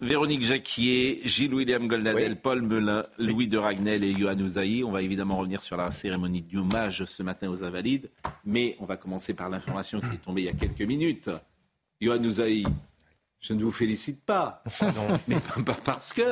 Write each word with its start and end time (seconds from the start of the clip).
Véronique 0.00 0.42
Jacquier, 0.42 1.20
Gilles-William 1.26 1.86
Goldnadel, 1.86 2.36
Paul 2.36 2.62
Melun, 2.62 3.04
Louis 3.18 3.48
de 3.48 3.58
Ragnel 3.58 4.02
et 4.02 4.16
Johan 4.16 4.38
Ouzaï. 4.38 4.82
On 4.82 4.90
va 4.90 5.02
évidemment 5.02 5.36
revenir 5.36 5.62
sur 5.62 5.76
la 5.76 5.90
cérémonie 5.90 6.40
d'hommage 6.40 7.04
ce 7.04 7.22
matin 7.22 7.50
aux 7.50 7.62
Invalides, 7.62 8.08
mais 8.46 8.76
on 8.80 8.86
va 8.86 8.96
commencer 8.96 9.34
par 9.34 9.50
l'information 9.50 10.00
qui 10.00 10.14
est 10.14 10.24
tombée 10.24 10.42
il 10.42 10.44
y 10.46 10.48
a 10.48 10.54
quelques 10.54 10.80
minutes. 10.80 11.28
Johan 12.00 12.24
Ouzaï, 12.24 12.64
je 13.40 13.52
ne 13.52 13.62
vous 13.62 13.70
félicite 13.70 14.24
pas. 14.24 14.62
Mais 15.28 15.36
pas 15.66 15.76
parce 15.84 16.14
que 16.14 16.22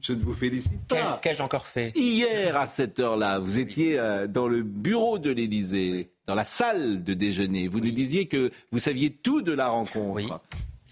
je 0.00 0.14
ne 0.14 0.22
vous 0.22 0.34
félicite 0.34 0.86
pas. 0.88 1.20
Qu'ai-je 1.22 1.42
encore 1.42 1.66
fait? 1.66 1.92
Hier, 1.94 2.56
à 2.56 2.66
cette 2.66 2.98
heure-là, 2.98 3.38
vous 3.38 3.58
étiez 3.58 3.98
euh, 3.98 4.26
dans 4.26 4.48
le 4.48 4.62
bureau 4.62 5.18
de 5.18 5.30
l'Élysée, 5.30 6.12
dans 6.26 6.34
la 6.34 6.46
salle 6.46 7.04
de 7.04 7.12
déjeuner. 7.12 7.68
Vous 7.68 7.80
nous 7.80 7.90
disiez 7.90 8.26
que 8.26 8.50
vous 8.70 8.78
saviez 8.78 9.10
tout 9.10 9.42
de 9.42 9.52
la 9.52 9.68
rencontre 9.68 10.40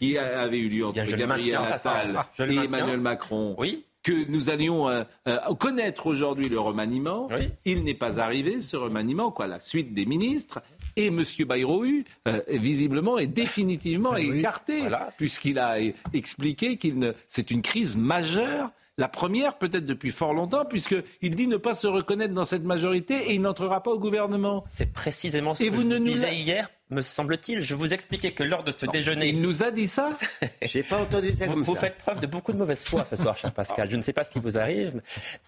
qui 0.01 0.17
avait 0.19 0.59
eu 0.59 0.69
lieu 0.69 0.87
entre 0.87 1.05
Gabriel 1.17 1.57
Attal 1.57 2.17
Ah, 2.17 2.27
et. 2.47 2.55
Emmanuel 2.57 3.01
Macron. 3.01 3.55
Oui. 3.59 3.85
Que 4.03 4.13
nous 4.31 4.49
allions 4.49 4.89
euh, 4.89 5.05
euh, 5.29 5.37
connaître 5.59 6.07
aujourd'hui 6.07 6.49
le 6.49 6.59
remaniement. 6.59 7.29
Oui. 7.31 7.51
Il 7.67 7.85
n'est 7.85 7.93
pas 7.93 8.19
arrivé, 8.19 8.63
ce 8.63 8.75
remaniement, 8.79 9.31
quoi, 9.31 9.47
la 9.47 9.61
suite 9.61 9.93
des 9.93 10.07
ministres. 10.07 10.63
Et 10.97 11.09
M. 11.09 11.23
Bayrou, 11.47 11.85
euh, 12.27 12.41
visiblement, 12.49 13.19
est 13.19 13.27
définitivement 13.27 14.17
écarté, 14.17 14.81
Voilà. 14.81 15.11
puisqu'il 15.19 15.59
a 15.59 15.79
e- 15.83 15.93
expliqué 16.15 16.79
qu'il 16.79 16.99
ne, 16.99 17.13
c'est 17.29 17.51
une 17.51 17.61
crise 17.61 17.99
majeure, 17.99 18.71
la 18.97 19.09
première 19.09 19.59
peut-être 19.59 19.85
depuis 19.85 20.11
fort 20.13 20.33
longtemps, 20.33 20.65
puisqu'il 20.65 21.35
dit 21.37 21.47
ne 21.47 21.59
pas 21.59 21.75
se 21.75 21.87
reconnaître 21.87 22.33
dans 22.33 22.47
cette 22.47 22.65
majorité 22.65 23.15
et 23.31 23.35
il 23.35 23.43
n'entrera 23.43 23.83
pas 23.83 23.91
au 23.91 23.99
gouvernement. 23.99 24.65
C'est 24.67 24.93
précisément 24.95 25.55
ce 25.55 25.63
Et 25.63 25.69
que 25.69 25.75
vous 25.75 25.83
je 25.83 25.87
ne 25.89 25.99
nous 25.99 26.05
disais 26.07 26.27
l'a- 26.27 26.33
hier, 26.33 26.71
me 26.91 27.03
semble-t-il. 27.03 27.63
Je 27.63 27.75
vous 27.75 27.93
expliquais 27.93 28.33
que 28.33 28.43
lors 28.43 28.65
de 28.65 28.73
ce 28.73 28.87
déjeuner, 28.87 29.29
Il 29.29 29.41
nous 29.41 29.63
a 29.63 29.71
dit 29.71 29.87
ça 29.87 30.11
J'ai 30.63 30.83
pas 30.83 30.99
entendu 30.99 31.33
ça 31.33 31.47
vous, 31.47 31.53
comme 31.53 31.63
vous 31.63 31.75
ça. 31.75 31.83
faites 31.83 31.99
preuve 31.99 32.21
de 32.21 32.27
beaucoup 32.27 32.53
de 32.53 32.59
mauvaise 32.59 32.83
foi 32.85 33.07
ce 33.09 33.17
soir, 33.17 33.37
cher 33.37 33.53
Pascal. 33.53 33.91
Je 33.91 33.97
ne 33.97 34.03
sais 34.03 34.13
pas 34.13 34.25
ce 34.25 34.31
qui 34.31 34.41
vous 34.41 34.59
arrive. 34.59 35.01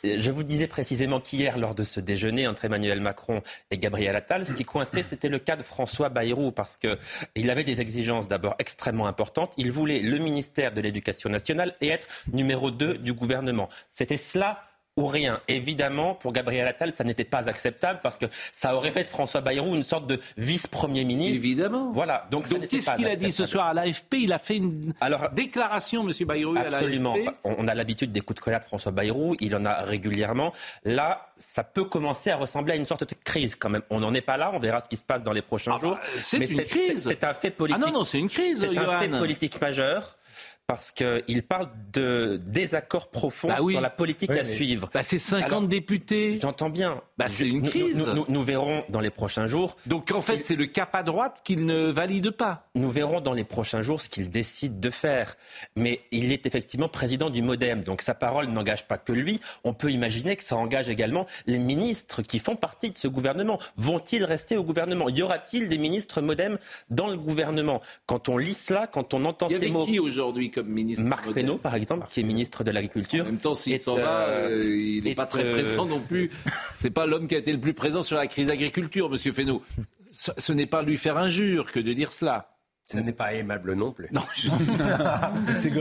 Je 0.04 0.30
vous 0.30 0.42
disais 0.42 0.66
précisément 0.66 1.20
qu'hier, 1.20 1.58
lors 1.58 1.74
de 1.74 1.84
ce 1.84 2.00
déjeuner 2.00 2.46
entre 2.46 2.64
Emmanuel 2.64 3.00
Macron 3.00 3.42
et 3.70 3.78
Gabriel 3.78 4.14
Attal, 4.16 4.46
ce 4.46 4.52
qui 4.52 4.64
coinçait, 4.64 5.02
c'était 5.02 5.28
le 5.28 5.38
cas 5.38 5.56
de 5.56 5.62
François 5.62 6.08
Bayrou, 6.08 6.52
parce 6.52 6.76
que 6.76 6.98
il 7.34 7.50
avait 7.50 7.64
des 7.64 7.80
exigences 7.80 8.28
d'abord 8.28 8.54
extrêmement 8.58 9.06
importantes. 9.06 9.52
Il 9.56 9.72
voulait 9.72 10.00
le 10.00 10.18
ministère 10.18 10.72
de 10.72 10.80
l'Éducation 10.80 11.30
nationale 11.30 11.74
et 11.80 11.88
être 11.88 12.06
numéro 12.32 12.70
2 12.70 12.98
du 12.98 13.12
gouvernement. 13.12 13.68
C'était 13.90 14.16
cela 14.16 14.62
ou 14.98 15.06
rien. 15.06 15.40
Évidemment, 15.48 16.14
pour 16.14 16.32
Gabriel 16.32 16.66
Attal, 16.66 16.92
ça 16.92 17.02
n'était 17.02 17.24
pas 17.24 17.48
acceptable 17.48 18.00
parce 18.02 18.18
que 18.18 18.26
ça 18.52 18.76
aurait 18.76 18.90
fait 18.92 19.04
de 19.04 19.08
François 19.08 19.40
Bayrou 19.40 19.74
une 19.74 19.84
sorte 19.84 20.06
de 20.06 20.20
vice-premier 20.36 21.04
ministre. 21.04 21.38
Évidemment. 21.38 21.92
Voilà. 21.92 22.26
Donc, 22.30 22.46
Donc 22.48 22.68
qu'est-ce 22.68 22.90
qu'il 22.96 23.06
a 23.06 23.16
dit 23.16 23.32
ce 23.32 23.46
soir 23.46 23.68
à 23.68 23.74
l'AFP? 23.74 24.14
Il 24.18 24.32
a 24.34 24.38
fait 24.38 24.58
une 24.58 24.92
Alors, 25.00 25.30
déclaration, 25.30 26.06
M. 26.06 26.12
Bayrou, 26.26 26.56
à 26.56 26.60
Absolument. 26.60 27.14
l'AFP. 27.14 27.30
On 27.44 27.54
on 27.62 27.66
a 27.68 27.74
l'habitude 27.74 28.12
des 28.12 28.20
coups 28.20 28.38
de 28.40 28.44
colère 28.44 28.60
de 28.60 28.64
François 28.66 28.92
Bayrou, 28.92 29.34
il 29.40 29.54
en 29.56 29.64
a 29.64 29.82
régulièrement. 29.82 30.52
Là, 30.84 31.28
ça 31.38 31.62
peut 31.64 31.84
commencer 31.84 32.30
à 32.30 32.36
ressembler 32.36 32.72
à 32.74 32.76
une 32.76 32.86
sorte 32.86 33.08
de 33.08 33.14
crise 33.24 33.54
quand 33.54 33.70
même. 33.70 33.82
On 33.88 34.00
n'en 34.00 34.12
est 34.14 34.20
pas 34.20 34.36
là, 34.36 34.50
on 34.52 34.58
verra 34.58 34.80
ce 34.80 34.88
qui 34.88 34.96
se 34.96 35.04
passe 35.04 35.22
dans 35.22 35.32
les 35.32 35.42
prochains 35.42 35.72
Ah 35.74 35.78
bah, 35.80 35.88
jours. 35.88 35.98
c'est 36.18 36.36
une 36.38 36.64
crise. 36.64 37.04
C'est 37.08 37.24
un 37.24 37.32
fait 37.34 37.48
Ah 37.48 37.56
politique. 37.56 37.80
non, 37.86 37.92
non, 37.92 38.04
c'est 38.04 38.18
une 38.18 38.28
crise, 38.28 38.60
C'est 38.60 38.76
un 38.76 39.00
fait 39.00 39.08
politique 39.08 39.60
majeur. 39.60 40.18
Parce 40.72 40.90
qu'il 40.90 41.42
parle 41.42 41.68
de 41.92 42.40
désaccords 42.46 43.10
profonds 43.10 43.48
Bah 43.48 43.58
oui. 43.60 43.74
sur 43.74 43.82
la 43.82 43.90
politique 43.90 44.30
Oui, 44.32 44.38
à 44.38 44.44
suivre. 44.44 44.88
Bah, 44.94 45.02
c'est 45.02 45.18
50 45.18 45.44
Alors, 45.50 45.62
députés. 45.68 46.38
J'entends 46.40 46.70
bien. 46.70 47.02
Bah, 47.18 47.26
c'est 47.28 47.46
une 47.46 47.62
crise. 47.68 47.98
Nous, 47.98 48.14
nous- 48.14 48.24
nous 48.28 48.42
verrons 48.42 48.84
dans 48.88 49.00
les 49.00 49.10
prochains 49.10 49.46
jours. 49.46 49.76
Donc 49.86 50.10
en 50.12 50.22
fait, 50.22 50.46
c'est 50.46 50.56
le 50.56 50.64
cap 50.66 50.94
à 50.94 51.02
droite 51.02 51.42
qu'il 51.44 51.66
ne 51.66 51.90
valide 51.90 52.30
pas. 52.30 52.68
Nous 52.74 52.90
verrons 52.90 53.20
dans 53.20 53.34
les 53.34 53.44
prochains 53.44 53.82
jours 53.82 54.00
ce 54.00 54.08
qu'il 54.08 54.30
décide 54.30 54.80
de 54.80 54.88
faire. 54.90 55.36
Mais 55.76 56.00
il 56.10 56.32
est 56.32 56.46
effectivement 56.46 56.88
président 56.88 57.28
du 57.28 57.42
Modem, 57.42 57.82
donc 57.82 58.00
sa 58.00 58.14
parole 58.14 58.46
n'engage 58.46 58.86
pas 58.88 58.96
que 58.96 59.12
lui. 59.12 59.40
On 59.64 59.74
peut 59.74 59.90
imaginer 59.92 60.36
que 60.36 60.44
ça 60.44 60.56
engage 60.56 60.88
également 60.88 61.26
les 61.46 61.58
ministres 61.58 62.22
qui 62.22 62.38
font 62.38 62.56
partie 62.56 62.90
de 62.90 62.96
ce 62.96 63.08
gouvernement. 63.08 63.58
Vont-ils 63.76 64.24
rester 64.24 64.56
au 64.56 64.64
gouvernement? 64.64 65.08
Y 65.10 65.20
aura-t-il 65.22 65.68
des 65.68 65.78
ministres 65.78 66.22
Modem 66.22 66.58
dans 66.88 67.08
le 67.08 67.16
gouvernement? 67.18 67.82
Quand 68.06 68.28
on 68.30 68.38
lit 68.38 68.54
cela, 68.54 68.86
quand 68.86 69.12
on 69.12 69.24
entend 69.26 69.48
Il 69.50 69.56
y 69.58 69.60
ces 69.60 69.68
mots... 69.70 69.84
qui 69.84 69.98
aujourd'hui 69.98 70.50
comme 70.62 70.72
ministre 70.72 71.04
Marc 71.04 71.32
Fesneau, 71.32 71.58
par 71.58 71.74
exemple, 71.74 72.06
qui 72.12 72.20
est 72.20 72.24
ministre 72.24 72.64
de 72.64 72.70
En 72.70 72.74
l'Agriculture. 72.74 73.24
même 73.24 73.38
temps, 73.38 73.54
s'il 73.54 73.78
s'en 73.78 73.96
va, 73.96 74.28
euh, 74.28 74.58
euh, 74.58 74.76
il 74.76 75.04
n'est 75.04 75.10
est, 75.10 75.14
pas 75.14 75.26
très 75.26 75.44
euh, 75.44 75.52
présent 75.52 75.86
non 75.86 76.00
plus. 76.00 76.30
C'est 76.76 76.90
pas 76.90 77.06
l'homme 77.06 77.26
qui 77.26 77.34
a 77.34 77.38
été 77.38 77.52
le 77.52 77.60
plus 77.60 77.74
présent 77.74 78.02
sur 78.02 78.16
la 78.16 78.26
crise 78.26 78.50
agriculture, 78.50 79.10
Monsieur 79.10 79.32
Fesneau. 79.32 79.62
Ce, 80.12 80.30
ce 80.36 80.52
n'est 80.52 80.66
pas 80.66 80.82
lui 80.82 80.96
faire 80.96 81.16
injure 81.16 81.72
que 81.72 81.80
de 81.80 81.92
dire 81.92 82.12
cela. 82.12 82.52
Ça 82.92 83.00
n'est 83.00 83.12
pas 83.12 83.32
aimable 83.32 83.74
non 83.74 83.92
plus. 83.92 84.08
Non, 84.12 84.20
je, 84.34 84.48
C'est 85.56 85.72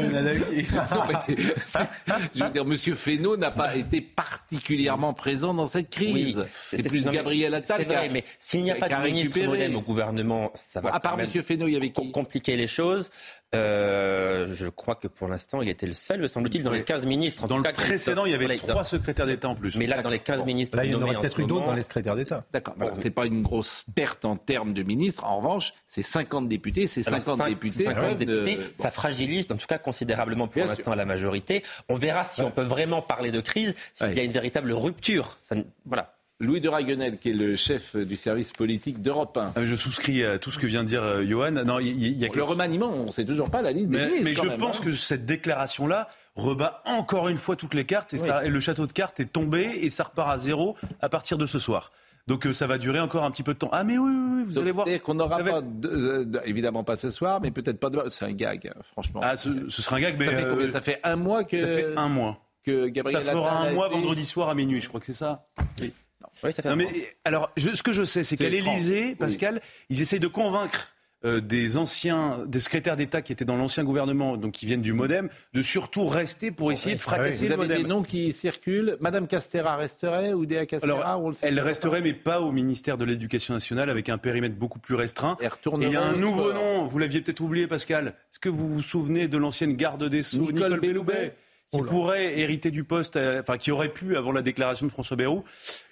je 2.34 2.44
veux 2.44 2.50
dire, 2.52 2.66
Monsieur 2.66 2.96
Fesneau 2.96 3.36
n'a 3.36 3.52
pas 3.52 3.76
été 3.76 4.00
particulièrement 4.00 5.14
présent 5.14 5.54
dans 5.54 5.66
cette 5.66 5.90
crise. 5.90 6.46
c'est 6.50 6.88
plus 6.88 7.06
Gabriel 7.10 7.54
Attal 7.54 7.82
C'est 7.82 7.86
vrai, 7.94 8.10
mais 8.10 8.24
s'il 8.40 8.64
n'y 8.64 8.72
a 8.72 8.76
pas 8.76 8.88
de 8.88 8.96
ministre. 9.04 9.42
Modem 9.42 9.76
au 9.76 9.82
gouvernement, 9.82 10.52
ça 10.56 10.80
va 10.80 10.90
À 10.90 11.00
part 11.00 11.12
quand 11.12 11.18
même 11.18 11.26
Monsieur 11.26 11.42
Fesneau, 11.42 11.68
il 11.68 11.74
y 11.74 11.76
avait 11.76 11.90
qui? 11.90 12.12
compliquer 12.12 12.56
les 12.56 12.68
choses. 12.68 13.10
Euh, 13.54 14.48
je 14.56 14.68
crois 14.68 14.96
que 14.96 15.08
pour 15.08 15.28
l'instant, 15.28 15.62
il 15.62 15.68
était 15.68 15.86
le 15.86 15.94
seul, 15.94 16.22
me 16.22 16.28
semble-t-il, 16.28 16.64
dans 16.64 16.72
les 16.72 16.84
15 16.84 17.06
ministres. 17.06 17.44
en 17.44 17.48
Dans 17.48 17.58
tout 17.58 17.64
le 17.64 17.70
cas, 17.70 17.74
précédent, 17.74 18.26
il 18.26 18.32
y 18.32 18.36
avait 18.36 18.58
trois 18.58 18.84
secrétaires 18.86 19.26
d'État 19.26 19.50
en 19.50 19.56
plus. 19.56 19.78
Mais 19.78 19.88
là, 19.88 20.02
dans 20.02 20.10
les 20.10 20.20
15 20.20 20.46
ministres 20.46 20.78
Là, 20.78 20.86
il 20.86 20.92
y 20.92 20.96
en 20.96 21.02
aurait 21.02 21.16
peut-être 21.20 21.40
eu 21.40 21.46
d'autres 21.46 21.66
dans 21.66 21.74
les 21.74 21.84
secrétaires 21.84 22.16
d'État. 22.16 22.46
D'accord. 22.54 22.76
Bon, 22.78 22.92
c'est 22.94 23.10
pas 23.10 23.26
une 23.26 23.42
grosse 23.42 23.84
perte 23.94 24.24
en 24.26 24.38
termes 24.38 24.72
de 24.74 24.84
ministres. 24.84 25.26
En 25.26 25.38
revanche, 25.38 25.74
c'est 25.86 26.02
50 26.04 26.48
députés. 26.48 26.88
Ces 26.88 27.06
alors, 27.08 27.20
50 27.20 27.38
cinq- 27.40 27.50
députés 27.50 27.84
50 27.84 28.00
peuvent 28.02 28.18
de- 28.18 28.46
députés, 28.46 28.58
bon. 28.58 28.64
ça 28.74 28.90
fragilise 28.92 29.46
en 29.52 29.56
tout 29.58 29.68
cas 29.68 29.78
considérablement 29.78 30.48
pour 30.48 30.64
l'instant 30.64 30.96
la 30.96 31.06
majorité. 31.06 31.64
On 31.90 31.96
verra 31.96 32.24
si 32.24 32.42
on 32.42 32.52
peut 32.52 32.62
vraiment 32.64 33.02
parler 33.02 33.32
de 33.32 33.42
crise, 33.42 33.76
s'il 33.94 34.08
Ouais. 34.08 34.16
y 34.16 34.20
a 34.20 34.24
une 34.24 34.32
véritable 34.32 34.72
rupture. 34.72 35.38
Ça 35.42 35.56
voilà. 35.86 36.14
Louis 36.42 36.60
de 36.60 36.68
Raguenel, 36.68 37.18
qui 37.20 37.30
est 37.30 37.34
le 37.34 37.56
chef 37.56 37.96
du 37.96 38.16
service 38.18 38.52
politique 38.52 39.02
d'Europe 39.02 39.38
1. 39.38 39.54
Euh, 39.58 39.66
Je 39.66 39.76
souscris 39.76 40.24
à 40.26 40.40
tout 40.40 40.52
ce 40.52 40.60
que 40.60 40.66
vient 40.68 40.84
de 40.84 40.88
dire 40.90 41.04
euh, 41.04 41.24
Johan. 41.26 41.52
Non, 41.52 41.80
y, 41.80 41.88
il 41.90 42.18
y 42.18 42.26
a 42.26 42.30
Le 42.34 42.44
remaniement, 42.44 42.92
on 42.92 43.06
ne 43.06 43.12
sait 43.12 43.26
toujours 43.26 43.50
pas 43.50 43.62
la 43.62 43.72
liste 43.72 43.90
des 43.90 43.98
Mais, 43.98 44.06
ministres. 44.08 44.26
mais 44.26 44.34
je 44.34 44.42
même, 44.50 44.58
pense 44.58 44.80
hein. 44.80 44.84
que 44.86 44.92
cette 44.92 45.26
déclaration-là 45.26 46.08
rebat 46.36 46.82
encore 46.86 47.30
une 47.30 47.38
fois 47.38 47.56
toutes 47.56 47.74
les 47.76 47.86
cartes 47.86 48.14
et, 48.14 48.18
ça- 48.18 48.44
et 48.44 48.50
le 48.50 48.60
château 48.60 48.88
de 48.88 48.92
cartes 48.94 49.20
est 49.20 49.32
tombé 49.32 49.62
et 49.82 49.90
ça 49.90 50.04
repart 50.06 50.30
à 50.32 50.38
zéro 50.38 50.76
à 51.00 51.10
partir 51.10 51.38
de 51.38 51.46
ce 51.46 51.60
soir. 51.60 51.92
Donc 52.28 52.46
euh, 52.48 52.54
ça 52.54 52.68
va 52.68 52.78
durer 52.78 53.00
encore 53.00 53.24
un 53.24 53.32
petit 53.32 53.44
peu 53.44 53.54
de 53.54 53.60
temps. 53.60 53.70
Ah 53.72 53.84
mais 53.84 53.98
oui, 53.98 54.12
oui, 54.12 54.32
oui, 54.38 54.44
vous 54.46 54.54
Donc, 54.54 54.62
allez 54.64 54.72
voir. 54.72 54.86
C'est-à-dire 54.88 55.04
qu'on 55.04 55.16
n'aura 55.16 55.38
Ça 55.40 55.44
pas, 55.44 55.58
être- 55.60 55.80
de- 55.80 55.88
de- 55.90 56.24
de- 56.24 56.42
évidemment 56.46 56.84
pas 56.84 56.96
ce 56.96 57.10
soir, 57.10 57.40
mais 57.42 57.52
peut-être 57.52 57.80
pas 57.80 57.90
demain. 57.90 58.04
C'est 58.10 58.26
un 58.26 58.32
gag, 58.32 58.68
hein, 58.74 58.80
franchement. 58.94 59.22
Ah, 59.24 59.36
ce, 59.38 59.50
ce 59.70 59.82
sera 59.82 59.98
un 59.98 60.02
gag, 60.02 60.16
mais 60.20 60.26
ça, 60.26 60.32
fait 60.32 60.44
euh, 60.46 60.72
ça 60.72 60.82
fait 60.82 61.00
un 61.04 61.16
mois 61.16 61.44
que, 61.44 61.60
ça 61.60 61.68
fait 61.68 61.94
un 61.98 62.10
mois. 62.10 62.40
que 62.64 62.86
Ça 62.86 62.90
Gabriel 62.92 63.24
fera 63.24 63.60
Attal 63.62 63.70
un 63.72 63.74
mois 63.74 63.88
été- 63.88 63.96
vendredi 63.96 64.26
soir 64.26 64.50
à 64.50 64.56
minuit, 64.56 64.82
je 64.82 64.88
crois 64.88 65.00
que 65.00 65.06
c'est 65.08 65.14
ça. 65.14 65.48
Oui, 65.82 65.92
ça 66.34 66.52
fait 66.52 66.70
Non, 66.70 66.76
mais 66.76 66.88
alors, 67.26 67.52
je- 67.58 67.70
ce 67.76 67.84
que 67.84 67.94
je 67.94 68.04
sais, 68.04 68.24
c'est 68.24 68.38
qu'à 68.38 68.50
l'Élysée, 68.50 69.06
Oui. 69.10 69.16
Pascal, 69.16 69.62
ils 69.90 70.02
essayent 70.02 70.20
de 70.20 70.28
convaincre 70.28 70.90
euh, 71.24 71.40
des 71.40 71.78
anciens, 71.78 72.46
des 72.48 72.60
secrétaires 72.60 72.96
d'État 72.96 73.22
qui 73.22 73.32
étaient 73.32 73.46
dans 73.46 73.56
l'ancien 73.56 73.84
gouvernement, 73.84 74.38
donc 74.38 74.54
qui 74.54 74.66
viennent 74.66 74.82
du 74.82 74.92
MoDem, 74.94 75.30
de 75.54 75.62
surtout 75.62 76.08
rester 76.08 76.50
pour 76.50 76.72
essayer 76.72 76.96
de 76.96 77.00
fracasser 77.00 77.44
Vous 77.46 77.50
le 77.50 77.60
avez 77.60 77.68
des 77.68 77.74
MoDem. 77.76 77.88
noms 77.90 78.02
qui 78.02 78.34
circulent. 78.34 78.98
Madame 79.02 79.28
Castera 79.28 79.76
resterait 79.76 80.34
ou 80.34 80.48
Déa 80.48 80.66
Castera 80.66 80.92
Alors, 81.12 81.24
on 81.24 81.30
le 81.30 81.36
sait 81.36 81.46
elle 81.48 81.58
pas. 81.58 81.62
resterait, 81.62 82.02
mais 82.02 82.14
pas 82.16 82.42
au 82.42 82.52
ministère 82.52 82.98
de 82.98 83.06
l'Éducation 83.06 83.54
nationale, 83.54 83.92
avec 83.92 84.10
un 84.10 84.18
périmètre 84.18 84.56
beaucoup 84.56 84.80
plus 84.80 84.96
restreint. 84.96 85.38
Et 85.42 85.46
il 85.82 85.92
y 85.92 85.96
a 85.96 86.02
un 86.04 86.16
au 86.16 86.18
nouveau 86.18 86.54
nom, 86.54 86.88
vous 86.88 86.98
l'aviez 86.98 87.22
peut-être 87.22 87.42
oublié, 87.42 87.68
Pascal. 87.68 88.16
Est-ce 88.32 88.40
que 88.40 88.50
vous 88.50 88.68
vous 88.68 88.82
souvenez 88.82 89.28
de 89.28 89.38
l'ancienne 89.38 89.76
garde 89.76 90.04
des 90.10 90.24
Sceaux, 90.24 90.40
Nicole 90.40 90.56
Nicole, 90.56 90.80
Belloubet 90.80 91.36
Qui 91.72 91.82
pourrait 91.84 92.38
hériter 92.38 92.70
du 92.70 92.84
poste, 92.84 93.16
euh, 93.16 93.40
enfin 93.40 93.58
qui 93.58 93.72
aurait 93.72 93.88
pu 93.94 94.18
avant 94.18 94.34
la 94.34 94.42
déclaration 94.42 94.86
de 94.86 94.92
François 94.92 95.16
Bayrou. 95.16 95.46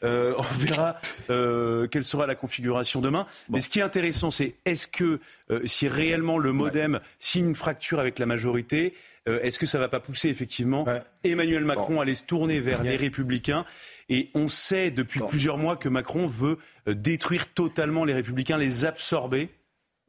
Euh, 0.03 0.33
on 0.37 0.41
verra 0.41 0.97
euh, 1.29 1.87
quelle 1.87 2.03
sera 2.03 2.27
la 2.27 2.35
configuration 2.35 2.99
demain. 2.99 3.25
Mais 3.49 3.61
ce 3.61 3.69
qui 3.69 3.79
est 3.79 3.81
intéressant, 3.83 4.29
c'est 4.29 4.55
est-ce 4.65 4.89
que 4.89 5.21
euh, 5.51 5.61
si 5.65 5.87
réellement 5.87 6.37
le 6.37 6.51
MoDem 6.51 6.99
signe 7.17 7.47
une 7.47 7.55
fracture 7.55 8.01
avec 8.01 8.19
la 8.19 8.25
majorité, 8.25 8.93
euh, 9.29 9.39
est-ce 9.41 9.57
que 9.57 9.65
ça 9.65 9.79
va 9.79 9.87
pas 9.87 10.01
pousser 10.01 10.27
effectivement 10.27 10.83
Ouais. 10.83 11.01
Emmanuel 11.23 11.63
Macron 11.63 11.99
à 11.99 12.03
aller 12.03 12.15
se 12.15 12.25
tourner 12.25 12.59
vers 12.59 12.83
les 12.83 12.97
Républicains? 12.97 13.63
Et 14.09 14.31
on 14.33 14.49
sait 14.49 14.91
depuis 14.91 15.21
Bon. 15.21 15.27
plusieurs 15.27 15.57
mois 15.57 15.77
que 15.77 15.87
Macron 15.87 16.27
veut 16.27 16.57
détruire 16.87 17.47
totalement 17.53 18.03
les 18.03 18.13
Républicains, 18.13 18.57
les 18.57 18.83
absorber. 18.83 19.47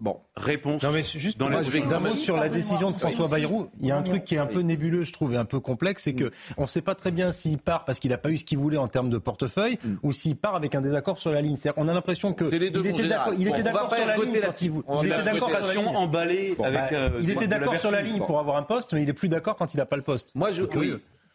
Bon. 0.01 0.19
Réponse. 0.35 0.83
Non 0.83 0.93
mais 0.93 1.03
juste 1.03 1.39
dans 1.39 1.51
d'un 1.51 1.99
mot 1.99 2.15
sur 2.15 2.37
la 2.39 2.49
décision 2.49 2.91
de 2.91 2.97
François 2.97 3.29
Bayrou, 3.29 3.69
il 3.81 3.87
y 3.87 3.91
a 3.91 3.97
un 3.97 4.03
truc 4.03 4.25
qui 4.25 4.35
est 4.35 4.39
un 4.39 4.47
peu 4.47 4.61
nébuleux, 4.61 5.03
je 5.03 5.13
trouve, 5.13 5.35
et 5.35 5.37
un 5.37 5.45
peu 5.45 5.61
complexe, 5.61 6.05
c'est 6.05 6.15
que 6.15 6.31
on 6.57 6.63
ne 6.63 6.67
sait 6.67 6.81
pas 6.81 6.95
très 6.95 7.11
bien 7.11 7.33
s'il 7.33 7.59
part 7.59 7.85
parce 7.85 7.99
qu'il 7.99 8.11
n'a 8.11 8.19
pas 8.19 8.31
eu 8.31 8.39
ce 8.39 8.45
qu'il 8.45 8.59
voulait 8.59 8.79
en 8.79 8.89
termes 8.89 9.11
de 9.11 9.19
portefeuille, 9.19 9.79
mm. 9.85 9.97
ou 10.03 10.13
s'il 10.13 10.37
part 10.37 10.55
avec 10.55 10.75
un 10.75 10.81
désaccord 10.81 11.19
sur 11.19 11.31
la 11.31 11.43
ligne. 11.43 11.57
On 11.77 11.89
a 11.89 11.93
l'impression 11.93 12.33
que 12.33 12.45
il 12.45 12.63
était 12.63 13.09
d'accord, 13.09 13.35
il 13.39 13.49
était 13.49 13.63
d'accord 13.63 13.95
sur 13.95 14.07
la 14.07 14.17
ligne 14.17 14.41
quand 14.41 14.63
il, 14.63 14.73
il 15.03 15.07
était 15.07 15.23
d'accord 15.23 15.51
sur 15.51 15.61
la 15.61 15.75
ligne. 15.75 15.97
emballé 15.97 16.57
avec. 16.63 16.93
Euh, 16.93 17.11
il 17.21 17.31
était 17.31 17.47
d'accord 17.47 17.79
sur 17.79 17.91
la 17.91 18.03
ligne 18.03 18.25
pour 18.25 18.39
avoir 18.41 18.57
un 18.57 18.63
poste, 18.63 18.95
mais 18.95 19.03
il 19.03 19.09
est 19.09 19.15
plus 19.15 19.29
d'accord 19.29 19.57
quand 19.57 19.75
il 19.75 19.77
n'a 19.77 19.87
pas 19.87 19.97
le 19.97 20.03
poste. 20.03 20.35
Moi, 20.35 20.51
je. 20.53 20.65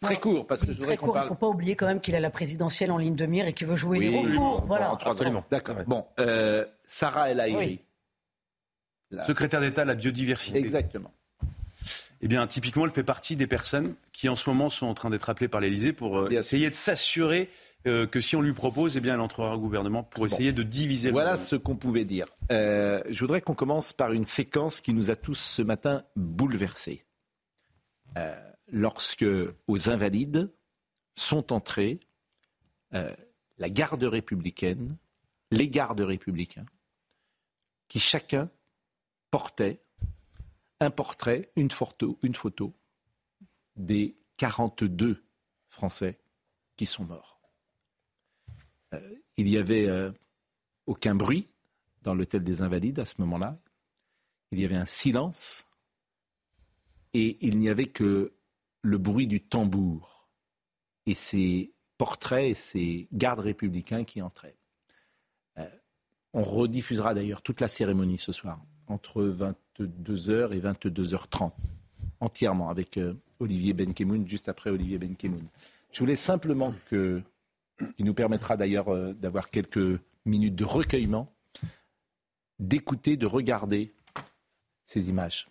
Très 0.02 0.16
court, 0.16 0.46
parce 0.46 0.64
que 0.64 0.72
je 0.72 0.82
très 0.82 0.96
court. 0.96 1.16
Il 1.16 1.22
ne 1.22 1.28
faut 1.28 1.34
pas 1.34 1.46
oublier 1.46 1.74
quand 1.74 1.86
même 1.86 2.00
qu'il 2.00 2.14
a 2.14 2.20
la 2.20 2.30
présidentielle 2.30 2.90
en 2.90 2.98
ligne 2.98 3.16
de 3.16 3.26
mire 3.26 3.46
et 3.46 3.52
qu'il 3.52 3.66
veut 3.66 3.76
jouer 3.76 3.98
les 3.98 4.18
recours. 4.18 4.64
Voilà. 4.66 4.96
D'accord. 5.50 5.76
Bon, 5.86 6.04
euh, 6.20 6.64
Sarah 6.84 7.30
El 7.30 7.40
Secrétaire 9.26 9.60
d'État 9.60 9.82
à 9.82 9.84
la 9.84 9.94
biodiversité. 9.94 10.58
Exactement. 10.58 11.12
Eh 12.22 12.28
bien, 12.28 12.46
typiquement, 12.46 12.84
elle 12.86 12.90
fait 12.90 13.04
partie 13.04 13.36
des 13.36 13.46
personnes 13.46 13.94
qui, 14.12 14.28
en 14.28 14.36
ce 14.36 14.48
moment, 14.48 14.70
sont 14.70 14.86
en 14.86 14.94
train 14.94 15.10
d'être 15.10 15.28
appelées 15.28 15.48
par 15.48 15.60
l'Élysée 15.60 15.92
pour 15.92 16.18
euh, 16.18 16.30
essayer 16.30 16.70
de 16.70 16.74
s'assurer 16.74 17.50
euh, 17.86 18.06
que 18.06 18.20
si 18.20 18.34
on 18.36 18.42
lui 18.42 18.54
propose, 18.54 18.96
eh 18.96 19.00
bien, 19.00 19.14
elle 19.14 19.20
entrera 19.20 19.54
au 19.54 19.60
gouvernement 19.60 20.02
pour 20.02 20.26
essayer 20.26 20.52
de 20.52 20.62
diviser 20.62 21.10
voilà 21.10 21.32
le 21.32 21.36
ce 21.38 21.56
qu'on 21.56 21.76
pouvait 21.76 22.04
dire. 22.04 22.26
je 22.50 23.18
voudrais 23.20 23.42
qu'on 23.42 23.54
commence 23.54 23.92
par 23.92 24.12
une 24.12 24.24
séquence 24.24 24.80
qui 24.80 24.92
nous 24.92 25.10
a 25.10 25.16
tous 25.16 25.38
ce 25.38 25.62
matin 25.62 26.02
bouleversés 26.16 27.04
lorsque 28.68 29.26
aux 29.66 29.90
Invalides 29.90 30.50
sont 31.14 31.52
entrés 31.52 32.00
euh, 32.94 33.14
la 33.58 33.68
garde 33.68 34.04
républicaine, 34.04 34.96
les 35.50 35.68
gardes 35.68 36.00
républicains, 36.00 36.66
qui 37.88 38.00
chacun 38.00 38.50
portait 39.36 39.82
un 40.80 40.90
portrait, 40.90 41.52
une 41.56 41.70
photo, 41.70 42.18
une 42.22 42.34
photo 42.34 42.72
des 43.76 44.16
42 44.38 45.22
Français 45.68 46.18
qui 46.74 46.86
sont 46.86 47.04
morts. 47.04 47.38
Euh, 48.94 49.14
il 49.36 49.44
n'y 49.44 49.58
avait 49.58 49.88
euh, 49.88 50.10
aucun 50.86 51.14
bruit 51.14 51.48
dans 52.00 52.14
l'hôtel 52.14 52.44
des 52.44 52.62
Invalides 52.62 52.98
à 52.98 53.04
ce 53.04 53.16
moment-là. 53.18 53.56
Il 54.52 54.58
y 54.58 54.64
avait 54.64 54.76
un 54.76 54.86
silence 54.86 55.66
et 57.12 57.36
il 57.46 57.58
n'y 57.58 57.68
avait 57.68 57.90
que 57.90 58.32
le 58.80 58.96
bruit 58.96 59.26
du 59.26 59.42
tambour 59.42 60.30
et 61.04 61.12
ces 61.12 61.74
portraits 61.98 62.52
et 62.52 62.54
ces 62.54 63.06
gardes 63.12 63.40
républicains 63.40 64.04
qui 64.04 64.22
entraient. 64.22 64.56
Euh, 65.58 65.68
on 66.32 66.42
rediffusera 66.42 67.12
d'ailleurs 67.12 67.42
toute 67.42 67.60
la 67.60 67.68
cérémonie 67.68 68.16
ce 68.16 68.32
soir, 68.32 68.64
entre 68.88 69.24
22h 69.24 70.52
et 70.52 70.60
22h30, 70.60 71.52
entièrement, 72.20 72.68
avec 72.68 72.96
euh, 72.96 73.14
Olivier 73.40 73.72
Benkemoun, 73.72 74.26
juste 74.26 74.48
après 74.48 74.70
Olivier 74.70 74.98
Benkemoun. 74.98 75.44
Je 75.92 76.00
voulais 76.00 76.16
simplement 76.16 76.74
que, 76.90 77.22
ce 77.80 77.92
qui 77.92 78.04
nous 78.04 78.14
permettra 78.14 78.56
d'ailleurs 78.56 78.88
euh, 78.88 79.12
d'avoir 79.14 79.50
quelques 79.50 80.00
minutes 80.24 80.54
de 80.54 80.64
recueillement, 80.64 81.32
d'écouter, 82.58 83.16
de 83.16 83.26
regarder 83.26 83.92
ces 84.86 85.08
images. 85.08 85.48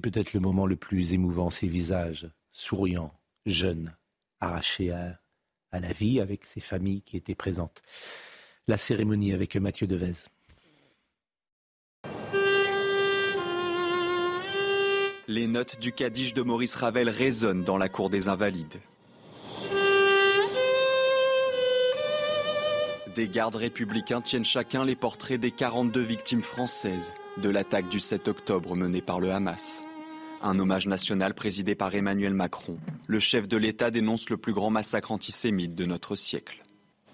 Peut-être 0.00 0.32
le 0.32 0.40
moment 0.40 0.66
le 0.66 0.76
plus 0.76 1.12
émouvant, 1.12 1.50
ces 1.50 1.68
visages 1.68 2.28
souriants, 2.50 3.14
jeunes, 3.46 3.94
arrachés 4.40 4.90
à, 4.90 5.20
la 5.72 5.92
vie 5.92 6.20
avec 6.20 6.44
ces 6.46 6.60
familles 6.60 7.02
qui 7.02 7.16
étaient 7.16 7.34
présentes. 7.34 7.82
La 8.66 8.76
cérémonie 8.76 9.32
avec 9.32 9.56
Mathieu 9.56 9.86
Devez. 9.86 10.14
Les 15.28 15.46
notes 15.46 15.78
du 15.78 15.92
Kaddish 15.92 16.34
de 16.34 16.42
Maurice 16.42 16.74
Ravel 16.74 17.08
résonnent 17.08 17.62
dans 17.62 17.78
la 17.78 17.88
cour 17.88 18.10
des 18.10 18.28
Invalides. 18.28 18.80
Des 23.14 23.28
gardes 23.28 23.56
républicains 23.56 24.20
tiennent 24.20 24.44
chacun 24.44 24.84
les 24.84 24.96
portraits 24.96 25.40
des 25.40 25.50
42 25.50 26.00
victimes 26.00 26.42
françaises 26.42 27.12
de 27.38 27.48
l'attaque 27.48 27.88
du 27.88 28.00
7 28.00 28.28
octobre 28.28 28.74
menée 28.74 29.02
par 29.02 29.20
le 29.20 29.30
Hamas. 29.30 29.84
Un 30.42 30.58
hommage 30.58 30.86
national 30.86 31.34
présidé 31.34 31.74
par 31.74 31.94
Emmanuel 31.94 32.32
Macron. 32.32 32.78
Le 33.06 33.18
chef 33.18 33.46
de 33.46 33.58
l'État 33.58 33.90
dénonce 33.90 34.30
le 34.30 34.38
plus 34.38 34.54
grand 34.54 34.70
massacre 34.70 35.12
antisémite 35.12 35.74
de 35.74 35.84
notre 35.84 36.16
siècle. 36.16 36.64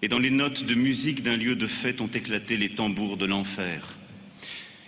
Et 0.01 0.07
dans 0.07 0.21
les 0.21 0.31
notes 0.31 0.63
de 0.63 0.75
musique 0.75 1.25
d'un 1.25 1.37
lieu 1.37 1.57
de 1.57 1.67
fête 1.67 2.01
ont 2.01 2.07
éclaté 2.07 2.57
les 2.57 2.77
tambours 2.77 3.17
de 3.17 3.27
l'enfer. 3.27 3.97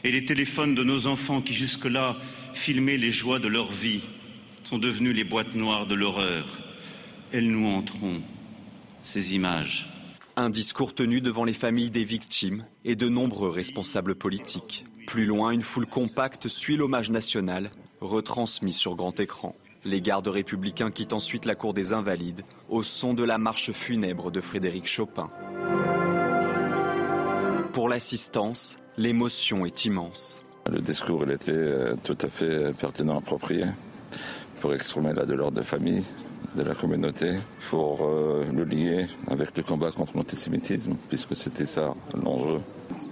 Et 0.04 0.12
les 0.12 0.24
téléphones 0.24 0.76
de 0.76 0.84
nos 0.84 1.08
enfants 1.08 1.42
qui 1.42 1.52
jusque-là 1.52 2.16
filmaient 2.52 2.96
les 2.96 3.10
joies 3.10 3.40
de 3.40 3.48
leur 3.48 3.72
vie 3.72 4.02
sont 4.62 4.78
devenus 4.78 5.16
les 5.16 5.24
boîtes 5.24 5.56
noires 5.56 5.86
de 5.88 5.96
l'horreur. 5.96 6.60
Elles 7.32 7.50
nous 7.50 7.66
entreront, 7.66 8.22
ces 9.02 9.34
images. 9.34 9.90
Un 10.36 10.50
discours 10.50 10.94
tenu 10.94 11.20
devant 11.20 11.44
les 11.44 11.52
familles 11.52 11.90
des 11.90 12.04
victimes 12.04 12.64
et 12.84 12.94
de 12.94 13.08
nombreux 13.08 13.50
responsables 13.50 14.14
politiques. 14.14 14.84
Plus 15.08 15.24
loin, 15.24 15.50
une 15.50 15.62
foule 15.62 15.86
compacte 15.86 16.46
suit 16.46 16.76
l'hommage 16.76 17.10
national 17.10 17.70
retransmis 18.00 18.72
sur 18.72 18.96
grand 18.96 19.18
écran. 19.20 19.54
Les 19.84 20.00
gardes 20.00 20.28
républicains 20.28 20.90
quittent 20.90 21.12
ensuite 21.12 21.44
la 21.44 21.54
cour 21.54 21.72
des 21.72 21.92
Invalides 21.92 22.42
au 22.68 22.82
son 22.82 23.14
de 23.14 23.22
la 23.24 23.38
marche 23.38 23.72
funèbre 23.72 24.30
de 24.30 24.40
Frédéric 24.40 24.86
Chopin. 24.86 25.30
Pour 27.72 27.88
l'assistance, 27.88 28.78
l'émotion 28.96 29.64
est 29.64 29.84
immense. 29.84 30.42
Le 30.70 30.80
discours 30.80 31.22
il 31.24 31.32
était 31.32 31.52
euh, 31.52 31.94
tout 32.02 32.18
à 32.20 32.28
fait 32.28 32.72
pertinent, 32.78 33.18
approprié 33.18 33.64
pour 34.60 34.74
exprimer 34.74 35.12
la 35.12 35.24
douleur 35.24 35.52
des 35.52 35.62
familles, 35.62 36.04
de 36.56 36.62
la 36.62 36.74
communauté, 36.74 37.34
pour 37.70 38.00
euh, 38.02 38.44
le 38.52 38.64
lier 38.64 39.06
avec 39.28 39.56
le 39.56 39.62
combat 39.62 39.92
contre 39.92 40.16
l'antisémitisme, 40.16 40.96
puisque 41.08 41.36
c'était 41.36 41.66
ça 41.66 41.94
l'enjeu. 42.22 42.60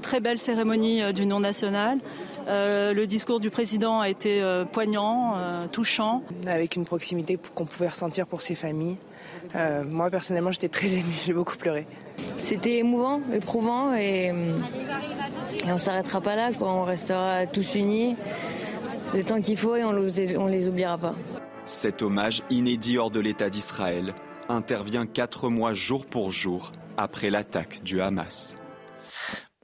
Très 0.02 0.20
belle 0.20 0.38
cérémonie 0.38 1.02
euh, 1.02 1.12
du 1.12 1.26
nom 1.26 1.40
national. 1.40 1.98
Euh, 2.46 2.94
le 2.94 3.06
discours 3.06 3.40
du 3.40 3.50
président 3.50 4.00
a 4.00 4.08
été 4.08 4.42
euh, 4.42 4.64
poignant, 4.64 5.34
euh, 5.36 5.66
touchant. 5.66 6.22
Avec 6.46 6.76
une 6.76 6.84
proximité 6.84 7.38
qu'on 7.54 7.66
pouvait 7.66 7.88
ressentir 7.88 8.26
pour 8.26 8.40
ses 8.40 8.54
familles. 8.54 8.96
moi 9.90 10.10
personnellement 10.10 10.52
j'étais 10.52 10.68
très 10.68 10.94
émue, 10.94 11.14
j'ai 11.26 11.32
beaucoup 11.32 11.56
pleuré. 11.56 11.86
C'était 12.38 12.78
émouvant, 12.78 13.20
éprouvant 13.32 13.94
et, 13.94 14.32
on 15.66 15.74
ne 15.74 15.78
s'arrêtera 15.78 16.20
pas 16.20 16.36
là, 16.36 16.50
on 16.60 16.84
restera 16.84 17.46
tous 17.46 17.74
unis 17.74 18.16
le 19.14 19.22
temps 19.24 19.40
qu'il 19.40 19.56
faut 19.56 19.76
et 19.76 19.84
on 19.84 19.92
les, 19.92 20.36
on 20.36 20.46
les 20.46 20.68
oubliera 20.68 20.98
pas. 20.98 21.14
Cet 21.64 22.02
hommage 22.02 22.42
inédit 22.50 22.98
hors 22.98 23.10
de 23.10 23.20
l'État 23.20 23.50
d'Israël 23.50 24.14
intervient 24.48 25.06
quatre 25.06 25.48
mois 25.48 25.74
jour 25.74 26.06
pour 26.06 26.30
jour 26.30 26.72
après 26.96 27.30
l'attaque 27.30 27.82
du 27.82 28.00
Hamas. 28.00 28.56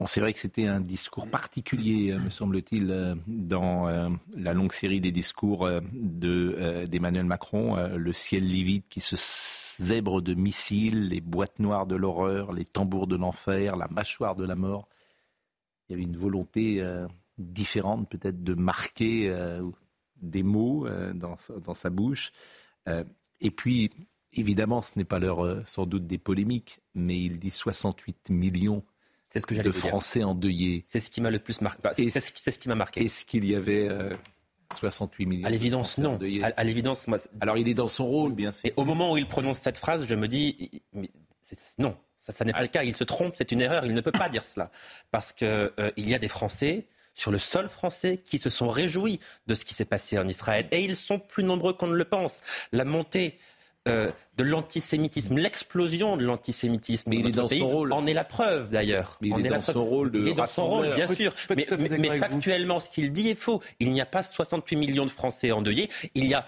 C'est 0.05 0.19
vrai 0.19 0.33
que 0.33 0.39
c'était 0.39 0.67
un 0.67 0.81
discours 0.81 1.29
particulier, 1.29 2.11
euh, 2.11 2.19
me 2.19 2.29
semble-t-il, 2.29 2.91
euh, 2.91 3.15
dans 3.27 3.87
euh, 3.87 4.09
la 4.35 4.53
longue 4.53 4.73
série 4.73 4.99
des 4.99 5.11
discours 5.11 5.69
d'Emmanuel 5.93 7.25
Macron. 7.25 7.75
Le 7.95 8.13
ciel 8.13 8.45
livide 8.45 8.83
qui 8.89 8.99
se 8.99 9.15
zèbre 9.81 10.21
de 10.21 10.33
missiles, 10.33 11.07
les 11.07 11.21
boîtes 11.21 11.59
noires 11.59 11.87
de 11.87 11.95
l'horreur, 11.95 12.53
les 12.53 12.65
tambours 12.65 13.07
de 13.07 13.15
l'enfer, 13.15 13.75
la 13.77 13.87
mâchoire 13.87 14.35
de 14.35 14.45
la 14.45 14.55
mort. 14.55 14.87
Il 15.87 15.93
y 15.93 15.95
avait 15.95 16.03
une 16.03 16.17
volonté 16.17 16.81
différente 17.37 18.09
peut-être 18.09 18.43
de 18.43 18.53
marquer 18.53 19.35
des 20.21 20.43
mots 20.43 20.87
dans, 21.13 21.73
sa 21.73 21.89
bouche. 21.89 22.31
et 22.87 23.51
puis, 23.51 23.89
évidemment, 24.33 24.81
ce 24.81 24.97
n'est 24.97 25.05
pas 25.05 25.19
l'heure 25.19 25.67
sans 25.67 25.85
doute 25.85 26.05
des 26.05 26.19
polémiques, 26.19 26.81
mais 26.93 27.19
il 27.19 27.39
dit 27.39 27.51
68 27.51 28.29
millions 28.29 28.83
c'est 29.33 29.39
ce 29.39 29.47
que 29.47 29.55
de 29.55 29.71
Français 29.71 30.23
endeuillés. 30.23 30.83
C'est 30.87 30.99
ce 30.99 31.09
qui 31.09 31.19
m'a 31.19 31.31
le 31.31 31.39
plus 31.39 31.59
marqué. 31.61 32.11
C'est 32.11 32.19
ce, 32.19 32.59
qui 32.59 32.69
m'a 32.69 32.75
marqué. 32.75 33.03
Est-ce 33.03 33.25
qu'il 33.25 33.45
y 33.45 33.55
avait 33.55 33.89
68 34.71 35.23
euh, 35.23 35.27
millions 35.27 35.47
À 35.47 35.49
l'évidence, 35.49 35.97
non. 35.97 36.19
À, 36.55 36.63
l'évidence, 36.63 37.07
moi. 37.07 37.17
Alors 37.41 37.57
il 37.57 37.67
est 37.67 37.73
dans 37.73 37.87
son 37.87 38.05
rôle, 38.05 38.33
bien 38.33 38.51
sûr. 38.51 38.61
Et 38.63 38.73
au 38.77 38.85
moment 38.85 39.11
où 39.11 39.17
il 39.17 39.27
prononce 39.27 39.57
cette 39.57 39.79
phrase, 39.79 40.05
je 40.07 40.13
me 40.13 40.27
dis, 40.27 40.83
non, 41.79 41.97
ça, 42.19 42.45
n'est 42.45 42.53
pas 42.53 42.61
le 42.61 42.67
cas. 42.67 42.83
Il 42.83 42.95
se 42.95 43.03
trompe, 43.03 43.33
c'est 43.35 43.51
une 43.51 43.61
erreur. 43.61 43.87
Il 43.87 43.95
ne 43.95 44.01
peut 44.01 44.11
pas 44.11 44.29
dire 44.29 44.45
cela 44.45 44.69
parce 45.09 45.33
qu'il 45.33 45.47
euh, 45.47 45.91
y 45.97 46.13
a 46.13 46.19
des 46.19 46.27
Français 46.27 46.85
sur 47.15 47.31
le 47.31 47.39
sol 47.39 47.69
français 47.69 48.17
qui 48.23 48.37
se 48.37 48.51
sont 48.51 48.69
réjouis 48.69 49.19
de 49.47 49.55
ce 49.55 49.65
qui 49.65 49.73
s'est 49.73 49.85
passé 49.85 50.19
en 50.19 50.27
Israël. 50.27 50.67
Et 50.69 50.83
ils 50.83 50.95
sont 50.95 51.17
plus 51.17 51.43
nombreux 51.43 51.73
qu'on 51.73 51.87
ne 51.87 51.95
le 51.95 52.05
pense. 52.05 52.41
La 52.71 52.85
montée 52.85 53.39
euh, 53.89 54.11
de 54.37 54.43
l'antisémitisme, 54.45 55.35
l'explosion 55.35 56.15
de 56.15 56.23
l'antisémitisme. 56.23 57.09
Mais 57.09 57.17
il 57.17 57.27
est 57.27 57.31
dans 57.31 57.47
son 57.47 57.67
rôle. 57.67 57.91
En 57.91 58.05
est 58.05 58.13
la 58.13 58.23
preuve 58.23 58.69
d'ailleurs. 58.69 59.17
il 59.21 59.45
est, 59.45 59.49
dans 59.49 59.59
son 59.59 59.83
rôle 59.83 60.11
de 60.11 60.19
Il 60.19 60.27
est 60.29 60.33
dans 60.33 60.47
son 60.47 60.67
rôle, 60.67 60.93
bien 60.95 61.07
sûr. 61.13 61.33
Mais, 61.55 61.65
factuellement, 62.17 62.79
ce 62.79 62.89
qu'il 62.89 63.11
dit 63.11 63.29
est 63.29 63.35
faux. 63.35 63.61
Il 63.79 63.91
n'y 63.91 63.99
a 63.99 64.05
pas 64.05 64.23
68 64.23 64.77
millions 64.77 65.05
de 65.05 65.11
Français 65.11 65.51
endeuillés. 65.51 65.89
Il 66.15 66.25
y 66.27 66.33
a 66.33 66.45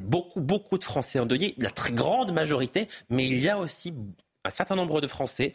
beaucoup, 0.00 0.40
beaucoup 0.40 0.78
de 0.78 0.84
Français 0.84 1.18
endeuillés, 1.18 1.54
la 1.58 1.70
très 1.70 1.92
grande 1.92 2.32
majorité, 2.32 2.88
mais 3.08 3.26
il 3.26 3.40
y 3.40 3.48
a 3.48 3.58
aussi 3.58 3.92
un 4.44 4.50
certain 4.50 4.76
nombre 4.76 5.00
de 5.00 5.06
Français, 5.06 5.52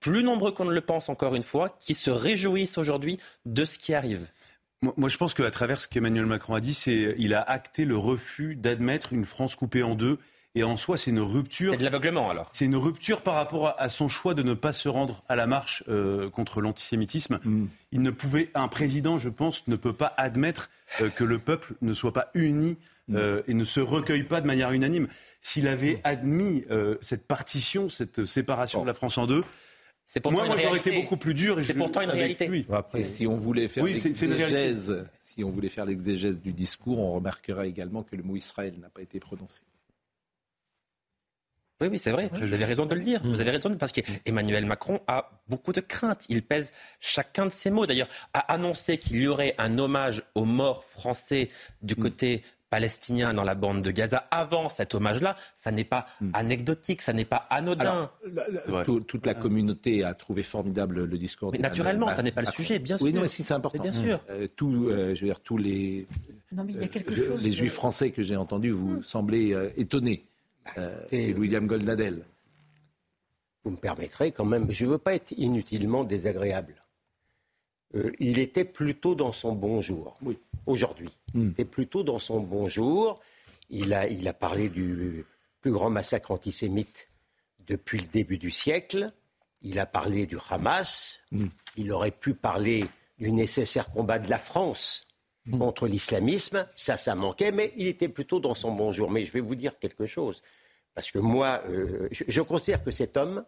plus 0.00 0.24
nombreux 0.24 0.52
qu'on 0.52 0.64
ne 0.64 0.72
le 0.72 0.80
pense 0.80 1.08
encore 1.08 1.34
une 1.34 1.42
fois, 1.42 1.76
qui 1.78 1.94
se 1.94 2.10
réjouissent 2.10 2.78
aujourd'hui 2.78 3.18
de 3.46 3.64
ce 3.64 3.78
qui 3.78 3.94
arrive. 3.94 4.26
Moi, 4.82 5.10
je 5.10 5.18
pense 5.18 5.34
qu'à 5.34 5.50
travers 5.50 5.82
ce 5.82 5.88
qu'Emmanuel 5.88 6.24
Macron 6.24 6.54
a 6.54 6.60
dit, 6.60 6.72
c'est 6.72 7.14
il 7.18 7.34
a 7.34 7.42
acté 7.42 7.84
le 7.84 7.98
refus 7.98 8.56
d'admettre 8.56 9.12
une 9.12 9.26
France 9.26 9.54
coupée 9.54 9.82
en 9.82 9.94
deux. 9.94 10.18
Et 10.54 10.64
en 10.64 10.76
soi, 10.76 10.96
c'est 10.96 11.10
une 11.10 11.20
rupture. 11.20 11.72
C'est 11.72 11.78
de 11.78 11.84
l'aveuglement 11.84 12.30
alors. 12.30 12.48
C'est 12.52 12.64
une 12.64 12.76
rupture 12.76 13.20
par 13.20 13.34
rapport 13.34 13.74
à, 13.78 13.88
son 13.88 14.08
choix 14.08 14.34
de 14.34 14.42
ne 14.42 14.54
pas 14.54 14.72
se 14.72 14.88
rendre 14.88 15.22
à 15.28 15.36
la 15.36 15.46
marche 15.46 15.84
euh, 15.88 16.28
contre 16.30 16.60
l'antisémitisme. 16.60 17.38
Mm. 17.44 17.66
Il 17.92 18.02
ne 18.02 18.10
pouvait, 18.10 18.50
un 18.54 18.66
président, 18.66 19.18
je 19.18 19.28
pense, 19.28 19.68
ne 19.68 19.76
peut 19.76 19.92
pas 19.92 20.12
admettre 20.16 20.70
euh, 21.02 21.08
que 21.08 21.22
le 21.22 21.38
peuple 21.38 21.74
ne 21.82 21.92
soit 21.92 22.12
pas 22.12 22.30
uni 22.34 22.78
mm. 23.08 23.16
euh, 23.16 23.42
et 23.46 23.54
ne 23.54 23.64
se 23.64 23.80
recueille 23.80 24.24
pas 24.24 24.40
de 24.40 24.46
manière 24.46 24.72
unanime. 24.72 25.06
S'il 25.42 25.68
avait 25.68 26.00
admis 26.04 26.64
cette 27.00 27.26
partition, 27.26 27.88
cette 27.88 28.26
séparation 28.26 28.82
de 28.82 28.86
la 28.86 28.92
France 28.92 29.16
en 29.16 29.26
deux, 29.26 29.42
moi, 30.24 30.46
moi 30.46 30.56
j'aurais 30.56 30.78
été 30.78 30.92
beaucoup 30.92 31.16
plus 31.16 31.34
dur. 31.34 31.58
C'est 31.64 31.74
pourtant 31.74 32.00
une 32.00 32.10
réalité. 32.10 32.66
Après, 32.72 33.02
si 33.02 33.26
on 33.26 33.36
voulait 33.36 33.68
faire 33.68 33.84
l'exégèse, 33.84 35.06
si 35.20 35.44
on 35.44 35.50
voulait 35.50 35.68
faire 35.68 35.84
l'exégèse 35.84 36.40
du 36.40 36.52
discours, 36.52 36.98
on 36.98 37.14
remarquera 37.14 37.66
également 37.66 38.02
que 38.02 38.16
le 38.16 38.22
mot 38.22 38.36
Israël 38.36 38.74
n'a 38.80 38.90
pas 38.90 39.02
été 39.02 39.20
prononcé. 39.20 39.60
Oui, 41.80 41.88
oui, 41.90 41.98
c'est 41.98 42.10
vrai. 42.10 42.28
Vous 42.32 42.52
avez 42.52 42.64
raison 42.64 42.84
de 42.84 42.94
le 42.94 43.00
dire. 43.00 43.22
Vous 43.24 43.40
avez 43.40 43.52
raison 43.52 43.74
parce 43.74 43.92
qu'Emmanuel 43.92 44.66
Macron 44.66 45.00
a 45.06 45.30
beaucoup 45.48 45.72
de 45.72 45.80
craintes. 45.80 46.26
Il 46.28 46.42
pèse 46.42 46.72
chacun 47.00 47.46
de 47.46 47.50
ses 47.50 47.70
mots. 47.70 47.86
D'ailleurs, 47.86 48.08
a 48.34 48.40
annoncé 48.52 48.98
qu'il 48.98 49.22
y 49.22 49.26
aurait 49.26 49.54
un 49.56 49.78
hommage 49.78 50.22
aux 50.34 50.44
morts 50.44 50.84
français 50.84 51.48
du 51.80 51.94
mm. 51.94 52.02
côté 52.02 52.42
palestiniens 52.70 53.34
dans 53.34 53.42
la 53.42 53.56
bande 53.56 53.82
de 53.82 53.90
Gaza 53.90 54.24
avant 54.30 54.68
cet 54.68 54.94
hommage-là, 54.94 55.36
ça 55.56 55.72
n'est 55.72 55.84
pas 55.84 56.06
hmm. 56.20 56.30
anecdotique, 56.32 57.02
ça 57.02 57.12
n'est 57.12 57.24
pas 57.24 57.46
anodin. 57.50 58.10
toute 58.86 59.26
la 59.26 59.34
communauté 59.34 60.04
a 60.04 60.14
trouvé 60.14 60.42
formidable 60.42 61.04
le 61.04 61.18
discours. 61.18 61.50
Mais 61.52 61.58
naturellement, 61.58 62.08
ça 62.10 62.22
n'est 62.22 62.32
pas 62.32 62.42
le 62.42 62.52
sujet, 62.52 62.78
bien 62.78 62.96
sûr. 62.96 63.04
Oui, 63.04 63.12
non, 63.12 63.22
mais 63.22 63.28
si 63.28 63.42
c'est 63.42 63.54
important. 63.54 63.82
Bien 63.82 63.92
sûr. 63.92 64.20
Euh, 64.30 64.46
tout, 64.54 64.86
euh, 64.88 65.14
je 65.14 65.20
veux 65.20 65.26
dire, 65.26 65.40
tous 65.40 65.56
les, 65.56 66.06
euh, 66.56 67.36
les 67.40 67.52
juifs 67.52 67.74
français 67.74 68.10
que 68.10 68.22
j'ai 68.22 68.36
entendus, 68.36 68.70
vous 68.70 68.98
hmm. 68.98 69.02
semblez 69.02 69.56
étonnés. 69.76 70.24
et 71.10 71.34
William 71.34 71.66
Goldnadel. 71.66 72.24
Vous 73.64 73.72
me 73.72 73.76
permettrez 73.76 74.32
quand 74.32 74.46
même, 74.46 74.70
je 74.70 74.86
ne 74.86 74.92
veux 74.92 74.98
pas 74.98 75.14
être 75.14 75.32
inutilement 75.32 76.04
désagréable. 76.04 76.76
il 78.18 78.38
était 78.38 78.64
plutôt 78.64 79.14
dans 79.14 79.32
son 79.32 79.52
bonjour. 79.52 80.16
Oui 80.22 80.38
aujourd'hui. 80.66 81.10
Hmm. 81.34 81.42
Il 81.42 81.50
était 81.50 81.64
plutôt 81.64 82.02
dans 82.02 82.18
son 82.18 82.40
bonjour. 82.40 83.20
Il 83.68 83.94
a, 83.94 84.08
il 84.08 84.26
a 84.28 84.32
parlé 84.32 84.68
du 84.68 85.24
plus 85.60 85.72
grand 85.72 85.90
massacre 85.90 86.30
antisémite 86.30 87.08
depuis 87.66 87.98
le 87.98 88.06
début 88.06 88.38
du 88.38 88.50
siècle. 88.50 89.12
Il 89.62 89.78
a 89.78 89.86
parlé 89.86 90.26
du 90.26 90.36
Hamas. 90.48 91.20
Hmm. 91.30 91.46
Il 91.76 91.92
aurait 91.92 92.10
pu 92.10 92.34
parler 92.34 92.86
du 93.18 93.30
nécessaire 93.30 93.90
combat 93.90 94.18
de 94.18 94.30
la 94.30 94.38
France 94.38 95.06
hmm. 95.46 95.58
contre 95.58 95.86
l'islamisme. 95.86 96.66
Ça, 96.74 96.96
ça 96.96 97.14
manquait, 97.14 97.52
mais 97.52 97.72
il 97.76 97.86
était 97.86 98.08
plutôt 98.08 98.40
dans 98.40 98.54
son 98.54 98.72
bonjour. 98.72 99.10
Mais 99.10 99.24
je 99.24 99.32
vais 99.32 99.40
vous 99.40 99.54
dire 99.54 99.78
quelque 99.78 100.06
chose. 100.06 100.42
Parce 100.94 101.10
que 101.10 101.18
moi, 101.18 101.62
euh, 101.68 102.08
je, 102.10 102.40
considère 102.42 102.82
que 102.82 102.90
cet 102.90 103.16
homme, 103.16 103.44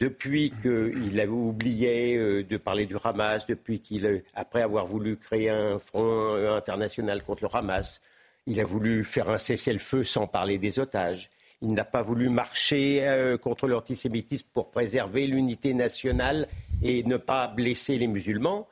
depuis 0.00 0.50
qu'il 0.62 1.20
a 1.20 1.26
oublié 1.26 2.16
euh, 2.16 2.42
de 2.42 2.56
parler 2.56 2.86
du 2.86 2.96
Hamas, 3.04 3.46
depuis 3.46 3.80
qu'il, 3.80 4.24
après 4.34 4.62
avoir 4.62 4.86
voulu 4.86 5.18
créer 5.18 5.50
un 5.50 5.78
front 5.78 6.34
euh, 6.34 6.56
international 6.56 7.22
contre 7.22 7.44
le 7.44 7.54
Hamas, 7.54 8.00
il 8.46 8.58
a 8.60 8.64
voulu 8.64 9.04
faire 9.04 9.28
un 9.28 9.36
cessez-le-feu 9.36 10.02
sans 10.02 10.26
parler 10.26 10.56
des 10.56 10.78
otages. 10.78 11.28
Il 11.60 11.74
n'a 11.74 11.84
pas 11.84 12.00
voulu 12.00 12.30
marcher 12.30 13.06
euh, 13.06 13.36
contre 13.36 13.68
l'antisémitisme 13.68 14.48
pour 14.54 14.70
préserver 14.70 15.26
l'unité 15.26 15.74
nationale 15.74 16.48
et 16.82 17.02
ne 17.04 17.18
pas 17.18 17.48
blesser 17.48 17.98
les 17.98 18.06
musulmans. 18.06 18.66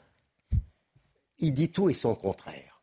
Il 1.39 1.53
dit 1.53 1.71
tout 1.71 1.91
et 1.91 1.95
son 1.95 2.15
contraire. 2.15 2.81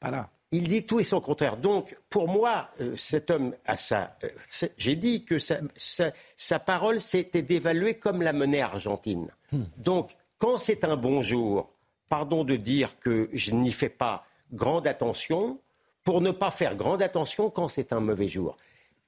Voilà. 0.00 0.30
Il 0.54 0.68
dit 0.68 0.84
tout 0.84 1.00
et 1.00 1.04
son 1.04 1.20
contraire. 1.20 1.56
Donc, 1.56 1.96
pour 2.10 2.28
moi, 2.28 2.68
euh, 2.80 2.94
cet 2.98 3.30
homme 3.30 3.54
a 3.64 3.78
ça. 3.78 4.16
Euh, 4.22 4.28
j'ai 4.76 4.96
dit 4.96 5.24
que 5.24 5.38
sa, 5.38 6.58
parole, 6.58 7.00
c'était 7.00 7.40
d'évaluer 7.40 7.94
comme 7.94 8.20
la 8.20 8.34
monnaie 8.34 8.60
argentine. 8.60 9.28
Hmm. 9.50 9.64
Donc, 9.78 10.14
quand 10.36 10.58
c'est 10.58 10.84
un 10.84 10.96
bon 10.96 11.22
jour, 11.22 11.72
pardon 12.10 12.44
de 12.44 12.56
dire 12.56 12.98
que 13.00 13.30
je 13.32 13.52
n'y 13.52 13.72
fais 13.72 13.88
pas 13.88 14.26
grande 14.52 14.86
attention, 14.86 15.58
pour 16.04 16.20
ne 16.20 16.30
pas 16.30 16.50
faire 16.50 16.76
grande 16.76 17.00
attention 17.00 17.48
quand 17.48 17.68
c'est 17.68 17.94
un 17.94 18.00
mauvais 18.00 18.28
jour. 18.28 18.56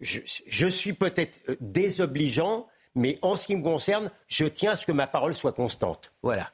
Je, 0.00 0.20
je 0.46 0.66
suis 0.66 0.94
peut-être 0.94 1.40
euh, 1.50 1.56
désobligeant, 1.60 2.66
mais 2.94 3.18
en 3.20 3.36
ce 3.36 3.48
qui 3.48 3.56
me 3.56 3.62
concerne, 3.62 4.10
je 4.28 4.46
tiens 4.46 4.72
à 4.72 4.76
ce 4.76 4.86
que 4.86 4.92
ma 4.92 5.06
parole 5.06 5.34
soit 5.34 5.52
constante. 5.52 6.10
Voilà. 6.22 6.50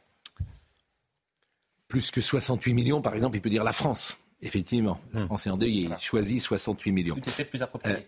Plus 1.86 2.10
que 2.10 2.20
68 2.20 2.74
millions, 2.74 3.02
par 3.02 3.14
exemple, 3.14 3.36
il 3.36 3.40
peut 3.40 3.50
dire 3.50 3.64
la 3.64 3.72
France. 3.72 4.18
Effectivement, 4.42 4.98
la 5.12 5.26
France 5.26 5.46
est 5.46 5.50
endeuillée. 5.50 5.88
Il 5.90 5.96
choisit 5.98 6.40
68 6.40 6.92
millions. 6.92 7.16
Tout 7.16 7.44
plus 7.44 7.62
approprié. 7.62 8.06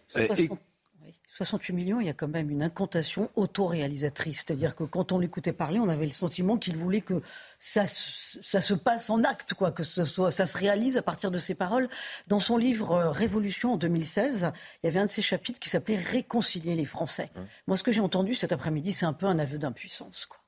68 1.28 1.72
euh, 1.72 1.76
millions, 1.76 2.00
il 2.00 2.06
y 2.06 2.10
a 2.10 2.14
quand 2.14 2.28
même 2.28 2.48
une 2.48 2.62
incantation 2.62 3.30
autoréalisatrice. 3.36 4.38
C'est-à-dire 4.38 4.74
que 4.74 4.84
quand 4.84 5.12
on 5.12 5.18
l'écoutait 5.18 5.52
parler, 5.52 5.78
on 5.78 5.88
avait 5.88 6.06
le 6.06 6.12
sentiment 6.12 6.56
qu'il 6.56 6.76
voulait 6.76 7.02
que 7.02 7.20
ça, 7.58 7.86
ça, 7.86 8.60
se 8.60 8.72
passe 8.74 9.10
en 9.10 9.22
acte, 9.24 9.52
quoi, 9.54 9.72
que 9.72 9.82
ce 9.82 10.04
soit, 10.04 10.30
ça 10.30 10.46
se 10.46 10.56
réalise 10.56 10.96
à 10.96 11.02
partir 11.02 11.30
de 11.30 11.38
ses 11.38 11.54
paroles. 11.54 11.88
Dans 12.28 12.40
son 12.40 12.56
livre 12.56 12.92
euh, 12.92 13.10
Révolution 13.10 13.74
en 13.74 13.76
2016, 13.76 14.52
il 14.82 14.86
y 14.86 14.88
avait 14.88 15.00
un 15.00 15.06
de 15.06 15.10
ses 15.10 15.22
chapitres 15.22 15.58
qui 15.58 15.68
s'appelait 15.68 15.96
Réconcilier 15.96 16.74
les 16.74 16.86
Français. 16.86 17.30
Hum. 17.36 17.46
Moi, 17.66 17.76
ce 17.76 17.82
que 17.82 17.92
j'ai 17.92 18.00
entendu 18.00 18.34
cet 18.34 18.52
après-midi, 18.52 18.92
c'est 18.92 19.06
un 19.06 19.12
peu 19.12 19.26
un 19.26 19.38
aveu 19.38 19.58
d'impuissance. 19.58 20.26
Quoi. 20.26 20.41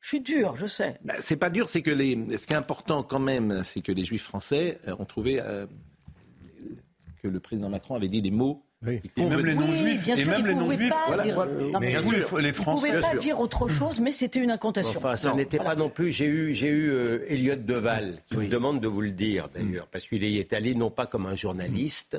Je 0.00 0.08
suis 0.08 0.20
dur, 0.20 0.56
je 0.56 0.66
sais. 0.66 0.98
Bah, 1.04 1.14
c'est 1.20 1.36
pas 1.36 1.50
dur, 1.50 1.68
c'est 1.68 1.82
que 1.82 1.90
les... 1.90 2.36
ce 2.36 2.46
qui 2.46 2.54
est 2.54 2.56
important 2.56 3.02
quand 3.02 3.18
même, 3.18 3.62
c'est 3.64 3.82
que 3.82 3.92
les 3.92 4.04
Juifs 4.04 4.24
français 4.24 4.78
euh, 4.88 4.96
ont 4.98 5.04
trouvé 5.04 5.40
euh, 5.40 5.66
que 7.22 7.28
le 7.28 7.38
président 7.38 7.68
Macron 7.68 7.94
avait 7.94 8.08
dit 8.08 8.22
des 8.22 8.30
mots. 8.30 8.64
Oui. 8.82 9.02
Et 9.18 9.24
même 9.26 9.44
les 9.44 9.54
non-juifs. 9.54 10.08
et 10.08 10.24
même 10.24 10.46
les 10.46 10.54
non-juifs. 10.54 10.92
Voilà, 11.06 11.24
mais 11.80 11.96
vous, 11.98 12.38
les, 12.38 12.52
Français. 12.52 12.88
Vous 12.88 12.96
ne 12.96 13.00
pouvez 13.02 13.14
pas 13.14 13.20
dire 13.20 13.38
autre 13.38 13.68
chose, 13.68 14.00
mais 14.00 14.10
c'était 14.10 14.40
une 14.40 14.50
incantation. 14.50 14.94
Enfin, 14.96 15.16
ça 15.16 15.34
n'était 15.34 15.58
pas 15.58 15.76
non 15.76 15.90
plus. 15.90 16.12
J'ai 16.12 16.24
eu, 16.24 16.54
j'ai 16.54 16.68
eu 16.68 16.88
euh, 16.88 17.26
Elliot 17.28 17.56
Deval 17.56 18.14
qui 18.26 18.38
me 18.38 18.48
demande 18.48 18.80
de 18.80 18.88
vous 18.88 19.02
le 19.02 19.10
dire 19.10 19.50
d'ailleurs, 19.50 19.86
parce 19.88 20.06
qu'il 20.06 20.24
y 20.24 20.38
est 20.38 20.54
allé 20.54 20.74
non 20.74 20.90
pas 20.90 21.04
comme 21.04 21.26
un 21.26 21.34
journaliste, 21.34 22.16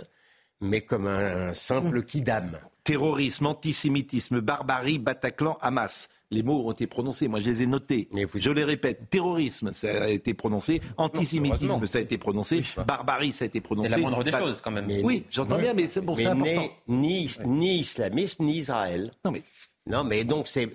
mais 0.60 0.82
comme 0.82 1.08
un 1.08 1.56
simple 1.56 2.04
kidam. 2.04 2.60
Terrorisme, 2.84 3.48
antisémitisme, 3.48 4.40
barbarie, 4.40 5.00
Bataclan, 5.00 5.58
Hamas 5.62 6.10
les 6.32 6.44
mots 6.44 6.68
ont 6.68 6.72
été 6.72 6.88
prononcés. 6.88 7.28
Moi, 7.28 7.42
je 7.42 7.46
les 7.46 7.64
ai 7.64 7.68
notés. 7.68 8.10
Je 8.36 8.50
les 8.52 8.64
répète. 8.64 9.10
Terrorisme, 9.10 9.74
ça 9.74 10.04
a 10.04 10.08
été 10.08 10.34
prononcé. 10.34 10.82
Antisémitisme, 10.98 11.86
ça 11.86 11.98
a 12.00 12.02
été 12.02 12.18
prononcé. 12.18 12.62
Barbarie, 12.88 13.32
ça 13.32 13.44
a 13.44 13.48
été 13.48 13.62
prononcé. 13.62 13.90
C'est 13.90 13.96
la 13.96 14.02
moindre 14.02 14.24
des 14.24 14.32
choses, 14.32 14.62
quand 14.62 14.72
même. 14.72 14.88
oui, 15.04 15.26
j'entends 15.30 15.58
bien, 15.58 15.74
mais 15.74 15.88
c'est 15.88 16.02
bon, 16.02 16.16
c'est 16.16 16.26
important. 16.26 16.70
Ni, 16.88 17.30
ni 17.46 17.80
islamisme, 17.80 18.46
ni 18.46 18.58
Israël. 18.60 19.12
Non, 19.26 19.32
mais 19.32 19.44
non, 19.88 20.04
mais 20.04 20.24
donc 20.24 20.48
c'est. 20.48 20.70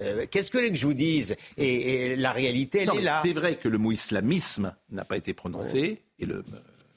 Euh, 0.00 0.26
Qu'est-ce 0.30 0.50
que, 0.50 0.68
que 0.68 0.74
je 0.74 0.86
vous 0.86 0.94
dise? 0.94 1.36
Et, 1.56 2.14
la 2.16 2.30
réalité, 2.30 2.80
elle 2.82 2.98
est 2.98 3.02
là. 3.02 3.20
C'est 3.22 3.32
vrai 3.32 3.56
que 3.56 3.68
le 3.68 3.78
mot 3.78 3.92
islamisme 3.92 4.74
n'a 4.90 5.04
pas 5.04 5.16
été 5.16 5.32
prononcé. 5.32 6.02
Et 6.18 6.26
le. 6.26 6.44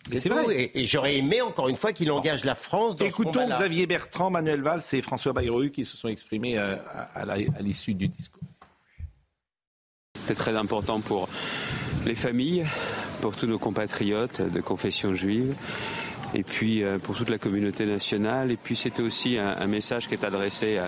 C'est 0.10 0.30
vrai. 0.30 0.72
Et, 0.74 0.86
j'aurais 0.86 1.16
aimé, 1.16 1.42
encore 1.42 1.68
une 1.68 1.76
fois, 1.76 1.94
qu'il 1.94 2.12
engage 2.12 2.44
la 2.44 2.56
France 2.56 2.96
dans 2.96 3.06
Écoutons 3.06 3.48
Xavier 3.48 3.88
Bertrand, 3.88 4.30
Manuel 4.30 4.62
Valls 4.62 4.84
et 4.94 5.02
François 5.02 5.34
Bayrou 5.34 5.70
qui 5.70 5.84
se 5.84 5.98
sont 5.98 6.08
exprimés 6.08 6.58
euh, 6.58 6.76
à, 7.16 7.22
à 7.24 7.62
l'issue 7.62 7.94
du 7.94 8.08
discours. 8.08 8.44
C'est 10.28 10.36
très 10.36 10.56
important 10.56 11.02
pour 11.02 11.30
les 12.06 12.16
familles, 12.16 12.66
pour 13.22 13.36
tous 13.36 13.48
nos 13.48 13.60
compatriotes 13.60 14.42
de 14.42 14.62
confession 14.62 15.14
juive 15.14 15.56
et 16.34 16.44
puis 16.44 16.84
euh, 16.84 16.98
pour 16.98 17.16
toute 17.16 17.30
la 17.30 17.38
communauté 17.38 17.86
nationale. 17.86 18.52
Et 18.52 18.58
puis 18.58 18.76
c'était 18.76 19.02
aussi 19.02 19.38
un, 19.38 19.68
message 19.68 20.08
qui 20.08 20.16
est 20.16 20.24
adressé 20.24 20.80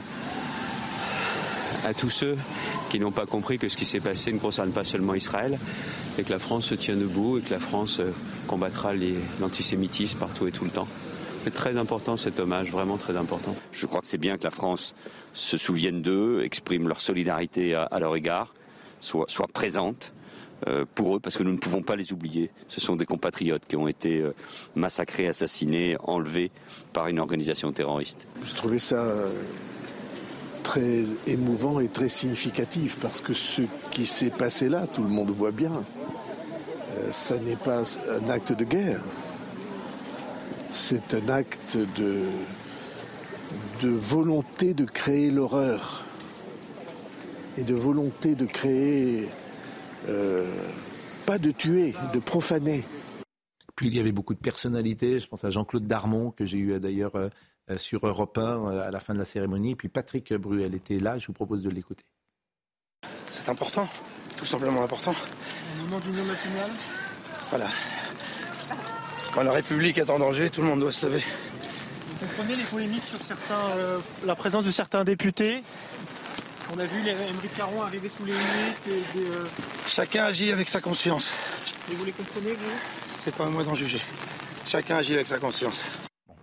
à, 1.85 1.93
tous 1.93 2.09
ceux 2.09 2.35
qui 2.89 2.99
n'ont 2.99 3.11
pas 3.11 3.25
compris 3.25 3.57
que 3.57 3.69
ce 3.69 3.77
qui 3.77 3.85
s'est 3.85 4.01
passé 4.01 4.33
ne 4.33 4.39
concerne 4.39 4.71
pas 4.71 4.83
seulement 4.83 5.13
Israël, 5.13 5.57
et 6.17 6.23
que 6.23 6.31
la 6.31 6.39
France 6.39 6.65
se 6.65 6.75
tient 6.75 6.95
debout 6.95 7.37
et 7.37 7.41
que 7.41 7.53
la 7.53 7.59
France 7.59 7.99
euh, 7.99 8.11
combattra 8.47 8.93
l'antisémitisme 9.39 10.17
partout 10.17 10.47
et 10.47 10.51
tout 10.51 10.63
le 10.63 10.71
temps. 10.71 10.87
C'est 11.43 11.53
très 11.53 11.77
important 11.77 12.17
cet 12.17 12.39
hommage, 12.39 12.71
vraiment 12.71 12.97
très 12.97 13.15
important. 13.15 13.55
Je 13.71 13.85
crois 13.85 14.01
que 14.01 14.07
c'est 14.07 14.17
bien 14.17 14.37
que 14.37 14.43
la 14.43 14.51
France 14.51 14.95
se 15.33 15.57
souvienne 15.57 16.01
d'eux, 16.01 16.41
exprime 16.43 16.87
leur 16.87 16.99
solidarité 16.99 17.75
à, 17.75 17.99
leur 17.99 18.15
égard, 18.15 18.53
soit, 18.99 19.29
soit 19.29 19.47
présente. 19.47 20.11
Euh, 20.67 20.85
pour 20.95 21.15
eux, 21.15 21.19
parce 21.19 21.37
que 21.37 21.43
nous 21.43 21.51
ne 21.51 21.57
pouvons 21.57 21.83
pas 21.83 21.95
les 21.95 22.13
oublier. 22.13 22.49
Ce 22.67 22.81
sont 22.81 22.95
des 22.95 23.05
compatriotes 23.05 23.67
qui 23.67 23.75
ont 23.75 23.87
été 23.87 24.21
euh, 24.21 24.33
massacrés, 24.75 25.27
assassinés, 25.27 25.97
enlevés 26.01 26.49
par 26.93 27.07
une 27.07 27.19
organisation 27.19 27.71
terroriste. 27.71 28.25
Je 28.43 28.55
trouvais 28.55 28.79
ça 28.79 28.95
euh, 28.95 29.29
très 30.63 31.03
émouvant 31.27 31.79
et 31.79 31.87
très 31.87 32.09
significatif, 32.09 32.97
parce 32.99 33.21
que 33.21 33.33
ce 33.33 33.61
qui 33.91 34.07
s'est 34.07 34.31
passé 34.31 34.67
là, 34.67 34.87
tout 34.87 35.03
le 35.03 35.09
monde 35.09 35.29
voit 35.29 35.51
bien, 35.51 35.71
ce 37.11 37.33
n'est 37.33 37.55
pas 37.55 37.83
un 38.09 38.29
acte 38.29 38.53
de 38.53 38.63
guerre, 38.63 39.01
c'est 40.71 41.13
un 41.13 41.29
acte 41.29 41.77
de, 41.97 42.23
de 43.81 43.89
volonté 43.89 44.73
de 44.73 44.85
créer 44.85 45.31
l'horreur 45.31 46.05
et 47.57 47.63
de 47.63 47.73
volonté 47.73 48.35
de 48.35 48.45
créer 48.45 49.27
euh, 50.07 50.45
pas 51.25 51.37
de 51.39 51.51
tuer, 51.51 51.93
de 52.13 52.19
profaner. 52.19 52.83
Puis 53.75 53.87
il 53.87 53.95
y 53.95 53.99
avait 53.99 54.11
beaucoup 54.11 54.33
de 54.33 54.39
personnalités. 54.39 55.19
Je 55.19 55.27
pense 55.27 55.43
à 55.43 55.49
Jean-Claude 55.49 55.85
Darmon, 55.85 56.31
que 56.31 56.45
j'ai 56.45 56.57
eu 56.57 56.79
d'ailleurs 56.79 57.15
euh, 57.15 57.29
euh, 57.69 57.77
sur 57.77 58.07
Europe 58.07 58.37
1 58.37 58.79
à 58.79 58.91
la 58.91 58.99
fin 58.99 59.13
de 59.13 59.19
la 59.19 59.25
cérémonie. 59.25 59.75
Puis 59.75 59.89
Patrick 59.89 60.33
Bruel 60.33 60.73
était 60.73 60.99
là. 60.99 61.19
Je 61.19 61.27
vous 61.27 61.33
propose 61.33 61.63
de 61.63 61.69
l'écouter. 61.69 62.05
C'est 63.29 63.49
important, 63.49 63.87
tout 64.37 64.45
simplement 64.45 64.83
important. 64.83 65.13
Un 65.13 65.83
moment 65.83 65.99
d'union 65.99 66.25
nationale 66.25 66.71
Voilà. 67.49 67.67
Quand 69.33 69.43
la 69.43 69.51
République 69.51 69.97
est 69.97 70.09
en 70.09 70.19
danger, 70.19 70.49
tout 70.49 70.61
le 70.61 70.67
monde 70.67 70.79
doit 70.79 70.91
se 70.91 71.05
lever. 71.05 71.23
Vous 72.09 72.25
comprenez 72.25 72.55
les 72.55 72.63
polémiques 72.63 73.03
sur 73.03 73.21
certains, 73.21 73.61
la 74.25 74.35
présence 74.35 74.65
de 74.65 74.71
certains 74.71 75.03
députés? 75.03 75.63
On 76.75 76.79
a 76.79 76.85
vu 76.85 77.01
les 77.03 77.11
Émeric 77.11 77.55
Caron 77.55 77.81
arriver 77.81 78.09
sous 78.09 78.25
les 78.25 78.33
limites. 78.33 79.05
Euh, 79.15 79.45
Chacun 79.85 80.25
agit 80.25 80.51
avec 80.51 80.67
sa 80.67 80.81
conscience. 80.81 81.31
Et 81.91 81.95
vous 81.95 82.03
les 82.05 82.11
comprenez, 82.11 82.51
vous? 82.51 82.71
C'est 83.13 83.33
pas 83.33 83.45
à 83.45 83.49
moi 83.49 83.63
d'en 83.63 83.73
juger. 83.73 84.01
Chacun 84.65 84.97
agit 84.97 85.13
avec 85.13 85.27
sa 85.27 85.37
conscience. 85.37 85.81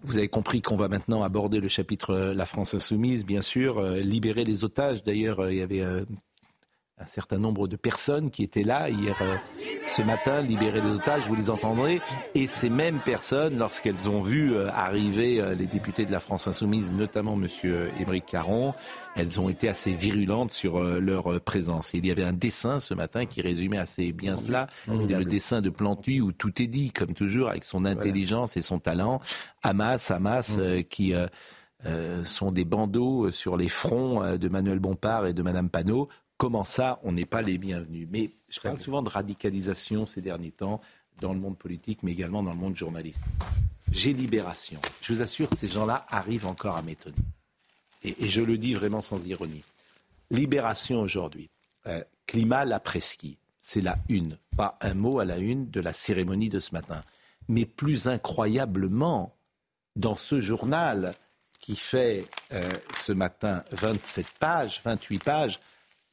Vous 0.03 0.17
avez 0.17 0.29
compris 0.29 0.63
qu'on 0.63 0.77
va 0.77 0.89
maintenant 0.89 1.23
aborder 1.23 1.61
le 1.61 1.69
chapitre 1.69 2.15
euh, 2.15 2.35
La 2.35 2.47
France 2.47 2.75
insoumise, 2.75 3.27
bien 3.27 3.43
sûr, 3.43 3.79
euh, 3.79 3.99
libérer 3.99 4.45
les 4.45 4.65
otages. 4.65 5.03
D'ailleurs, 5.05 5.51
il 5.51 5.57
y 5.59 5.63
avait 5.63 5.83
un 6.99 7.07
certain 7.07 7.39
nombre 7.39 7.67
de 7.67 7.75
personnes 7.75 8.31
qui 8.31 8.45
étaient 8.45 8.63
là 8.63 8.89
hier, 8.89 9.17
euh, 9.21 9.37
ce 9.89 10.01
matin, 10.03 10.43
libérer 10.43 10.81
les 10.81 10.91
otages, 10.93 11.27
vous 11.27 11.35
les 11.35 11.51
entendrez. 11.51 12.01
Et 12.37 12.47
ces 12.47 12.71
mêmes 12.71 13.01
personnes, 13.01 13.59
lorsqu'elles 13.59 14.09
ont 14.09 14.21
vu 14.21 14.55
euh, 14.55 14.71
arriver 14.71 15.41
euh, 15.41 15.57
les 15.57 15.67
députés 15.67 16.05
de 16.05 16.13
la 16.13 16.21
France 16.21 16.47
insoumise, 16.47 16.93
notamment 16.93 17.35
M. 17.35 17.49
Émeric 17.99 18.27
Caron, 18.27 18.75
elles 19.17 19.41
ont 19.41 19.49
été 19.49 19.69
assez 19.69 19.93
virulentes 19.93 20.53
sur 20.53 20.81
leur 20.81 21.41
présence. 21.41 21.91
il 21.95 22.07
y 22.07 22.11
avait 22.11 22.25
un 22.25 22.33
dessin 22.33 22.79
ce 22.81 22.95
matin 22.95 23.27
qui 23.27 23.43
résumait 23.43 23.79
assez 23.79 24.13
bien 24.13 24.37
cela, 24.37 24.67
le 24.89 25.25
dessin 25.25 25.61
de 25.61 25.71
Plantu 25.71 26.21
où 26.21 26.33
tout 26.33 26.61
est 26.63 26.67
dit, 26.67 26.91
comme 26.91 27.15
toujours, 27.15 27.49
avec 27.49 27.65
son 27.65 27.85
intelligence 27.85 28.57
et 28.57 28.63
son 28.63 28.79
talent. 28.79 29.21
Hamas, 29.63 30.11
Hamas, 30.11 30.57
mmh. 30.57 30.85
qui... 30.85 31.15
sont 32.25 32.51
des 32.51 32.65
bandeaux 32.65 33.31
sur 33.31 33.59
les 33.59 33.69
fronts 33.69 34.39
de 34.39 34.49
Manuel 34.49 34.79
Bompard 34.79 35.27
et 35.27 35.35
de 35.35 35.43
Madame 35.43 35.69
Panot 35.69 36.09
comment 36.45 36.65
ça, 36.65 37.01
on 37.05 37.13
n'est 37.13 37.25
pas 37.25 37.41
les 37.41 37.57
bienvenus. 37.57 38.07
Mais 38.11 38.29
je 38.51 38.61
parle 38.61 38.79
souvent 38.79 39.01
de 39.01 39.09
radicalisation 39.09 40.05
ces 40.05 40.21
derniers 40.21 40.51
temps 40.51 40.83
dans 41.19 41.33
le 41.33 41.41
monde 41.41 41.57
politique, 41.57 42.03
mais 42.03 42.13
également 42.13 42.43
dans 42.43 42.51
le 42.51 42.59
monde 42.59 42.77
journaliste. 42.77 43.23
J'ai 43.93 44.13
libération. 44.13 44.79
Je 45.01 45.15
vous 45.15 45.23
assure, 45.23 45.49
ces 45.57 45.69
gens-là 45.69 46.05
arrivent 46.11 46.47
encore 46.47 46.77
à 46.77 46.83
m'étonner. 46.83 47.17
Et, 48.03 48.29
je 48.29 48.43
le 48.43 48.59
dis 48.59 48.75
vraiment 48.75 49.01
sans 49.01 49.27
ironie. 49.27 49.63
Libération 50.31 51.01
aujourd'hui. 51.01 51.49
Euh, 51.87 52.05
climat 52.27 52.67
l'après-ski. 52.67 53.39
C'est 53.59 53.81
la 53.81 53.97
une. 54.11 54.37
Pas 54.55 54.77
un 54.83 54.93
mot 54.93 55.21
à 55.21 55.25
la 55.25 55.39
une 55.39 55.71
de 55.71 55.81
la 55.81 55.95
cérémonie 55.95 56.51
de 56.51 56.61
ce 56.61 56.75
matin. 56.75 57.05
Mais 57.49 57.65
plus 57.65 58.07
incroyablement, 58.07 59.35
dans 59.97 60.15
ce 60.15 60.43
journal 60.43 61.15
qui 61.63 61.75
fait 61.75 62.27
euh, 62.53 62.69
ce 62.93 63.13
matin 63.13 63.65
27 63.71 64.27
pages, 64.39 64.83
28 64.85 65.25
pages, 65.25 65.61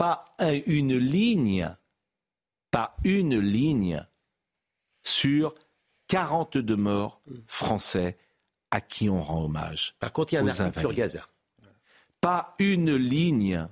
pas 0.01 0.25
une 0.65 0.97
ligne, 0.97 1.69
pas 2.71 2.95
une 3.03 3.37
ligne 3.37 4.03
sur 5.03 5.53
42 6.07 6.75
morts 6.75 7.21
français 7.45 8.17
à 8.71 8.81
qui 8.81 9.11
on 9.11 9.21
rend 9.21 9.43
hommage. 9.43 9.93
Par 9.99 10.11
contre, 10.11 10.33
il 10.33 10.37
y 10.37 10.39
a 10.39 10.41
un 10.41 10.47
article 10.47 10.79
sur 10.79 10.93
Gaza. 10.95 11.27
Pas 12.19 12.55
une 12.57 12.95
ligne 12.95 13.67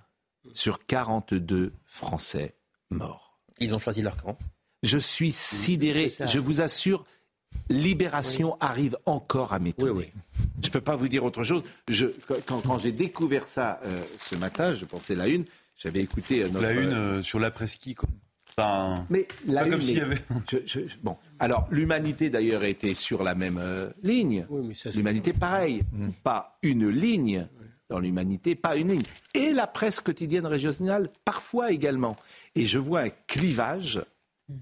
sur 0.53 0.85
42 0.85 1.73
Français 1.83 2.53
morts. 2.91 3.39
Ils 3.59 3.73
ont 3.73 3.79
choisi 3.79 4.03
leur 4.03 4.15
camp. 4.15 4.37
Je 4.83 4.99
suis 4.99 5.31
sidéré. 5.31 6.11
Je 6.27 6.37
vous 6.37 6.61
assure, 6.61 7.05
Libération 7.69 8.55
arrive 8.59 8.99
encore 9.07 9.51
à 9.51 9.57
m'étonner. 9.57 10.13
Je 10.61 10.67
ne 10.67 10.73
peux 10.73 10.81
pas 10.81 10.95
vous 10.95 11.07
dire 11.07 11.23
autre 11.23 11.43
chose. 11.43 11.63
quand, 12.45 12.77
j'ai 12.77 12.91
découvert 12.91 13.47
ça 13.47 13.79
euh, 13.83 14.03
ce 14.19 14.35
matin, 14.35 14.73
je 14.73 14.85
pensais 14.85 15.15
la 15.15 15.27
une, 15.27 15.45
j'avais 15.79 16.01
écouté 16.01 16.43
euh, 16.43 16.49
La 16.61 16.73
une 16.73 16.91
euh, 16.91 17.21
sur 17.21 17.39
l'après-ski, 17.39 17.95
quoi. 17.95 18.09
mais 19.09 19.25
la 19.47 19.67
comme 19.67 19.81
s'il 19.81 19.97
y 19.97 20.01
avait. 20.01 20.21
bon, 21.03 21.15
alors 21.39 21.67
l'humanité 21.71 22.29
d'ailleurs 22.29 22.65
était 22.65 22.93
sur 22.93 23.23
la 23.23 23.33
même 23.33 23.57
euh, 23.57 23.89
ligne. 24.03 24.45
l'humanité, 24.93 25.31
pareil, 25.31 25.81
mm. 25.93 26.09
pas 26.23 26.59
une 26.61 26.89
ligne 26.89 27.47
dans 27.89 27.99
l'humanité, 27.99 28.55
pas 28.55 28.75
une 28.75 28.89
ligne. 28.89 29.03
Et 29.33 29.53
la 29.53 29.65
presse 29.65 30.01
quotidienne 30.01 30.45
régionale, 30.45 31.09
parfois 31.23 31.71
également. 31.71 32.17
Et 32.55 32.65
je 32.65 32.77
vois 32.77 33.01
un 33.01 33.09
clivage 33.27 34.01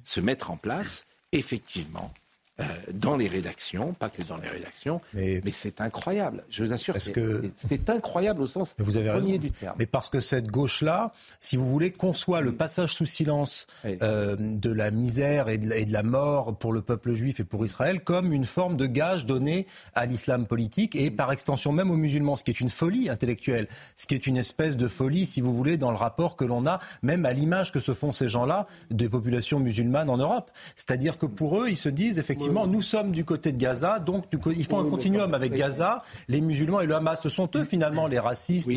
se 0.03 0.21
mettre 0.21 0.51
en 0.51 0.58
place, 0.58 1.08
effectivement, 1.32 2.13
euh, 2.59 2.63
dans 2.91 3.15
les 3.15 3.27
rédactions, 3.27 3.93
pas 3.93 4.09
que 4.09 4.23
dans 4.23 4.37
les 4.37 4.49
rédactions, 4.49 4.99
mais, 5.13 5.41
c'est 5.51 5.81
incroyable. 5.81 6.43
Je 6.49 6.63
vous 6.63 6.73
assure, 6.73 6.95
c'est 6.97 7.89
incroyable 7.89 8.41
au 8.41 8.47
sens 8.47 8.75
vous 8.79 8.97
avez 8.97 9.11
premier 9.11 9.37
du 9.37 9.51
terme. 9.51 9.75
Mais 9.77 9.85
parce 9.85 10.09
que 10.09 10.19
cette 10.19 10.47
gauche-là, 10.47 11.11
si 11.39 11.55
vous 11.55 11.67
voulez, 11.67 11.91
conçoit 11.91 12.41
le 12.41 12.53
passage 12.53 12.95
sous 12.95 13.05
silence 13.05 13.67
euh, 13.85 14.35
de 14.39 14.71
la 14.71 14.91
misère 14.91 15.49
et 15.49 15.57
de, 15.57 15.91
la 15.91 16.03
mort 16.03 16.57
pour 16.57 16.73
le 16.73 16.81
peuple 16.81 17.13
juif 17.13 17.39
et 17.39 17.43
pour 17.43 17.65
Israël 17.65 18.01
comme 18.01 18.33
une 18.33 18.45
forme 18.45 18.75
de 18.75 18.85
gage 18.87 19.25
donné 19.25 19.67
à 19.93 20.05
l'islam 20.05 20.47
politique 20.47 20.95
et 20.95 21.11
par 21.11 21.31
extension 21.31 21.71
même 21.71 21.91
aux 21.91 21.97
musulmans, 21.97 22.35
ce 22.35 22.43
qui 22.43 22.51
est 22.51 22.59
une 22.59 22.69
folie 22.69 23.09
intellectuelle, 23.09 23.67
ce 23.95 24.07
qui 24.07 24.15
est 24.15 24.25
une 24.25 24.37
espèce 24.37 24.77
de 24.77 24.87
folie, 24.87 25.25
si 25.25 25.41
vous 25.41 25.55
voulez, 25.55 25.77
dans 25.77 25.91
le 25.91 25.97
rapport 25.97 26.35
que 26.35 26.45
l'on 26.45 26.65
a, 26.65 26.79
même 27.03 27.25
à 27.25 27.33
l'image 27.33 27.71
que 27.71 27.79
se 27.79 27.93
font 27.93 28.11
ces 28.11 28.27
gens-là 28.27 28.67
des 28.89 29.09
populations 29.09 29.59
musulmanes 29.59 30.09
en 30.09 30.17
Europe. 30.17 30.49
C'est-à-dire 30.75 31.17
que 31.17 31.25
pour 31.25 31.61
eux, 31.61 31.69
ils 31.69 31.77
se 31.77 31.89
disent 31.89 32.19
effectivement 32.19 32.46
nous 32.51 32.81
sommes 32.81 33.12
du 33.12 33.25
côté 33.25 33.51
de 33.51 33.57
Gaza, 33.57 33.99
donc 33.99 34.25
ils 34.55 34.65
font 34.65 34.79
un 34.79 34.89
continuum 34.89 35.33
avec 35.33 35.53
Gaza. 35.53 36.03
Les 36.27 36.41
musulmans 36.41 36.81
et 36.81 36.86
le 36.86 36.95
Hamas, 36.95 37.21
ce 37.21 37.29
sont 37.29 37.49
eux 37.55 37.63
finalement 37.63 38.07
les 38.07 38.19
racistes 38.19 38.67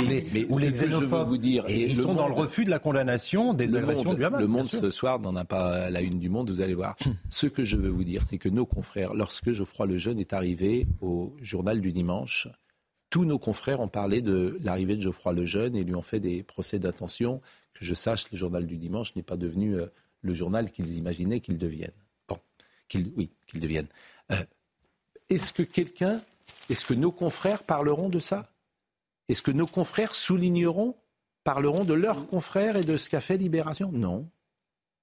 ou 0.48 0.58
les 0.58 0.70
xénophobes. 0.70 1.28
Vous 1.28 1.38
dire, 1.38 1.64
et, 1.68 1.82
ils 1.82 1.96
sont 1.96 2.14
dans 2.14 2.28
le 2.28 2.34
refus 2.34 2.64
de 2.64 2.70
la 2.70 2.78
condamnation 2.78 3.54
des 3.54 3.74
agressions 3.74 4.14
du 4.14 4.24
Hamas. 4.24 4.40
Le 4.40 4.48
monde 4.48 4.70
ce 4.70 4.90
soir 4.90 5.18
n'en 5.20 5.36
a 5.36 5.44
pas 5.44 5.90
la 5.90 6.00
une 6.00 6.18
du 6.18 6.28
monde, 6.28 6.50
vous 6.50 6.60
allez 6.60 6.74
voir. 6.74 6.96
Hmm. 7.04 7.12
Ce 7.28 7.46
que 7.46 7.64
je 7.64 7.76
veux 7.76 7.88
vous 7.88 8.04
dire, 8.04 8.22
c'est 8.26 8.38
que 8.38 8.48
nos 8.48 8.66
confrères, 8.66 9.14
lorsque 9.14 9.52
Geoffroy 9.52 9.86
Lejeune 9.86 10.18
est 10.18 10.32
arrivé 10.32 10.86
au 11.00 11.32
journal 11.40 11.80
du 11.80 11.92
dimanche, 11.92 12.48
tous 13.10 13.24
nos 13.24 13.38
confrères 13.38 13.80
ont 13.80 13.88
parlé 13.88 14.22
de 14.22 14.56
l'arrivée 14.62 14.96
de 14.96 15.02
Geoffroy 15.02 15.32
Lejeune 15.32 15.76
et 15.76 15.84
lui 15.84 15.94
ont 15.94 16.02
fait 16.02 16.20
des 16.20 16.42
procès 16.42 16.78
d'intention. 16.78 17.40
Que 17.74 17.84
je 17.84 17.94
sache, 17.94 18.30
le 18.30 18.38
journal 18.38 18.66
du 18.66 18.76
dimanche 18.76 19.14
n'est 19.16 19.22
pas 19.22 19.36
devenu 19.36 19.74
euh, 19.74 19.86
le 20.22 20.34
journal 20.34 20.70
qu'ils 20.70 20.96
imaginaient 20.96 21.40
qu'il 21.40 21.58
devienne. 21.58 21.90
Bon, 22.92 23.02
qu'il, 23.02 23.12
oui, 23.16 23.30
qu'il 23.46 23.60
devienne. 23.60 23.86
Euh, 24.32 24.36
est-ce 25.28 25.52
que 25.52 25.62
quelqu'un, 25.62 26.20
est-ce 26.68 26.84
que 26.84 26.94
nos 26.94 27.12
confrères 27.12 27.62
parleront 27.62 28.08
de 28.08 28.18
ça? 28.18 28.48
Est-ce 29.28 29.42
que 29.42 29.50
nos 29.50 29.66
confrères 29.66 30.14
souligneront, 30.14 30.96
parleront 31.44 31.84
de 31.84 31.94
leurs 31.94 32.26
confrères 32.26 32.76
et 32.76 32.84
de 32.84 32.96
ce 32.96 33.08
qu'a 33.10 33.20
fait 33.20 33.36
Libération? 33.36 33.90
Non. 33.92 34.28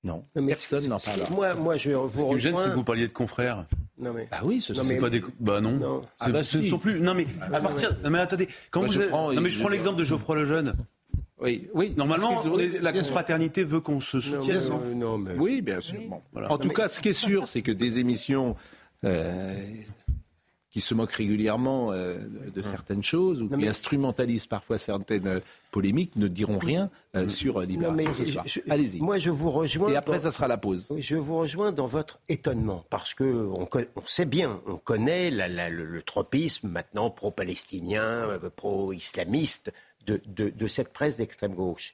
Non, 0.03 0.25
personne 0.33 0.87
n'en 0.87 0.99
parle. 0.99 1.21
Moi, 1.31 1.53
moi, 1.55 1.75
je 1.75 1.91
vous 1.91 2.33
Ce 2.33 2.39
gêne, 2.39 2.55
c'est 2.57 2.69
que 2.69 2.75
vous 2.75 2.83
parliez 2.83 3.07
de 3.07 3.13
confrères. 3.13 3.65
Non 3.97 4.13
mais. 4.13 4.27
Bah 4.29 4.41
oui, 4.43 4.61
ce 4.61 4.73
sont 4.73 4.83
pas 4.99 5.09
des. 5.09 5.23
Bah 5.39 5.59
non. 5.59 5.71
Non. 5.71 6.05
Ah 6.19 6.29
bah 6.29 6.43
ce 6.43 6.59
ne 6.59 6.65
sont 6.65 6.77
plus. 6.77 6.99
Non 6.99 7.15
mais 7.15 7.25
à 7.41 7.59
partir. 7.59 7.97
Non 8.03 8.11
mais 8.11 8.19
attendez. 8.19 8.47
Quand 8.69 8.81
Bah, 8.81 8.87
vous 8.87 8.93
je 8.93 8.99
avez- 8.99 9.09
prends- 9.09 9.33
Non 9.33 9.41
mais 9.41 9.49
je 9.49 9.59
prends 9.59 9.69
l'exemple 9.69 9.97
de 9.99 10.05
Geoffroy 10.05 10.35
Lejeune. 10.35 10.75
Oui, 11.39 11.69
oui. 11.75 11.93
Normalement, 11.95 12.41
on 12.45 12.57
est- 12.59 12.81
la 12.81 12.91
confraternité 12.93 13.63
veut 13.63 13.79
qu'on 13.79 13.99
se 13.99 14.19
soutienne. 14.19 14.59
Non, 14.69 14.69
non 14.69 14.79
mais- 14.85 14.95
non, 14.95 15.17
mais- 15.17 15.35
Oui, 15.37 15.61
bien 15.61 15.81
sûr. 15.81 15.99
Bon, 16.09 16.21
Voilà. 16.33 16.51
En 16.51 16.57
tout 16.57 16.69
cas, 16.69 16.87
ce 16.87 16.99
qui 17.01 17.09
est 17.09 17.13
sûr, 17.13 17.47
c'est 17.47 17.61
que 17.61 17.71
des 17.71 17.99
émissions 17.99 18.55
euh, 19.03 19.55
qui 20.71 20.81
se 20.81 20.93
moquent 20.95 21.11
régulièrement 21.13 21.91
euh, 21.91 22.17
de 22.53 22.61
certaines 22.63 23.03
choses 23.03 23.41
ou 23.43 23.47
qui 23.49 23.67
instrumentalisent 23.67 24.47
parfois 24.47 24.77
certaines 24.79 25.27
euh, 25.27 25.39
polémiques 25.71 26.15
ne 26.15 26.27
diront 26.27 26.57
rien 26.57 26.89
euh, 27.15 27.27
sur 27.29 27.59
euh, 27.61 27.65
Libération 27.65 28.13
ce 28.15 28.25
soir. 28.25 28.45
je- 28.47 28.59
Allez-y. 28.69 28.99
Moi, 28.99 29.17
je 29.19 29.29
vous 29.29 29.51
rejoins. 29.51 29.89
Et 29.91 29.95
après, 29.95 30.17
dans- 30.17 30.23
ça 30.23 30.31
sera 30.31 30.47
la 30.47 30.57
pause. 30.57 30.89
Je 30.97 31.15
vous 31.15 31.37
rejoins 31.37 31.71
dans 31.71 31.85
votre 31.85 32.19
étonnement, 32.29 32.83
parce 32.89 33.13
que 33.13 33.23
on, 33.23 33.67
on 33.95 34.07
sait 34.07 34.25
bien, 34.25 34.59
on 34.67 34.77
connaît 34.77 35.29
la- 35.29 35.47
la- 35.47 35.69
le, 35.69 35.85
le 35.85 36.01
tropisme 36.01 36.67
maintenant 36.69 37.09
pro-palestinien, 37.11 38.01
euh, 38.01 38.49
pro-islamiste 38.55 39.71
de, 40.07 40.67
cette 40.67 40.93
presse 40.93 41.17
d'extrême 41.17 41.53
gauche. 41.53 41.93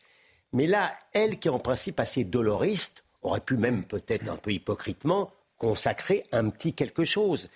Mais 0.52 0.68
là, 0.68 0.98
elle 1.14 1.40
qui 1.40 1.48
est 1.48 1.52
en 1.52 1.60
principe 1.60 2.00
assez 2.00 2.24
doloriste, 2.24 3.04
aurait 3.22 3.40
pu 3.40 3.58
même 3.58 3.84
peut-être 3.84 4.30
un 4.30 4.38
peu 4.38 4.52
hypocritement 4.52 5.32
consacrer 5.58 6.26
un 6.32 6.50
petit 6.50 6.74
quelque 6.74 7.06
chose. 7.06 7.50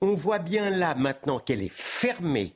On 0.00 0.12
voit 0.12 0.38
bien 0.38 0.70
là 0.70 0.94
maintenant 0.94 1.38
qu'elle 1.38 1.62
est 1.62 1.72
fermée 1.72 2.54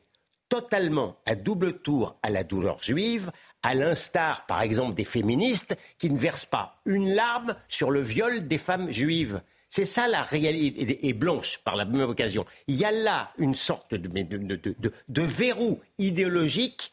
totalement 0.48 1.16
à 1.26 1.34
double 1.34 1.78
tour 1.80 2.16
à 2.22 2.30
la 2.30 2.44
douleur 2.44 2.82
juive, 2.82 3.30
à 3.62 3.74
l'instar, 3.74 4.46
par 4.46 4.62
exemple, 4.62 4.94
des 4.94 5.04
féministes 5.04 5.76
qui 5.98 6.10
ne 6.10 6.18
versent 6.18 6.46
pas 6.46 6.80
une 6.86 7.14
larme 7.14 7.54
sur 7.68 7.90
le 7.90 8.00
viol 8.00 8.42
des 8.42 8.58
femmes 8.58 8.90
juives. 8.90 9.40
C'est 9.68 9.86
ça 9.86 10.08
la 10.08 10.22
réalité, 10.22 11.06
et 11.06 11.12
blanche 11.12 11.58
par 11.64 11.76
la 11.76 11.84
même 11.84 12.08
occasion. 12.08 12.46
Il 12.66 12.76
y 12.76 12.84
a 12.84 12.92
là 12.92 13.32
une 13.36 13.54
sorte 13.54 13.94
de 13.94 15.22
verrou 15.22 15.80
idéologique, 15.98 16.92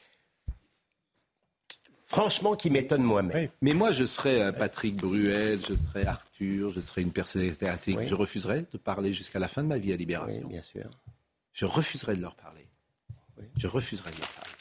franchement, 2.07 2.55
qui 2.55 2.69
m'étonne 2.69 3.03
moi-même. 3.03 3.49
Mais 3.61 3.73
moi, 3.73 3.91
je 3.91 4.05
serais 4.05 4.41
euh, 4.41 4.51
Patrick 4.51 4.95
Bruel, 4.95 5.59
je 5.67 5.75
serais 5.75 6.05
Arthur, 6.05 6.71
je 6.71 6.81
serais 6.81 7.01
une 7.01 7.11
personnalité 7.11 7.67
assez. 7.67 7.95
Je 8.05 8.15
refuserais 8.15 8.65
de 8.71 8.77
parler 8.77 9.13
jusqu'à 9.13 9.39
la 9.39 9.47
fin 9.47 9.63
de 9.63 9.67
ma 9.67 9.77
vie 9.77 9.93
à 9.93 9.95
Libération. 9.95 10.41
Oui, 10.43 10.49
bien 10.49 10.61
sûr. 10.61 10.89
Je 11.53 11.65
refuserais 11.65 12.15
de 12.15 12.21
leur 12.21 12.35
parler. 12.35 12.67
Je 13.57 13.67
refuserais 13.67 14.11
de 14.11 14.17
leur 14.17 14.29
parler. 14.29 14.51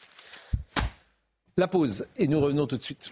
La 1.57 1.69
pause, 1.69 2.07
et 2.17 2.27
nous 2.27 2.41
revenons 2.41 2.67
tout 2.67 2.77
de 2.77 2.83
suite. 2.83 3.11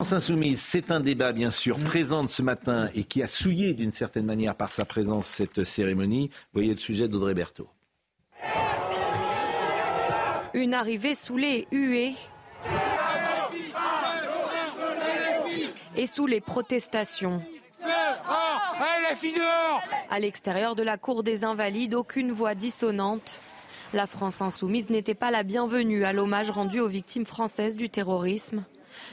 France 0.00 0.12
Insoumise, 0.12 0.60
c'est 0.60 0.92
un 0.92 1.00
débat 1.00 1.32
bien 1.32 1.50
sûr 1.50 1.76
présente 1.76 2.28
ce 2.28 2.40
matin 2.40 2.88
et 2.94 3.02
qui 3.02 3.20
a 3.20 3.26
souillé 3.26 3.74
d'une 3.74 3.90
certaine 3.90 4.26
manière 4.26 4.54
par 4.54 4.72
sa 4.72 4.84
présence 4.84 5.26
cette 5.26 5.64
cérémonie. 5.64 6.30
Voyez 6.52 6.70
le 6.70 6.78
sujet 6.78 7.08
d'Audrey 7.08 7.34
Berthaud. 7.34 7.68
Une 10.54 10.74
arrivée 10.74 11.14
sous 11.14 11.36
les 11.36 11.66
huées 11.70 12.14
et 15.96 16.06
sous 16.06 16.26
les 16.26 16.40
protestations. 16.40 17.42
À 20.10 20.20
l'extérieur 20.20 20.74
de 20.74 20.82
la 20.82 20.96
cour 20.96 21.22
des 21.22 21.44
Invalides, 21.44 21.94
aucune 21.94 22.32
voix 22.32 22.54
dissonante. 22.54 23.40
La 23.92 24.06
France 24.06 24.42
insoumise 24.42 24.90
n'était 24.90 25.14
pas 25.14 25.30
la 25.30 25.42
bienvenue 25.42 26.04
à 26.04 26.12
l'hommage 26.12 26.50
rendu 26.50 26.80
aux 26.80 26.88
victimes 26.88 27.26
françaises 27.26 27.76
du 27.76 27.88
terrorisme. 27.88 28.64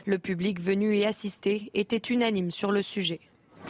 Le 0.06 0.20
public 0.20 0.60
venu 0.62 0.98
y 0.98 1.06
assister 1.06 1.72
était 1.74 1.98
unanime 1.98 2.52
sur 2.52 2.72
le 2.72 2.82
sujet. 2.82 3.20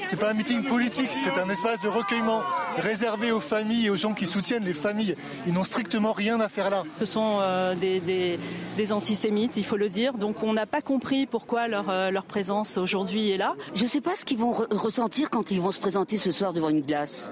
C'est 0.04 0.20
pas 0.20 0.32
un 0.32 0.34
meeting 0.34 0.64
politique, 0.64 1.10
c'est 1.14 1.40
un 1.40 1.50
espace 1.50 1.82
de 1.82 1.88
recueillement 1.88 2.42
réservé 2.78 3.32
aux 3.32 3.40
familles 3.40 3.88
et 3.88 3.90
aux 3.90 3.96
gens 3.96 4.14
qui 4.14 4.26
soutiennent 4.26 4.66
les 4.66 4.74
familles. 4.74 5.16
Ils 5.48 5.54
n'ont 5.54 5.64
strictement 5.64 6.12
rien 6.12 6.40
à 6.40 6.50
faire 6.50 6.70
là. 6.70 6.84
Ce 7.00 7.06
sont 7.06 7.38
euh, 7.40 7.74
des, 7.76 8.00
des- 8.00 8.40
des 8.78 8.92
antisémites, 8.92 9.54
il 9.58 9.64
faut 9.66 9.78
le 9.78 9.88
dire. 9.90 10.14
Donc 10.16 10.44
on 10.44 10.52
n'a 10.54 10.66
pas 10.66 10.82
compris 10.82 11.26
pourquoi 11.26 11.68
leur, 11.68 11.90
euh, 11.90 12.12
leur 12.12 12.26
présence 12.26 12.78
aujourd'hui 12.78 13.32
est 13.32 13.38
là. 13.38 13.56
Je 13.74 13.84
ne 13.84 13.88
sais 13.88 14.02
pas 14.02 14.16
ce 14.16 14.26
qu'ils 14.26 14.38
vont 14.38 14.52
re- 14.52 14.74
ressentir 14.76 15.30
quand 15.30 15.50
ils 15.52 15.62
vont 15.62 15.72
se 15.72 15.80
présenter 15.80 16.18
ce 16.18 16.32
soir 16.32 16.52
devant 16.54 16.70
une 16.70 16.82
glace. 16.82 17.32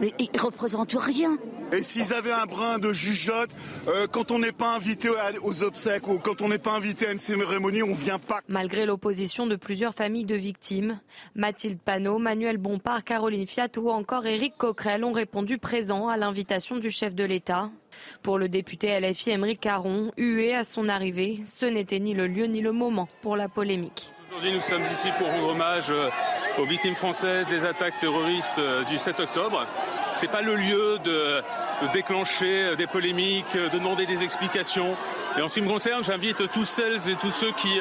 Mais 0.00 0.12
ils 0.18 0.28
ne 0.34 0.40
représentent 0.40 0.96
rien. 0.98 1.36
Et 1.72 1.82
s'ils 1.82 2.12
avaient 2.12 2.32
un 2.32 2.46
brin 2.46 2.78
de 2.78 2.92
jugeote, 2.92 3.50
euh, 3.86 4.06
quand 4.08 4.30
on 4.30 4.38
n'est 4.38 4.50
pas 4.52 4.74
invité 4.74 5.08
aux 5.42 5.62
obsèques 5.62 6.08
ou 6.08 6.18
quand 6.18 6.42
on 6.42 6.48
n'est 6.48 6.58
pas 6.58 6.72
invité 6.72 7.06
à 7.06 7.12
une 7.12 7.18
cérémonie, 7.18 7.82
on 7.82 7.94
vient 7.94 8.18
pas. 8.18 8.40
Malgré 8.48 8.86
l'opposition 8.86 9.46
de 9.46 9.56
plusieurs 9.56 9.94
familles 9.94 10.24
de 10.24 10.34
victimes, 10.34 11.00
Mathilde 11.36 11.78
Panot, 11.78 12.18
Manuel 12.18 12.56
Bompard, 12.56 13.04
Caroline 13.04 13.46
Fiat 13.46 13.68
ou 13.76 13.90
encore 13.90 14.26
Éric 14.26 14.56
Coquerel 14.56 15.04
ont 15.04 15.12
répondu 15.12 15.58
présents 15.58 16.08
à 16.08 16.16
l'invitation 16.16 16.78
du 16.78 16.90
chef 16.90 17.14
de 17.14 17.24
l'État. 17.24 17.70
Pour 18.22 18.38
le 18.38 18.48
député 18.48 18.98
LFI 18.98 19.30
Émeric 19.30 19.60
Caron, 19.60 20.12
hué 20.16 20.54
à 20.54 20.64
son 20.64 20.88
arrivée, 20.88 21.40
ce 21.46 21.66
n'était 21.66 22.00
ni 22.00 22.14
le 22.14 22.26
lieu 22.26 22.46
ni 22.46 22.60
le 22.60 22.72
moment 22.72 23.08
pour 23.22 23.36
la 23.36 23.48
polémique. 23.48 24.12
Aujourd'hui, 24.30 24.52
nous 24.52 24.60
sommes 24.60 24.84
ici 24.92 25.08
pour 25.18 25.26
rendre 25.26 25.48
hommage 25.48 25.90
euh, 25.90 26.08
aux 26.56 26.64
victimes 26.64 26.94
françaises 26.94 27.48
des 27.48 27.64
attaques 27.64 27.98
terroristes 27.98 28.60
euh, 28.60 28.84
du 28.84 28.96
7 28.96 29.18
octobre. 29.18 29.66
C'est 30.14 30.30
pas 30.30 30.40
le 30.40 30.54
lieu 30.54 31.00
de, 31.02 31.42
déclencher 31.92 32.62
euh, 32.62 32.76
des 32.76 32.86
polémiques, 32.86 33.56
de 33.56 33.76
demander 33.76 34.06
des 34.06 34.22
explications. 34.22 34.94
Et 35.36 35.42
en 35.42 35.48
ce 35.48 35.54
qui 35.54 35.62
me 35.62 35.68
concerne, 35.68 36.04
j'invite 36.04 36.48
tous 36.52 36.64
celles 36.64 37.10
et 37.10 37.16
tous 37.16 37.32
ceux 37.32 37.50
qui 37.52 37.80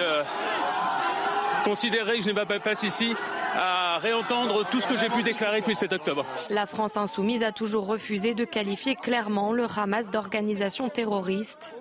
considéreraient 1.64 2.18
que 2.18 2.24
je 2.24 2.30
n'ai 2.30 2.34
pas 2.34 2.48
place 2.48 2.82
ici 2.82 3.16
à 3.56 4.00
réentendre 4.00 4.68
tout 4.72 4.82
ce 4.82 4.88
que 4.88 4.98
j'ai 4.98 5.10
pu 5.10 5.22
déclarer 5.22 5.60
depuis 5.60 5.74
le 5.74 5.78
7 5.78 5.94
octobre. 5.94 6.26
La 6.50 6.66
France 6.66 6.98
insoumise 6.98 7.44
a 7.44 7.52
toujours 7.52 7.86
refusé 7.86 8.34
de 8.34 8.46
qualifier 8.46 8.96
clairement 8.96 9.54
le 9.54 9.68
Hamas 9.78 10.10
d'organisation 10.10 10.90
terroriste. 10.90 11.76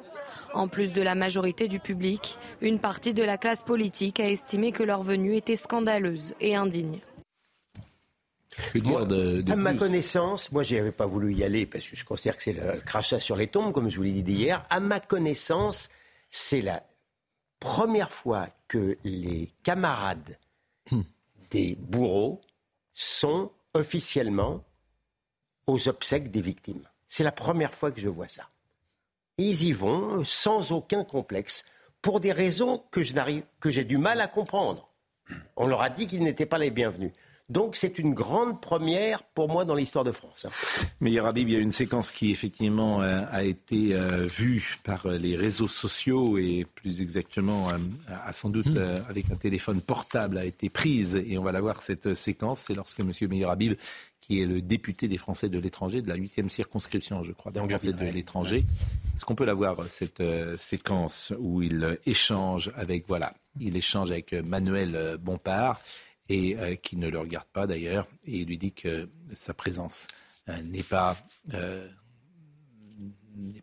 En 0.55 0.69
plus 0.69 0.93
de 0.93 1.03
la 1.03 1.15
majorité 1.15 1.69
du 1.69 1.79
public, 1.79 2.39
une 2.61 2.79
partie 2.79 3.15
de 3.15 3.23
la 3.23 3.39
classe 3.39 3.63
politique 3.63 4.21
a 4.21 4.29
estimé 4.29 4.73
que 4.73 4.83
leur 4.83 5.03
venue 5.03 5.35
était 5.37 5.57
scandaleuse 5.57 6.35
et 6.41 6.55
indigne. 6.57 7.01
De, 8.75 9.41
de 9.41 9.53
à 9.53 9.57
ma 9.57 9.75
connaissance, 9.75 10.51
moi, 10.51 10.63
je 10.63 10.75
n'avais 10.75 10.93
pas 10.93 11.07
voulu 11.07 11.33
y 11.33 11.45
aller 11.45 11.67
parce 11.67 11.87
que 11.87 11.97
je 11.97 12.05
considère 12.05 12.37
que 12.37 12.43
c'est 12.43 12.55
le 12.55 12.81
crachat 12.81 13.21
sur 13.21 13.37
les 13.37 13.47
tombes, 13.47 13.73
comme 13.73 13.89
je 13.89 13.97
vous 13.97 14.03
l'ai 14.03 14.23
dit 14.23 14.33
hier. 14.33 14.65
À 14.69 14.81
ma 14.81 15.01
connaissance, 15.01 15.91
c'est 16.31 16.63
la 16.63 16.83
première 17.61 18.11
fois 18.11 18.49
que 18.67 18.97
les 19.05 19.53
camarades 19.63 20.39
des 21.51 21.77
bourreaux 21.77 22.41
sont 22.95 23.51
officiellement 23.75 24.65
aux 25.67 25.89
obsèques 25.89 26.31
des 26.31 26.41
victimes. 26.41 26.83
C'est 27.07 27.25
la 27.25 27.33
première 27.33 27.75
fois 27.75 27.93
que 27.93 28.01
je 28.01 28.09
vois 28.09 28.29
ça. 28.29 28.49
Ils 29.39 29.65
y 29.65 29.73
vont 29.73 30.25
sans 30.25 30.73
aucun 30.73 31.05
complexe, 31.05 31.65
pour 32.03 32.21
des 32.21 32.33
raisons 32.33 32.83
que 32.91 33.03
je 33.03 33.15
n'arrive, 33.15 33.43
que 33.61 33.71
j'ai 33.71 33.85
du 33.85 33.99
mal 33.99 34.21
à 34.21 34.29
comprendre. 34.29 34.89
On 35.57 35.67
leur 35.67 35.83
a 35.83 35.91
dit 35.91 36.07
qu'ils 36.07 36.23
n'étaient 36.23 36.47
pas 36.47 36.59
les 36.59 36.71
bienvenus. 36.71 37.13
Donc 37.49 37.77
c'est 37.77 37.99
une 37.99 38.13
grande 38.13 38.61
première 38.61 39.23
pour 39.23 39.49
moi 39.49 39.65
dans 39.65 39.75
l'histoire 39.75 40.05
de 40.05 40.13
France. 40.13 40.45
hein. 40.45 40.85
Mais 41.01 41.11
hier, 41.11 41.25
Habib, 41.25 41.49
il 41.49 41.55
y 41.55 41.57
a 41.57 41.61
une 41.61 41.73
séquence 41.73 42.11
qui 42.11 42.31
effectivement 42.31 43.01
euh, 43.03 43.23
a 43.33 43.43
été 43.43 43.95
euh, 43.95 44.27
vue 44.27 44.77
par 44.85 45.07
euh, 45.07 45.17
les 45.17 45.35
réseaux 45.35 45.67
sociaux 45.67 46.37
et 46.37 46.67
plus 46.75 47.01
exactement, 47.01 47.69
a 48.11 48.33
sans 48.35 48.51
doute 48.51 48.67
euh, 48.67 49.01
avec 49.09 49.31
un 49.31 49.37
téléphone 49.37 49.81
portable, 49.81 50.37
a 50.37 50.45
été 50.45 50.69
prise. 50.69 51.17
Et 51.27 51.39
on 51.39 51.43
va 51.43 51.53
la 51.53 51.63
voir 51.63 51.83
cette 51.83 52.13
séquence. 52.13 52.65
C'est 52.67 52.75
lorsque 52.75 53.01
M. 53.01 53.13
Meir 53.31 53.49
Habib, 53.49 53.75
qui 54.21 54.43
est 54.43 54.47
le 54.47 54.61
député 54.61 55.09
des 55.09 55.19
Français 55.19 55.49
de 55.49 55.59
l'étranger, 55.59 56.03
de 56.03 56.09
la 56.09 56.17
8e 56.17 56.49
circonscription, 56.49 57.23
je 57.25 57.33
crois, 57.33 57.53
des 57.53 57.61
Français 57.61 57.93
de 57.93 58.05
l'étranger, 58.07 58.65
est-ce 59.17 59.25
qu'on 59.25 59.35
peut 59.35 59.45
la 59.45 59.55
voir, 59.55 59.83
cette 59.85 60.21
euh, 60.21 60.57
séquence 60.57 61.33
où 61.39 61.63
il 61.63 61.83
euh, 61.83 61.97
échange 62.07 62.71
avec, 62.77 63.07
voilà, 63.09 63.35
il 63.61 63.77
échange 63.77 64.11
avec 64.11 64.33
euh, 64.33 64.43
Manuel 64.43 65.17
Bompard 65.21 65.81
et 66.29 66.57
euh, 66.57 66.77
qui 66.77 66.97
ne 66.97 67.09
le 67.09 67.19
regarde 67.19 67.49
pas 67.53 67.67
d'ailleurs, 67.67 68.07
et 68.25 68.39
il 68.39 68.49
lui 68.49 68.59
dit 68.59 68.73
que 68.73 69.09
sa 69.35 69.55
présence 69.55 70.07
euh, 70.49 70.63
n'est 70.63 70.83
pas, 70.83 71.17
n'est 71.53 71.89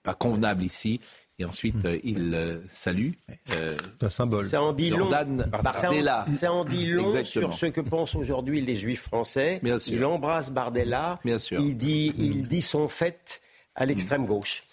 pas 0.04 0.16
convenable 0.16 0.64
ici. 0.64 1.00
Et 1.38 1.44
ensuite, 1.46 1.84
euh, 1.84 2.00
il 2.04 2.34
euh, 2.34 2.62
salue. 2.70 3.12
euh, 3.58 3.76
un 4.02 4.10
symbole. 4.10 4.46
Ça 4.48 4.62
en 4.62 4.72
dit 4.72 4.90
long. 4.90 5.00
Jordan 5.00 5.48
Ça 5.52 5.60
en- 5.60 5.64
Bardella. 5.64 6.26
Ça 6.34 6.52
en 6.54 6.64
dit 6.64 6.86
long 6.86 7.10
Exactement. 7.16 7.52
sur 7.52 7.60
ce 7.60 7.66
que 7.66 7.82
pensent 7.82 8.16
aujourd'hui 8.16 8.62
les 8.62 8.76
juifs 8.76 9.02
français. 9.04 9.60
Bien 9.62 9.78
sûr. 9.78 9.94
Il 9.96 10.06
embrasse 10.06 10.50
Bardella. 10.52 11.20
Bien 11.26 11.38
sûr. 11.38 11.60
Il 11.60 11.76
dit, 11.76 12.14
il 12.18 12.48
dit 12.48 12.62
son 12.62 12.88
fait 12.88 13.42
à 13.76 13.86
l'extrême 13.86 14.26
gauche. 14.26 14.64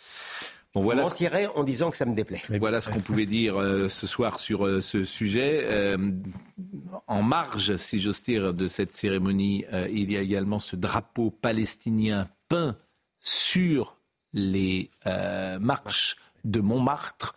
Bon, 0.75 0.81
voilà 0.83 1.03
Je 1.03 1.09
mentirais 1.09 1.47
en 1.55 1.65
disant 1.65 1.91
que 1.91 1.97
ça 1.99 2.07
me 2.07 2.15
déplaît. 2.15 2.41
Mais 2.49 2.59
voilà 2.59 2.81
ce 2.81 2.89
qu'on 2.89 3.01
pouvait 3.01 3.27
dire 3.27 3.61
euh, 3.61 3.89
ce 3.91 4.07
soir 4.07 4.39
sur 4.41 4.65
euh, 4.67 4.81
ce 4.81 5.03
sujet. 5.05 5.61
Euh, 5.65 5.99
en 7.09 7.23
marge, 7.23 7.77
si 7.77 7.99
j'ose 8.01 8.23
dire, 8.23 8.55
de 8.55 8.67
cette 8.69 8.93
cérémonie, 8.93 9.65
euh, 9.73 9.87
il 9.93 10.11
y 10.13 10.17
a 10.17 10.21
également 10.21 10.61
ce 10.61 10.77
drapeau 10.77 11.31
palestinien 11.31 12.29
peint 12.49 12.77
sur 13.21 13.99
les 14.33 14.91
euh, 15.07 15.59
marches 15.59 16.17
de 16.45 16.61
Montmartre. 16.61 17.35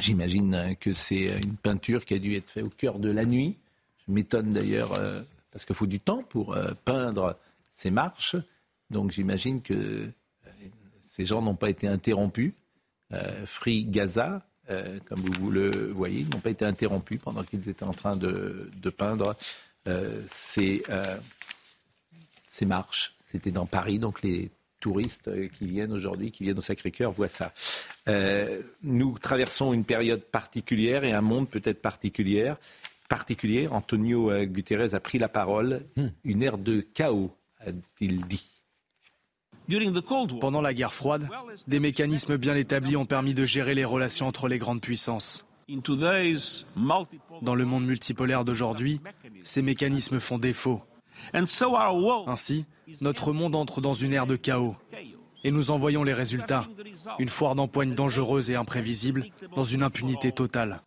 J'imagine 0.00 0.76
que 0.80 0.92
c'est 0.92 1.40
une 1.40 1.56
peinture 1.56 2.04
qui 2.04 2.14
a 2.14 2.18
dû 2.18 2.34
être 2.34 2.50
faite 2.50 2.64
au 2.64 2.70
cœur 2.70 2.98
de 2.98 3.10
la 3.10 3.24
nuit. 3.24 3.56
Je 4.06 4.12
m'étonne 4.12 4.52
d'ailleurs, 4.52 4.92
euh, 4.92 5.22
parce 5.52 5.64
qu'il 5.64 5.74
faut 5.74 5.86
du 5.86 6.00
temps 6.00 6.22
pour 6.22 6.54
euh, 6.54 6.72
peindre 6.84 7.38
ces 7.74 7.90
marches. 7.90 8.36
Donc 8.90 9.12
j'imagine 9.12 9.60
que 9.60 9.74
euh, 9.74 10.10
ces 11.00 11.24
gens 11.24 11.42
n'ont 11.42 11.54
pas 11.54 11.70
été 11.70 11.86
interrompus. 11.88 12.52
Free 13.44 13.84
Gaza, 13.84 14.44
comme 14.66 15.20
vous, 15.20 15.48
le 15.48 15.92
voyez, 15.92 16.24
n'ont 16.24 16.40
pas 16.40 16.50
été 16.50 16.64
interrompus 16.64 17.20
pendant 17.22 17.44
qu'ils 17.44 17.68
étaient 17.68 17.84
en 17.84 17.92
train 17.92 18.16
de, 18.16 18.72
de 18.74 18.90
peindre 18.90 19.36
ces, 20.26 20.82
ces 22.44 22.66
marches. 22.66 23.14
C'était 23.20 23.52
dans 23.52 23.66
Paris, 23.66 24.00
donc 24.00 24.22
les 24.22 24.50
touristes 24.84 25.28
euh, 25.28 25.48
qui 25.48 25.66
viennent 25.66 25.92
aujourd'hui, 25.92 26.30
qui 26.30 26.44
viennent 26.44 26.58
au 26.58 26.62
Sacré-Cœur, 26.62 27.10
voient 27.10 27.26
ça. 27.26 27.54
Euh, 28.06 28.60
nous 28.82 29.18
traversons 29.18 29.72
une 29.72 29.86
période 29.86 30.20
particulière 30.20 31.04
et 31.04 31.12
un 31.14 31.22
monde 31.22 31.48
peut-être 31.48 31.80
particulier. 31.80 32.52
particulier. 33.08 33.66
Antonio 33.66 34.30
euh, 34.30 34.44
Guterres 34.44 34.94
a 34.94 35.00
pris 35.00 35.18
la 35.18 35.28
parole. 35.28 35.86
Une 36.22 36.42
ère 36.42 36.58
de 36.58 36.82
chaos, 36.82 37.34
a-t-il 37.60 38.26
dit. 38.26 38.46
Pendant 40.38 40.60
la 40.60 40.74
guerre 40.74 40.92
froide, 40.92 41.30
des 41.66 41.80
mécanismes 41.80 42.36
bien 42.36 42.54
établis 42.54 42.98
ont 42.98 43.06
permis 43.06 43.32
de 43.32 43.46
gérer 43.46 43.74
les 43.74 43.86
relations 43.86 44.26
entre 44.26 44.48
les 44.48 44.58
grandes 44.58 44.82
puissances. 44.82 45.46
Dans 47.40 47.54
le 47.54 47.64
monde 47.64 47.86
multipolaire 47.86 48.44
d'aujourd'hui, 48.44 49.00
ces 49.44 49.62
mécanismes 49.62 50.20
font 50.20 50.38
défaut. 50.38 50.82
Ainsi, 52.26 52.66
notre 53.00 53.32
monde 53.32 53.54
entre 53.54 53.80
dans 53.80 53.94
une 53.94 54.12
ère 54.12 54.26
de 54.26 54.36
chaos. 54.36 54.76
Et 55.42 55.50
nous 55.50 55.70
en 55.70 55.78
voyons 55.78 56.04
les 56.04 56.14
résultats. 56.14 56.66
Une 57.18 57.28
foire 57.28 57.54
d'empoigne 57.54 57.94
dangereuse 57.94 58.50
et 58.50 58.54
imprévisible 58.54 59.26
dans 59.54 59.64
une 59.64 59.82
impunité 59.82 60.32
totale. 60.32 60.80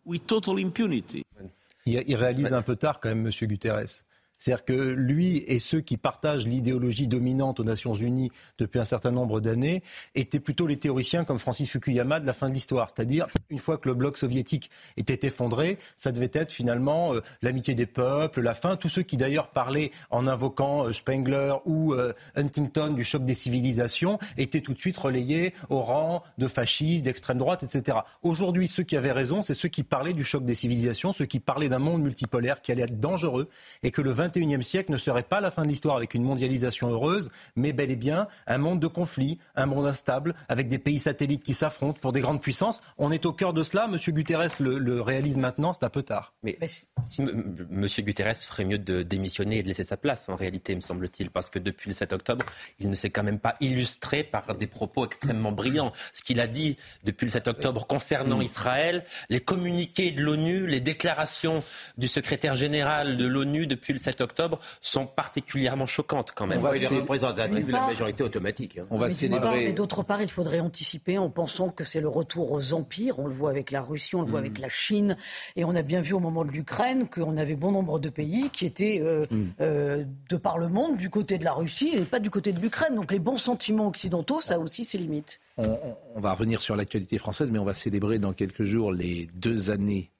Il, 1.86 2.04
il 2.06 2.16
réalise 2.16 2.52
un 2.52 2.62
peu 2.62 2.76
tard 2.76 2.98
quand 3.00 3.08
même, 3.08 3.26
M. 3.26 3.32
Guterres. 3.48 4.04
C'est-à-dire 4.38 4.64
que 4.64 4.72
lui 4.72 5.44
et 5.46 5.58
ceux 5.58 5.80
qui 5.80 5.96
partagent 5.96 6.46
l'idéologie 6.46 7.08
dominante 7.08 7.60
aux 7.60 7.64
Nations 7.64 7.94
Unies 7.94 8.30
depuis 8.58 8.78
un 8.78 8.84
certain 8.84 9.10
nombre 9.10 9.40
d'années 9.40 9.82
étaient 10.14 10.40
plutôt 10.40 10.66
les 10.66 10.76
théoriciens 10.76 11.24
comme 11.24 11.38
Francis 11.38 11.70
Fukuyama 11.70 12.20
de 12.20 12.26
la 12.26 12.32
fin 12.32 12.48
de 12.48 12.54
l'histoire. 12.54 12.88
C'est-à-dire, 12.94 13.26
une 13.50 13.58
fois 13.58 13.78
que 13.78 13.88
le 13.88 13.94
bloc 13.94 14.16
soviétique 14.16 14.70
était 14.96 15.26
effondré, 15.26 15.78
ça 15.96 16.12
devait 16.12 16.30
être 16.32 16.52
finalement 16.52 17.14
euh, 17.14 17.22
l'amitié 17.42 17.74
des 17.74 17.86
peuples, 17.86 18.40
la 18.40 18.54
fin. 18.54 18.76
Tous 18.76 18.88
ceux 18.88 19.02
qui 19.02 19.16
d'ailleurs 19.16 19.48
parlaient 19.50 19.90
en 20.10 20.26
invoquant 20.26 20.86
euh, 20.86 20.92
Spengler 20.92 21.54
ou 21.64 21.94
euh, 21.94 22.12
Huntington 22.36 22.92
du 22.94 23.04
choc 23.04 23.24
des 23.24 23.34
civilisations 23.34 24.18
étaient 24.36 24.60
tout 24.60 24.74
de 24.74 24.78
suite 24.78 24.96
relayés 24.96 25.52
au 25.68 25.80
rang 25.80 26.22
de 26.38 26.46
fascistes, 26.48 27.04
d'extrême 27.04 27.38
droite, 27.38 27.62
etc. 27.62 27.98
Aujourd'hui, 28.22 28.68
ceux 28.68 28.82
qui 28.82 28.96
avaient 28.96 29.12
raison, 29.12 29.42
c'est 29.42 29.54
ceux 29.54 29.68
qui 29.68 29.82
parlaient 29.82 30.12
du 30.12 30.24
choc 30.24 30.44
des 30.44 30.54
civilisations, 30.54 31.12
ceux 31.12 31.26
qui 31.26 31.40
parlaient 31.40 31.68
d'un 31.68 31.78
monde 31.78 32.02
multipolaire 32.02 32.60
qui 32.62 32.72
allait 32.72 32.82
être 32.82 33.00
dangereux 33.00 33.48
et 33.82 33.90
que 33.90 34.02
le 34.02 34.10
21e 34.28 34.62
siècle 34.62 34.92
ne 34.92 34.98
serait 34.98 35.22
pas 35.22 35.40
la 35.40 35.50
fin 35.50 35.62
de 35.62 35.68
l'histoire 35.68 35.96
avec 35.96 36.14
une 36.14 36.22
mondialisation 36.22 36.90
heureuse, 36.90 37.30
mais 37.56 37.72
bel 37.72 37.90
et 37.90 37.96
bien 37.96 38.28
un 38.46 38.58
monde 38.58 38.80
de 38.80 38.86
conflits, 38.86 39.38
un 39.56 39.66
monde 39.66 39.86
instable, 39.86 40.34
avec 40.48 40.68
des 40.68 40.78
pays 40.78 40.98
satellites 40.98 41.42
qui 41.42 41.54
s'affrontent 41.54 41.98
pour 42.00 42.12
des 42.12 42.20
grandes 42.20 42.40
puissances. 42.40 42.80
On 42.98 43.10
est 43.10 43.26
au 43.26 43.32
cœur 43.32 43.52
de 43.52 43.62
cela. 43.62 43.88
Monsieur 43.88 44.12
Guterres 44.12 44.60
le, 44.60 44.78
le 44.78 45.00
réalise 45.00 45.36
maintenant, 45.36 45.72
c'est 45.72 45.84
un 45.84 45.90
peu 45.90 46.02
tard. 46.02 46.34
Mais 46.42 46.58
si. 46.66 47.22
Monsieur 47.70 48.02
Guterres 48.02 48.36
ferait 48.36 48.64
mieux 48.64 48.78
de 48.78 49.02
démissionner 49.02 49.58
et 49.58 49.62
de 49.62 49.68
laisser 49.68 49.84
sa 49.84 49.96
place, 49.96 50.28
en 50.28 50.36
réalité, 50.36 50.74
me 50.74 50.80
semble-t-il, 50.80 51.30
parce 51.30 51.50
que 51.50 51.58
depuis 51.58 51.90
le 51.90 51.94
7 51.94 52.12
octobre, 52.12 52.46
il 52.78 52.90
ne 52.90 52.94
s'est 52.94 53.10
quand 53.10 53.22
même 53.22 53.38
pas 53.38 53.54
illustré 53.60 54.24
par 54.24 54.54
des 54.54 54.66
propos 54.66 55.04
extrêmement 55.04 55.52
brillants. 55.52 55.92
Ce 56.12 56.22
qu'il 56.22 56.40
a 56.40 56.46
dit 56.46 56.76
depuis 57.04 57.26
le 57.26 57.32
7 57.32 57.48
octobre 57.48 57.86
concernant 57.86 58.40
Israël, 58.40 59.04
les 59.28 59.40
communiqués 59.40 60.12
de 60.12 60.22
l'ONU, 60.22 60.66
les 60.66 60.80
déclarations 60.80 61.62
du 61.96 62.08
secrétaire 62.08 62.54
général 62.54 63.16
de 63.16 63.26
l'ONU 63.26 63.66
depuis 63.66 63.92
le 63.92 63.98
7 63.98 64.17
octobre 64.20 64.58
sont 64.80 65.06
particulièrement 65.06 65.86
choquantes 65.86 66.32
quand 66.34 66.46
même. 66.46 66.58
On 66.58 66.62
va 66.62 66.76
il 66.76 66.84
est 66.84 66.86
représentatif 66.88 67.66
de 67.66 67.72
la 67.72 67.86
majorité 67.86 68.22
automatique. 68.22 68.78
hein. 68.78 68.86
On 68.90 68.98
va 68.98 69.08
Mais 69.08 69.12
célébrer. 69.14 69.66
Mais 69.66 69.72
d'autre 69.72 70.02
part, 70.02 70.22
il 70.22 70.30
faudrait 70.30 70.60
anticiper 70.60 71.18
en 71.18 71.30
pensant 71.30 71.70
que 71.70 71.84
c'est 71.84 72.00
le 72.00 72.08
retour 72.08 72.52
aux 72.52 72.72
empires. 72.74 73.18
On 73.18 73.26
le 73.26 73.34
voit 73.34 73.50
avec 73.50 73.70
la 73.70 73.82
Russie, 73.82 74.14
on 74.16 74.22
le 74.22 74.28
voit 74.30 74.40
avec 74.40 74.58
la 74.58 74.68
Chine. 74.68 75.16
Et 75.56 75.64
on 75.64 75.74
a 75.74 75.82
bien 75.82 76.00
vu 76.00 76.12
au 76.14 76.20
moment 76.20 76.44
de 76.44 76.50
l'Ukraine 76.50 77.08
qu'on 77.08 77.36
avait 77.36 77.56
bon 77.56 77.72
nombre 77.72 77.98
de 77.98 78.08
pays 78.08 78.50
qui 78.50 78.66
étaient, 78.66 79.00
euh, 79.02 79.26
Mm. 79.30 79.44
euh, 79.60 80.04
de 80.28 80.36
par 80.36 80.58
le 80.58 80.68
monde, 80.68 80.96
du 80.96 81.10
côté 81.10 81.38
de 81.38 81.44
la 81.44 81.52
Russie 81.52 81.90
et 81.94 82.04
pas 82.04 82.20
du 82.20 82.30
côté 82.30 82.52
de 82.52 82.60
l'Ukraine. 82.60 82.94
Donc 82.94 83.12
les 83.12 83.18
bons 83.18 83.36
sentiments 83.38 83.86
occidentaux, 83.88 84.40
ça 84.40 84.54
a 84.54 84.58
aussi 84.58 84.84
ses 84.84 84.98
limites. 84.98 85.40
On, 85.56 85.64
on- 85.64 85.96
on 86.14 86.20
va 86.20 86.32
revenir 86.32 86.60
sur 86.62 86.76
l'actualité 86.76 87.18
française, 87.18 87.50
mais 87.50 87.58
on 87.58 87.64
va 87.64 87.74
célébrer 87.74 88.18
dans 88.18 88.32
quelques 88.32 88.64
jours 88.64 88.92
les 88.92 89.28
deux 89.34 89.70
années 89.70 90.10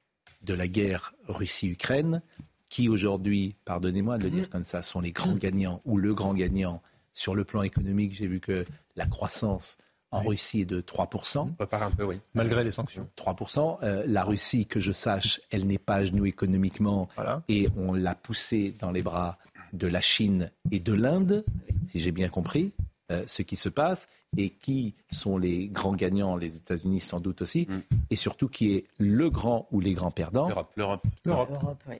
de 0.43 0.55
la 0.55 0.69
guerre 0.69 1.15
Russie-Ukraine, 1.27 2.23
qui 2.69 2.89
aujourd'hui, 2.89 3.57
pardonnez-moi 3.65 4.19
de 4.19 4.25
le 4.25 4.31
dire 4.31 4.51
comme 4.51 4.65
ça, 4.65 4.83
sont 4.83 5.01
les 5.01 5.13
grands 5.13 5.35
gagnants 5.35 5.81
ou 5.85 5.97
le 5.97 6.15
grand 6.15 6.35
gagnant 6.35 6.83
sur 7.13 7.35
le 7.35 7.45
plan 7.45 7.63
économique? 7.63 8.13
J'ai 8.15 8.27
vu 8.27 8.41
que 8.41 8.67
la 8.97 9.07
croissance 9.07 9.77
en 10.11 10.23
Russie 10.23 10.63
est 10.63 10.65
de 10.65 10.81
3%. 10.81 11.55
repart 11.59 11.83
un 11.83 11.91
peu, 11.91 12.05
oui. 12.05 12.21
Malgré 12.35 12.65
les 12.65 12.71
sanctions. 12.71 13.09
3%. 13.17 13.79
Euh, 13.83 14.05
la 14.07 14.25
Russie, 14.25 14.67
que 14.67 14.81
je 14.81 14.93
sache, 14.93 15.41
elle 15.51 15.67
n'est 15.67 15.79
pas 15.79 15.97
à 15.97 16.05
genoux 16.05 16.27
économiquement 16.27 17.09
et 17.49 17.69
on 17.77 17.93
l'a 17.93 18.15
poussée 18.15 18.75
dans 18.79 18.91
les 18.91 19.03
bras 19.03 19.39
de 19.73 19.87
la 19.87 20.01
Chine 20.01 20.51
et 20.71 20.81
de 20.81 20.95
l'Inde, 20.95 21.45
si 21.87 22.01
j'ai 22.01 22.13
bien 22.13 22.29
compris 22.29 22.73
euh, 23.11 23.25
ce 23.27 23.43
qui 23.43 23.57
se 23.57 23.69
passe, 23.69 24.09
et 24.37 24.51
qui 24.51 24.95
sont 25.11 25.39
les 25.39 25.69
grands 25.69 25.95
gagnants, 25.95 26.37
les 26.37 26.57
États-Unis 26.57 27.01
sans 27.01 27.21
doute 27.21 27.43
aussi, 27.43 27.67
et 28.11 28.17
surtout 28.17 28.49
qui 28.49 28.73
est 28.75 28.87
le 28.99 29.31
grand 29.31 29.67
ou 29.71 29.81
les 29.81 29.95
grands 29.95 30.11
perdants 30.11 30.49
L'Europe. 30.49 30.73
L'Europe. 30.77 31.07
L'Europe, 31.25 31.83
oui. 31.89 31.97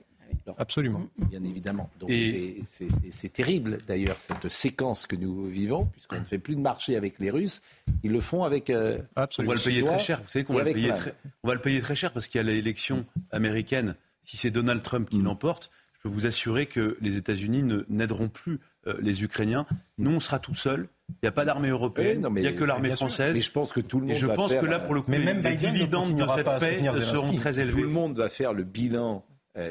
Absolument. 0.57 1.01
Bien 1.29 1.43
évidemment. 1.43 1.89
Donc, 1.99 2.09
Et- 2.09 2.63
c'est- 2.67 2.87
c'est 2.87 3.11
c'est 3.11 3.29
terrible 3.33 3.77
d'ailleurs 3.87 4.17
cette 4.19 4.49
séquence 4.49 5.05
que 5.07 5.15
nous 5.15 5.45
vivons, 5.47 5.85
puisqu'on 5.85 6.19
ne 6.19 6.25
fait 6.25 6.37
plus 6.39 6.55
de 6.55 6.61
marché 6.61 6.95
avec 6.95 7.19
les 7.19 7.29
Russes. 7.31 7.61
Ils 8.03 8.11
le 8.11 8.21
font 8.21 8.43
avec. 8.43 8.69
euh, 8.69 8.97
On 9.15 9.43
va 9.43 9.53
le 9.53 9.59
payer 9.59 9.83
très 9.83 9.99
cher. 9.99 10.21
Vous 10.23 10.29
savez 10.29 10.45
qu'on 10.45 10.53
va, 10.53 10.63
le 10.63 10.73
payer 10.73 10.93
très, 10.93 11.13
on 11.43 11.47
va 11.47 11.53
le 11.53 11.61
payer 11.61 11.81
très 11.81 11.95
cher 11.95 12.11
parce 12.13 12.27
qu'il 12.27 12.39
y 12.39 12.41
a 12.41 12.43
l'élection 12.51 13.05
américaine. 13.31 13.95
Si 14.23 14.37
c'est 14.37 14.51
Donald 14.51 14.81
Trump 14.83 15.07
Mm. 15.07 15.15
qui 15.15 15.21
l'emporte, 15.21 15.71
je 15.97 16.01
peux 16.03 16.09
vous 16.09 16.25
assurer 16.25 16.65
que 16.65 16.97
les 17.01 17.17
États-Unis 17.17 17.63
ne- 17.63 17.83
n'aideront 17.89 18.29
plus 18.29 18.59
euh, 18.87 18.93
les 19.01 19.23
Ukrainiens. 19.23 19.65
Nous, 19.97 20.09
on 20.09 20.21
sera 20.21 20.39
tout 20.39 20.55
seul. 20.55 20.87
Il 21.09 21.15
n'y 21.23 21.27
a 21.27 21.33
pas 21.33 21.43
d'armée 21.43 21.67
européenne. 21.67 22.25
Oui, 22.27 22.33
il 22.37 22.41
n'y 22.43 22.47
a 22.47 22.53
que 22.53 22.63
l'armée 22.63 22.95
française. 22.95 23.35
Mais 23.35 23.41
je 23.41 23.51
pense 23.51 23.73
que 23.73 23.81
tout 23.81 23.99
le 23.99 24.05
monde 24.05 24.15
Et 24.15 24.19
je 24.19 24.25
va 24.25 24.35
pense 24.35 24.53
faire, 24.53 24.61
que 24.61 24.67
là, 24.67 24.79
pour 24.79 24.93
le 24.93 25.01
coup, 25.01 25.11
mais 25.11 25.17
les, 25.17 25.25
même 25.25 25.41
les 25.41 25.51
Biden 25.55 25.71
dividendes 25.73 26.15
de 26.15 26.25
cette 26.35 26.59
paix 26.59 26.81
seront 27.03 27.33
très 27.33 27.51
Tout 27.53 27.59
élevés. 27.59 27.81
le 27.81 27.87
monde 27.89 28.17
va 28.17 28.29
faire 28.29 28.53
le 28.53 28.63
bilan 28.63 29.25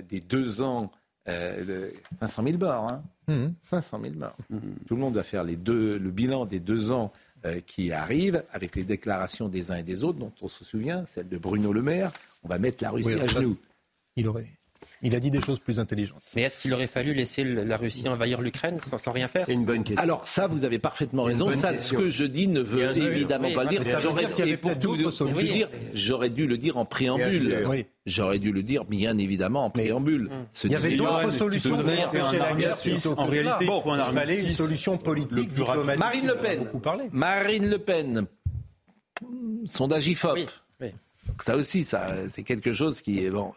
des 0.08 0.20
deux 0.20 0.62
ans 0.62 0.90
euh, 1.28 1.64
de 1.64 1.92
500 2.20 2.42
000 2.42 2.58
morts. 2.58 2.86
Hein. 2.90 3.02
Mhm. 3.26 3.54
500 3.62 4.00
000 4.02 4.14
morts. 4.14 4.36
Tout 4.86 4.94
le 4.94 5.00
monde 5.00 5.14
va 5.14 5.22
faire 5.22 5.44
les 5.44 5.56
deux, 5.56 5.98
le 5.98 6.10
bilan 6.10 6.46
des 6.46 6.60
deux 6.60 6.90
ans 6.90 7.12
euh, 7.44 7.60
qui 7.60 7.92
arrivent 7.92 8.42
avec 8.50 8.74
les 8.76 8.84
déclarations 8.84 9.48
des 9.48 9.70
uns 9.70 9.76
et 9.76 9.82
des 9.82 10.04
autres, 10.04 10.18
dont 10.18 10.32
on 10.40 10.48
se 10.48 10.64
souvient, 10.64 11.04
celle 11.06 11.28
de 11.28 11.36
Bruno 11.36 11.72
Le 11.72 11.82
Maire. 11.82 12.12
On 12.44 12.48
va 12.48 12.58
mettre 12.58 12.82
la 12.82 12.90
Russie 12.90 13.14
Oui, 13.14 13.20
à 13.20 13.26
genoux. 13.26 13.58
Il 14.16 14.26
aurait. 14.26 14.57
Il 15.02 15.14
a 15.14 15.20
dit 15.20 15.30
des 15.30 15.40
choses 15.40 15.60
plus 15.60 15.78
intelligentes. 15.78 16.22
Mais 16.34 16.42
est-ce 16.42 16.60
qu'il 16.60 16.72
aurait 16.74 16.88
fallu 16.88 17.14
laisser 17.14 17.44
la 17.44 17.76
Russie 17.76 18.08
envahir 18.08 18.40
l'Ukraine 18.40 18.78
sans, 18.80 18.98
sans 18.98 19.12
rien 19.12 19.28
faire 19.28 19.46
C'est 19.46 19.52
une 19.52 19.64
bonne 19.64 19.84
question. 19.84 20.02
Alors 20.02 20.26
ça, 20.26 20.46
vous 20.46 20.64
avez 20.64 20.78
parfaitement 20.78 21.22
raison. 21.22 21.50
Ça, 21.52 21.76
ce 21.78 21.94
que 21.94 22.10
je 22.10 22.24
dis 22.24 22.48
ne 22.48 22.60
veut 22.60 22.96
évidemment 22.96 23.48
Oui, 23.48 23.54
pas 23.54 23.64
le 23.64 23.70
dire. 23.70 23.84
Ça, 23.84 24.00
j'aurais 24.00 24.26
dire 24.26 24.46
et 24.46 24.56
pour 24.56 24.78
tout, 24.78 24.96
j'aurais 25.94 26.30
dû 26.30 26.46
le 26.46 26.58
dire 26.58 26.76
en 26.76 26.84
préambule. 26.84 27.66
Oui. 27.68 27.86
J'aurais 28.06 28.38
dû 28.38 28.52
le 28.52 28.62
dire 28.62 28.84
bien 28.84 29.18
évidemment 29.18 29.66
en 29.66 29.70
préambule. 29.70 30.30
Ce 30.50 30.66
Il 30.66 30.72
y 30.72 30.76
avait 30.76 30.96
d'autres 30.96 31.30
solutions 31.30 31.76
pour 31.76 31.88
empêcher 31.88 32.38
la 32.38 32.54
guerre 32.54 32.76
En 33.16 33.26
réalité, 33.26 33.64
il 33.66 33.82
faut 33.82 33.90
un 33.90 33.98
il 34.08 34.14
fallait 34.14 34.44
une 34.44 34.52
solution 34.52 34.98
politique, 34.98 35.52
diplomatique. 35.52 35.98
Marine 35.98 36.26
Le 36.26 36.36
Pen. 36.36 36.70
Marine 37.12 37.70
Le 37.70 37.78
Pen. 37.78 38.26
Sondage 39.66 40.08
IFOP. 40.08 40.38
Ça 41.44 41.56
aussi, 41.56 41.84
ça, 41.84 42.14
c'est 42.28 42.42
quelque 42.42 42.72
chose 42.72 43.02
qui 43.02 43.24
est 43.24 43.30
bon. 43.30 43.52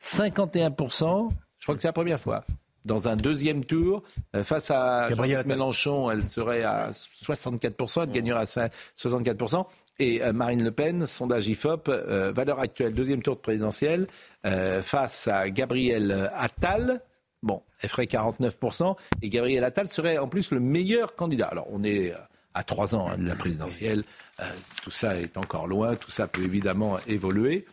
51%, 0.00 1.30
je 1.58 1.64
crois 1.64 1.74
que 1.74 1.80
c'est 1.80 1.88
la 1.88 1.92
première 1.92 2.20
fois. 2.20 2.44
Dans 2.84 3.08
un 3.08 3.16
deuxième 3.16 3.64
tour, 3.64 4.02
euh, 4.34 4.44
face 4.44 4.70
à 4.70 5.08
Gabriel. 5.10 5.46
Mélenchon, 5.46 6.10
elle 6.10 6.26
serait 6.26 6.62
à 6.62 6.90
64%, 6.90 8.04
elle 8.04 8.10
gagnerait 8.10 8.42
à 8.42 8.46
5 8.46 8.72
64%. 8.96 9.66
Et 9.98 10.22
euh, 10.22 10.32
Marine 10.32 10.62
Le 10.62 10.70
Pen, 10.70 11.06
sondage 11.06 11.48
IFOP, 11.48 11.88
euh, 11.88 12.32
valeur 12.32 12.60
actuelle, 12.60 12.94
deuxième 12.94 13.20
tour 13.20 13.34
de 13.34 13.40
présidentielle, 13.40 14.06
euh, 14.46 14.80
face 14.80 15.26
à 15.26 15.50
Gabriel 15.50 16.30
Attal. 16.34 17.02
Bon, 17.42 17.62
elle 17.82 17.90
ferait 17.90 18.06
49%. 18.06 18.96
Et 19.22 19.28
Gabriel 19.28 19.64
Attal 19.64 19.88
serait 19.88 20.18
en 20.18 20.28
plus 20.28 20.52
le 20.52 20.60
meilleur 20.60 21.16
candidat. 21.16 21.48
Alors, 21.48 21.66
on 21.70 21.82
est 21.82 22.12
à 22.12 22.28
à 22.58 22.64
trois 22.64 22.94
ans 22.94 23.08
hein, 23.08 23.18
de 23.18 23.26
la 23.26 23.36
présidentielle. 23.36 24.02
Euh, 24.40 24.44
tout 24.82 24.90
ça 24.90 25.16
est 25.16 25.36
encore 25.36 25.68
loin, 25.68 25.94
tout 25.94 26.10
ça 26.10 26.26
peut 26.26 26.42
évidemment 26.42 26.98
évoluer. 27.06 27.66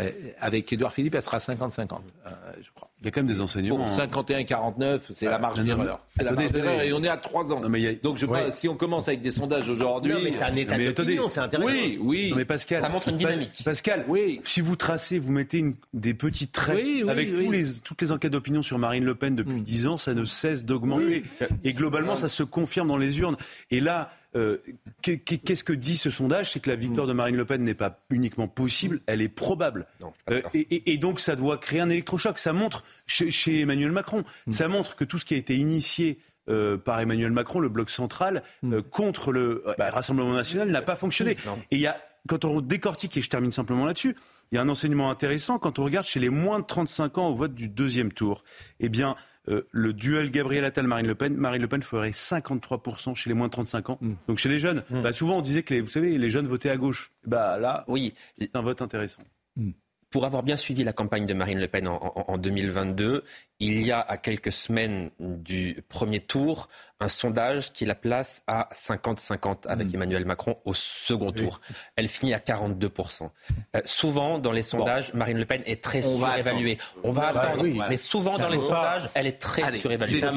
Euh, 0.00 0.10
avec 0.40 0.72
Édouard 0.72 0.92
Philippe, 0.92 1.14
elle 1.14 1.22
sera 1.22 1.38
50-50, 1.38 1.80
euh, 2.26 2.30
je 2.62 2.70
crois. 2.74 2.90
Il 3.02 3.06
y 3.06 3.08
a 3.08 3.12
quand 3.12 3.20
même 3.20 3.32
des 3.32 3.40
enseignements. 3.40 3.78
Bon, 3.78 3.86
51-49, 3.86 5.00
c'est 5.14 5.24
la 5.24 5.38
marge 5.38 5.62
d'erreur. 5.64 6.00
Et 6.84 6.92
on 6.92 7.02
est 7.02 7.08
à 7.08 7.16
3 7.16 7.50
ans. 7.50 7.60
Donc 8.02 8.18
je 8.18 8.26
ouais. 8.26 8.52
si 8.52 8.68
on 8.68 8.76
commence 8.76 9.08
avec 9.08 9.22
des 9.22 9.30
sondages 9.30 9.70
aujourd'hui. 9.70 10.12
mais 10.22 10.32
c'est 10.32 10.44
un 10.44 10.56
état 10.56 10.76
d'opinion, 10.76 11.28
c'est 11.28 11.40
intéressant. 11.40 11.72
Oui, 11.72 11.98
oui. 12.02 12.30
Non, 12.30 12.36
mais 12.36 12.44
Pascal. 12.44 12.82
Ça 12.82 12.90
montre 12.90 13.08
une 13.08 13.16
dynamique. 13.16 13.62
Pascal, 13.64 14.04
oui. 14.08 14.40
si 14.44 14.60
vous 14.60 14.76
tracez, 14.76 15.18
vous 15.18 15.32
mettez 15.32 15.58
une, 15.58 15.74
des 15.94 16.12
petits 16.12 16.48
traits 16.48 16.76
oui, 16.76 17.02
oui, 17.02 17.10
avec 17.10 17.34
tous 17.34 17.50
les, 17.50 17.80
toutes 17.82 18.02
les 18.02 18.12
enquêtes 18.12 18.32
d'opinion 18.32 18.60
sur 18.60 18.78
Marine 18.78 19.04
Le 19.04 19.14
Pen 19.14 19.34
depuis 19.34 19.60
mm. 19.60 19.62
10 19.62 19.86
ans, 19.86 19.96
ça 19.96 20.12
ne 20.12 20.24
cesse 20.26 20.66
d'augmenter. 20.66 21.22
Et 21.64 21.72
globalement, 21.72 22.16
ça 22.16 22.28
se 22.28 22.42
confirme 22.42 22.88
dans 22.88 22.98
les 22.98 23.18
urnes. 23.18 23.36
Et 23.70 23.80
là, 23.80 24.10
euh, 24.36 24.58
qu'est-ce 25.02 25.64
que 25.64 25.72
dit 25.72 25.96
ce 25.96 26.10
sondage? 26.10 26.52
C'est 26.52 26.60
que 26.60 26.70
la 26.70 26.76
victoire 26.76 27.06
de 27.06 27.12
Marine 27.12 27.36
Le 27.36 27.44
Pen 27.44 27.62
n'est 27.64 27.74
pas 27.74 28.00
uniquement 28.10 28.46
possible, 28.46 29.00
elle 29.06 29.22
est 29.22 29.28
probable. 29.28 29.86
Non, 30.00 30.12
euh, 30.30 30.40
et, 30.54 30.60
et, 30.60 30.92
et, 30.92 30.98
donc 30.98 31.18
ça 31.18 31.34
doit 31.34 31.58
créer 31.58 31.80
un 31.80 31.90
électrochoc. 31.90 32.38
Ça 32.38 32.52
montre 32.52 32.84
chez, 33.06 33.30
chez 33.30 33.60
Emmanuel 33.60 33.90
Macron, 33.90 34.24
mm. 34.46 34.52
ça 34.52 34.68
montre 34.68 34.94
que 34.94 35.04
tout 35.04 35.18
ce 35.18 35.24
qui 35.24 35.34
a 35.34 35.36
été 35.36 35.56
initié 35.56 36.20
euh, 36.48 36.76
par 36.76 37.00
Emmanuel 37.00 37.32
Macron, 37.32 37.58
le 37.58 37.68
bloc 37.68 37.90
central, 37.90 38.42
mm. 38.62 38.82
contre 38.82 39.32
le 39.32 39.64
bah, 39.78 39.90
Rassemblement 39.90 40.34
national, 40.34 40.70
n'a 40.70 40.82
pas 40.82 40.96
fonctionné. 40.96 41.36
Et 41.70 41.76
il 41.76 41.80
y 41.80 41.88
a, 41.88 42.00
quand 42.28 42.44
on 42.44 42.60
décortique, 42.60 43.16
et 43.16 43.22
je 43.22 43.28
termine 43.28 43.52
simplement 43.52 43.84
là-dessus, 43.84 44.16
il 44.52 44.56
y 44.56 44.58
a 44.58 44.62
un 44.62 44.68
enseignement 44.68 45.10
intéressant 45.10 45.58
quand 45.58 45.78
on 45.78 45.84
regarde 45.84 46.06
chez 46.06 46.20
les 46.20 46.28
moins 46.28 46.58
de 46.58 46.64
35 46.64 47.18
ans 47.18 47.28
au 47.28 47.34
vote 47.34 47.54
du 47.54 47.68
deuxième 47.68 48.12
tour. 48.12 48.42
Eh 48.80 48.88
bien, 48.88 49.16
euh, 49.48 49.66
le 49.70 49.92
duel 49.92 50.30
Gabriel 50.30 50.64
Attal-Marine 50.64 51.06
Le 51.06 51.14
Pen, 51.14 51.34
Marine 51.34 51.62
Le 51.62 51.68
Pen 51.68 51.82
ferait 51.82 52.10
53% 52.10 53.14
chez 53.14 53.30
les 53.30 53.34
moins 53.34 53.46
de 53.46 53.52
35 53.52 53.90
ans. 53.90 53.98
Mm. 54.00 54.12
Donc 54.28 54.38
chez 54.38 54.48
les 54.48 54.60
jeunes, 54.60 54.82
mm. 54.90 55.02
bah, 55.02 55.12
souvent 55.12 55.38
on 55.38 55.42
disait 55.42 55.62
que 55.62 55.74
les, 55.74 55.80
vous 55.80 55.88
savez, 55.88 56.18
les 56.18 56.30
jeunes 56.30 56.46
votaient 56.46 56.70
à 56.70 56.76
gauche. 56.76 57.12
Bah 57.26 57.58
là, 57.58 57.84
oui, 57.88 58.14
c'est 58.36 58.54
un 58.54 58.62
vote 58.62 58.82
intéressant. 58.82 59.22
Mm 59.56 59.70
pour 60.10 60.24
avoir 60.26 60.42
bien 60.42 60.56
suivi 60.56 60.82
la 60.82 60.92
campagne 60.92 61.24
de 61.24 61.34
Marine 61.34 61.60
Le 61.60 61.68
Pen 61.68 61.86
en, 61.86 61.94
en, 61.94 62.24
en, 62.32 62.38
2022, 62.38 63.24
il 63.60 63.86
y 63.86 63.92
a 63.92 64.00
à 64.00 64.16
quelques 64.16 64.50
semaines 64.50 65.10
du 65.18 65.84
premier 65.88 66.20
tour 66.20 66.68
un 66.98 67.08
sondage 67.08 67.72
qui 67.72 67.86
la 67.86 67.94
place 67.94 68.42
à 68.46 68.68
50-50 68.74 69.68
avec 69.68 69.88
mmh. 69.88 69.94
Emmanuel 69.94 70.24
Macron 70.24 70.56
au 70.64 70.74
second 70.74 71.30
tour. 71.30 71.60
Elle 71.96 72.08
finit 72.08 72.34
à 72.34 72.38
42%. 72.38 73.30
Euh, 73.76 73.80
souvent, 73.84 74.38
dans 74.38 74.52
les 74.52 74.62
sondages, 74.62 75.14
Marine 75.14 75.38
Le 75.38 75.46
Pen 75.46 75.62
est 75.64 75.82
très 75.82 76.02
surévaluée. 76.02 76.78
On 77.04 77.12
va 77.12 77.32
bah 77.32 77.42
attendre, 77.42 77.62
oui. 77.62 77.80
mais 77.88 77.96
souvent 77.96 78.36
dans 78.36 78.48
les 78.48 78.58
pas... 78.58 78.64
sondages, 78.64 79.10
elle 79.14 79.26
est 79.26 79.38
très 79.38 79.62
Allez, 79.62 79.78
surévaluée. 79.78 80.20
Ça, 80.20 80.32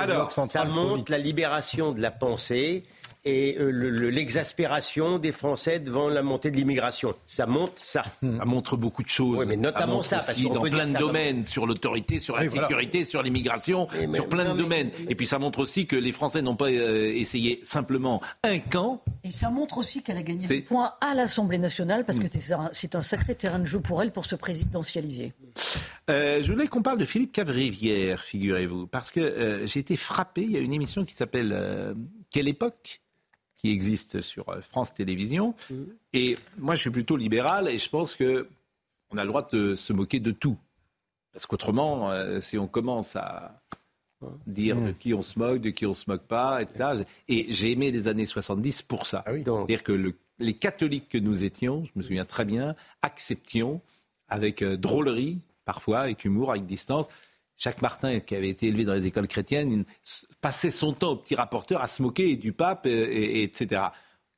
Alors, 0.00 0.30
ça 0.30 0.64
montre 0.64 1.10
la 1.10 1.18
libération 1.18 1.92
de 1.92 2.00
la 2.00 2.10
pensée 2.10 2.84
et 3.24 3.56
euh, 3.58 3.70
l'exaspération 4.10 5.18
des 5.18 5.32
Français 5.32 5.78
devant 5.78 6.08
la 6.08 6.22
montée 6.22 6.50
de 6.50 6.56
l'immigration. 6.56 7.14
Ça 7.26 7.46
montre 7.46 7.74
ça. 7.76 8.04
Ça 8.40 8.44
montre 8.44 8.76
beaucoup 8.76 9.02
de 9.02 9.08
choses. 9.08 9.38
Oui, 9.38 9.46
mais 9.46 9.56
notamment 9.56 10.02
ça, 10.02 10.20
ça 10.20 10.26
parce 10.26 10.40
dans 10.42 10.62
plein 10.62 10.86
de 10.86 10.98
domaines, 10.98 11.44
sur 11.44 11.66
l'autorité, 11.66 12.18
sur 12.18 12.36
la 12.36 12.44
oui, 12.44 12.50
sécurité, 12.50 12.98
voilà. 12.98 13.10
sur 13.10 13.22
l'immigration, 13.22 13.88
sur 14.12 14.28
plein 14.28 14.44
non, 14.44 14.54
de 14.54 14.62
domaines. 14.62 14.90
Mais, 14.92 15.04
mais, 15.04 15.12
et 15.12 15.14
puis 15.14 15.26
ça 15.26 15.38
montre 15.38 15.58
aussi 15.58 15.86
que 15.86 15.96
les 15.96 16.12
Français 16.12 16.42
n'ont 16.42 16.56
pas 16.56 16.70
euh, 16.70 17.12
essayé 17.12 17.60
simplement 17.62 18.20
un 18.44 18.58
camp. 18.58 19.02
Et 19.24 19.30
ça 19.30 19.50
montre 19.50 19.78
aussi 19.78 20.02
qu'elle 20.02 20.16
a 20.16 20.22
gagné 20.22 20.46
des 20.46 20.62
points 20.62 20.94
à 21.00 21.14
l'Assemblée 21.14 21.58
nationale 21.58 22.04
parce 22.04 22.18
que 22.18 22.26
mm. 22.26 22.70
c'est 22.72 22.94
un, 22.94 22.98
un, 22.98 23.02
sacré 23.02 23.34
terrain 23.34 23.58
de 23.58 23.66
jeu 23.66 23.80
pour 23.80 24.02
elle 24.02 24.12
pour 24.12 24.26
se 24.26 24.36
présidentialiser. 24.36 25.32
Euh, 26.10 26.42
je 26.42 26.52
voulais 26.52 26.66
qu'on 26.66 26.82
parle 26.82 26.98
de 26.98 27.04
Philippe 27.04 27.32
Cavrivière, 27.32 28.22
figurez-vous, 28.22 28.86
parce 28.86 29.10
que 29.10 29.20
euh, 29.20 29.66
j'ai 29.66 29.80
été 29.80 29.96
frappé. 29.96 30.42
Il 30.42 30.50
y 30.50 30.56
a 30.56 30.60
une 30.60 30.72
émission 30.72 31.04
qui 31.04 31.14
s'appelle 31.14 31.52
euh, 31.52 31.94
Quelle 32.30 32.48
époque? 32.48 33.00
Qui 33.60 33.70
existe 33.70 34.22
sur 34.22 34.48
euh, 34.48 34.62
France 34.62 34.94
Télévisions. 34.94 35.54
Mmh. 35.68 35.74
Et 36.14 36.36
moi, 36.58 36.76
je 36.76 36.80
suis 36.80 36.90
plutôt 36.90 37.16
libéral 37.16 37.68
et 37.68 37.78
je 37.78 37.90
pense 37.90 38.14
que 38.14 38.48
on 39.10 39.18
a 39.18 39.22
le 39.24 39.28
droit 39.28 39.46
de 39.52 39.74
se 39.74 39.92
moquer 39.92 40.20
de 40.20 40.30
tout. 40.30 40.56
Parce 41.32 41.46
qu'autrement, 41.46 42.10
euh, 42.10 42.40
si 42.40 42.56
on 42.56 42.66
commence 42.66 43.16
à 43.16 43.60
dire 44.46 44.76
mmh. 44.76 44.86
de 44.86 44.92
qui 44.92 45.14
on 45.14 45.22
se 45.22 45.38
moque, 45.38 45.60
de 45.60 45.70
qui 45.70 45.86
on 45.86 45.92
se 45.92 46.04
moque 46.08 46.26
pas, 46.26 46.62
etc. 46.62 47.04
Et 47.28 47.46
j'ai 47.52 47.72
aimé 47.72 47.90
les 47.90 48.08
années 48.08 48.26
70 48.26 48.82
pour 48.82 49.06
ça. 49.06 49.22
Ah 49.26 49.32
oui, 49.32 49.42
C'est-à-dire 49.44 49.82
que 49.82 49.92
le, 49.92 50.14
les 50.38 50.54
catholiques 50.54 51.08
que 51.08 51.18
nous 51.18 51.44
étions, 51.44 51.84
je 51.84 51.90
me 51.96 52.02
souviens 52.02 52.24
très 52.24 52.44
bien, 52.44 52.74
acceptions 53.02 53.80
avec 54.28 54.62
euh, 54.62 54.76
drôlerie, 54.76 55.40
parfois, 55.64 56.00
avec 56.00 56.24
humour, 56.24 56.50
avec 56.50 56.64
distance, 56.64 57.08
Jacques 57.60 57.82
Martin, 57.82 58.20
qui 58.20 58.34
avait 58.34 58.48
été 58.48 58.68
élevé 58.68 58.86
dans 58.86 58.94
les 58.94 59.06
écoles 59.06 59.28
chrétiennes, 59.28 59.84
passait 60.40 60.70
son 60.70 60.94
temps 60.94 61.10
au 61.10 61.16
petit 61.16 61.34
rapporteur 61.34 61.82
à 61.82 61.86
se 61.86 62.00
moquer 62.00 62.36
du 62.36 62.52
pape, 62.52 62.86
et, 62.86 62.90
et, 62.90 63.42
etc. 63.42 63.82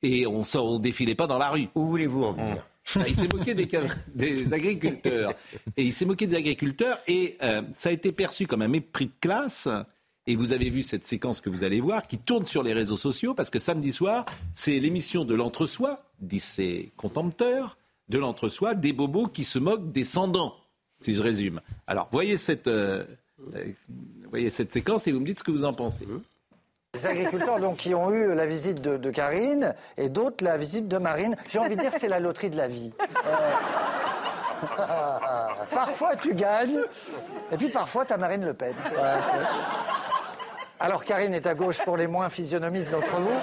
Et 0.02 0.26
on 0.26 0.40
ne 0.40 0.78
défilait 0.78 1.14
pas 1.14 1.28
dans 1.28 1.38
la 1.38 1.50
rue. 1.50 1.68
Où 1.76 1.86
voulez-vous 1.86 2.24
en 2.24 2.32
venir? 2.32 2.66
Ah, 2.96 3.02
il 3.06 3.14
s'est 3.14 3.28
moqué 3.28 3.54
des, 3.54 3.68
des, 4.12 4.52
agriculteurs. 4.52 5.34
Et 5.76 5.84
il 5.84 5.92
s'est 5.92 6.04
moqué 6.04 6.26
des 6.26 6.34
agriculteurs 6.34 6.98
et 7.06 7.38
euh, 7.40 7.62
ça 7.72 7.90
a 7.90 7.92
été 7.92 8.10
perçu 8.10 8.48
comme 8.48 8.60
un 8.60 8.66
mépris 8.66 9.06
de 9.06 9.14
classe. 9.20 9.68
Et 10.26 10.34
vous 10.34 10.52
avez 10.52 10.68
vu 10.68 10.82
cette 10.82 11.06
séquence 11.06 11.40
que 11.40 11.48
vous 11.48 11.62
allez 11.62 11.80
voir 11.80 12.08
qui 12.08 12.18
tourne 12.18 12.44
sur 12.44 12.64
les 12.64 12.72
réseaux 12.72 12.96
sociaux 12.96 13.34
parce 13.34 13.50
que 13.50 13.60
samedi 13.60 13.92
soir, 13.92 14.24
c'est 14.52 14.80
l'émission 14.80 15.24
de 15.24 15.34
l'entre-soi, 15.34 16.02
disent 16.20 16.42
ses 16.42 16.92
contempteurs, 16.96 17.78
de 18.08 18.18
l'entre-soi, 18.18 18.74
des 18.74 18.92
bobos 18.92 19.28
qui 19.28 19.44
se 19.44 19.60
moquent 19.60 19.92
des 19.92 20.04
sans-dents 20.04 20.56
si 21.04 21.14
je 21.14 21.22
résume. 21.22 21.60
Alors, 21.86 22.08
voyez 22.12 22.36
cette, 22.36 22.66
euh, 22.66 23.04
euh, 23.54 23.72
voyez 24.30 24.50
cette 24.50 24.72
séquence 24.72 25.06
et 25.06 25.12
vous 25.12 25.20
me 25.20 25.26
dites 25.26 25.38
ce 25.38 25.44
que 25.44 25.50
vous 25.50 25.64
en 25.64 25.72
pensez. 25.72 26.06
Les 26.94 27.06
agriculteurs 27.06 27.58
donc, 27.58 27.78
qui 27.78 27.94
ont 27.94 28.12
eu 28.12 28.34
la 28.34 28.46
visite 28.46 28.82
de, 28.82 29.10
Karine 29.10 29.74
et 29.96 30.08
d'autres 30.08 30.44
la 30.44 30.58
visite 30.58 30.88
de 30.88 30.98
Marine, 30.98 31.36
j'ai 31.48 31.58
envie 31.58 31.76
de 31.76 31.80
dire 31.80 31.92
c'est 31.98 32.08
la 32.08 32.20
loterie 32.20 32.50
de 32.50 32.56
la 32.56 32.68
vie. 32.68 32.92
Euh... 33.00 33.36
parfois 35.74 36.14
tu 36.16 36.34
gagnes 36.34 36.78
et 37.50 37.56
puis 37.56 37.68
parfois 37.70 38.04
tu 38.04 38.12
as 38.12 38.16
Marine 38.16 38.44
Le 38.44 38.54
Pen. 38.54 38.74
Alors 40.78 41.04
Karine 41.04 41.34
est 41.34 41.46
à 41.46 41.54
gauche 41.54 41.82
pour 41.82 41.96
les 41.96 42.06
moins 42.06 42.28
physionomistes 42.28 42.92
d'entre 42.92 43.16
vous. 43.16 43.40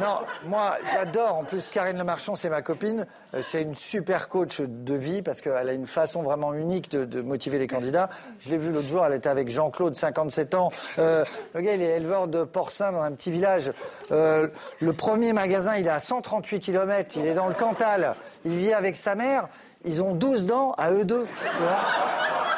Non, 0.00 0.20
moi, 0.46 0.78
j'adore. 0.92 1.36
En 1.36 1.44
plus, 1.44 1.68
Karine 1.68 1.98
Le 1.98 2.04
Marchand, 2.04 2.34
c'est 2.34 2.48
ma 2.48 2.62
copine. 2.62 3.06
Euh, 3.34 3.40
c'est 3.42 3.62
une 3.62 3.74
super 3.74 4.28
coach 4.28 4.60
de 4.60 4.94
vie 4.94 5.22
parce 5.22 5.40
qu'elle 5.40 5.68
a 5.68 5.72
une 5.72 5.86
façon 5.86 6.22
vraiment 6.22 6.54
unique 6.54 6.90
de, 6.90 7.20
motiver 7.20 7.58
les 7.58 7.66
candidats. 7.66 8.08
Je 8.40 8.50
l'ai 8.50 8.56
vu 8.56 8.72
l'autre 8.72 8.88
jour, 8.88 9.04
elle 9.04 9.12
était 9.12 9.28
avec 9.28 9.50
Jean-Claude, 9.50 9.94
57 9.94 10.54
ans. 10.54 10.70
Euh, 10.98 11.24
le 11.54 11.60
gars, 11.60 11.74
il 11.74 11.82
est 11.82 11.96
éleveur 11.96 12.26
de 12.26 12.44
porcins 12.44 12.92
dans 12.92 13.02
un 13.02 13.12
petit 13.12 13.30
village. 13.30 13.72
Euh, 14.10 14.48
le 14.80 14.92
premier 14.92 15.32
magasin, 15.32 15.76
il 15.76 15.86
est 15.86 15.90
à 15.90 16.00
138 16.00 16.60
km. 16.60 17.16
Il 17.16 17.26
est 17.26 17.34
dans 17.34 17.48
le 17.48 17.54
Cantal. 17.54 18.14
Il 18.44 18.56
vit 18.56 18.72
avec 18.72 18.96
sa 18.96 19.14
mère. 19.14 19.48
Ils 19.84 20.02
ont 20.02 20.14
12 20.14 20.46
dents 20.46 20.72
à 20.78 20.90
eux 20.92 21.04
deux. 21.04 21.26
Tu 21.26 21.62
vois 21.62 22.51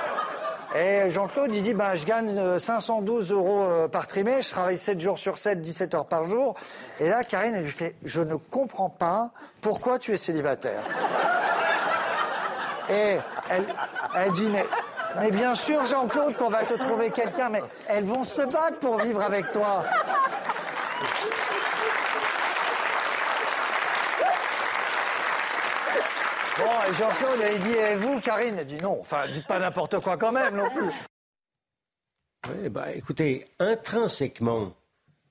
et 0.75 1.11
Jean-Claude, 1.13 1.55
il 1.55 1.63
dit, 1.63 1.73
ben, 1.73 1.95
je 1.95 2.05
gagne 2.05 2.59
512 2.59 3.31
euh, 3.31 3.35
euros 3.35 3.63
euh, 3.63 3.89
par 3.89 4.09
trimestre, 4.09 4.49
je 4.49 4.51
travaille 4.51 4.79
7 4.79 5.01
jours 5.01 5.19
sur 5.19 5.39
7, 5.39 5.63
17 5.63 5.95
heures 5.95 6.07
par 6.07 6.25
jour. 6.25 6.55
Et 6.99 7.09
là, 7.09 7.23
Karine, 7.23 7.55
elle 7.55 7.63
lui 7.63 7.71
fait, 7.71 7.95
je 8.05 8.21
ne 8.21 8.35
comprends 8.35 8.91
pas 8.91 9.31
pourquoi 9.61 10.01
tu 10.01 10.13
es 10.13 10.17
célibataire. 10.17 10.83
Et 12.91 13.19
elle, 13.51 14.33
dit, 14.33 14.51
mais, 14.51 14.65
mais 15.21 15.31
bien 15.31 15.55
sûr, 15.55 15.85
Jean-Claude, 15.85 16.37
qu'on 16.37 16.51
va 16.51 16.65
te 16.65 16.75
trouver 16.75 17.11
quelqu'un, 17.11 17.51
mais 17.51 17.63
elles 17.87 18.05
vont 18.05 18.25
se 18.25 18.43
battre 18.43 18.79
pour 18.81 18.99
vivre 18.99 19.23
avec 19.23 19.53
toi. 19.53 19.85
Bon, 26.59 26.64
et 26.88 26.95
Jean-Claude, 26.95 27.40
il 27.55 27.62
dit, 27.62 27.73
et 27.73 27.97
vous, 27.97 28.21
Karine 28.21 28.57
Elle 28.59 28.67
dit 28.67 28.77
non. 28.77 28.99
Enfin, 29.01 29.27
dites 29.29 29.47
pas 29.47 29.59
n'importe 29.59 29.99
quoi 30.01 30.17
quand 30.17 30.33
même 30.33 30.57
non 30.57 30.71
plus. 30.71 30.90
Oui, 32.49 32.69
bah 32.69 32.93
écoutez, 32.95 33.47
intrinsèquement, 33.59 34.75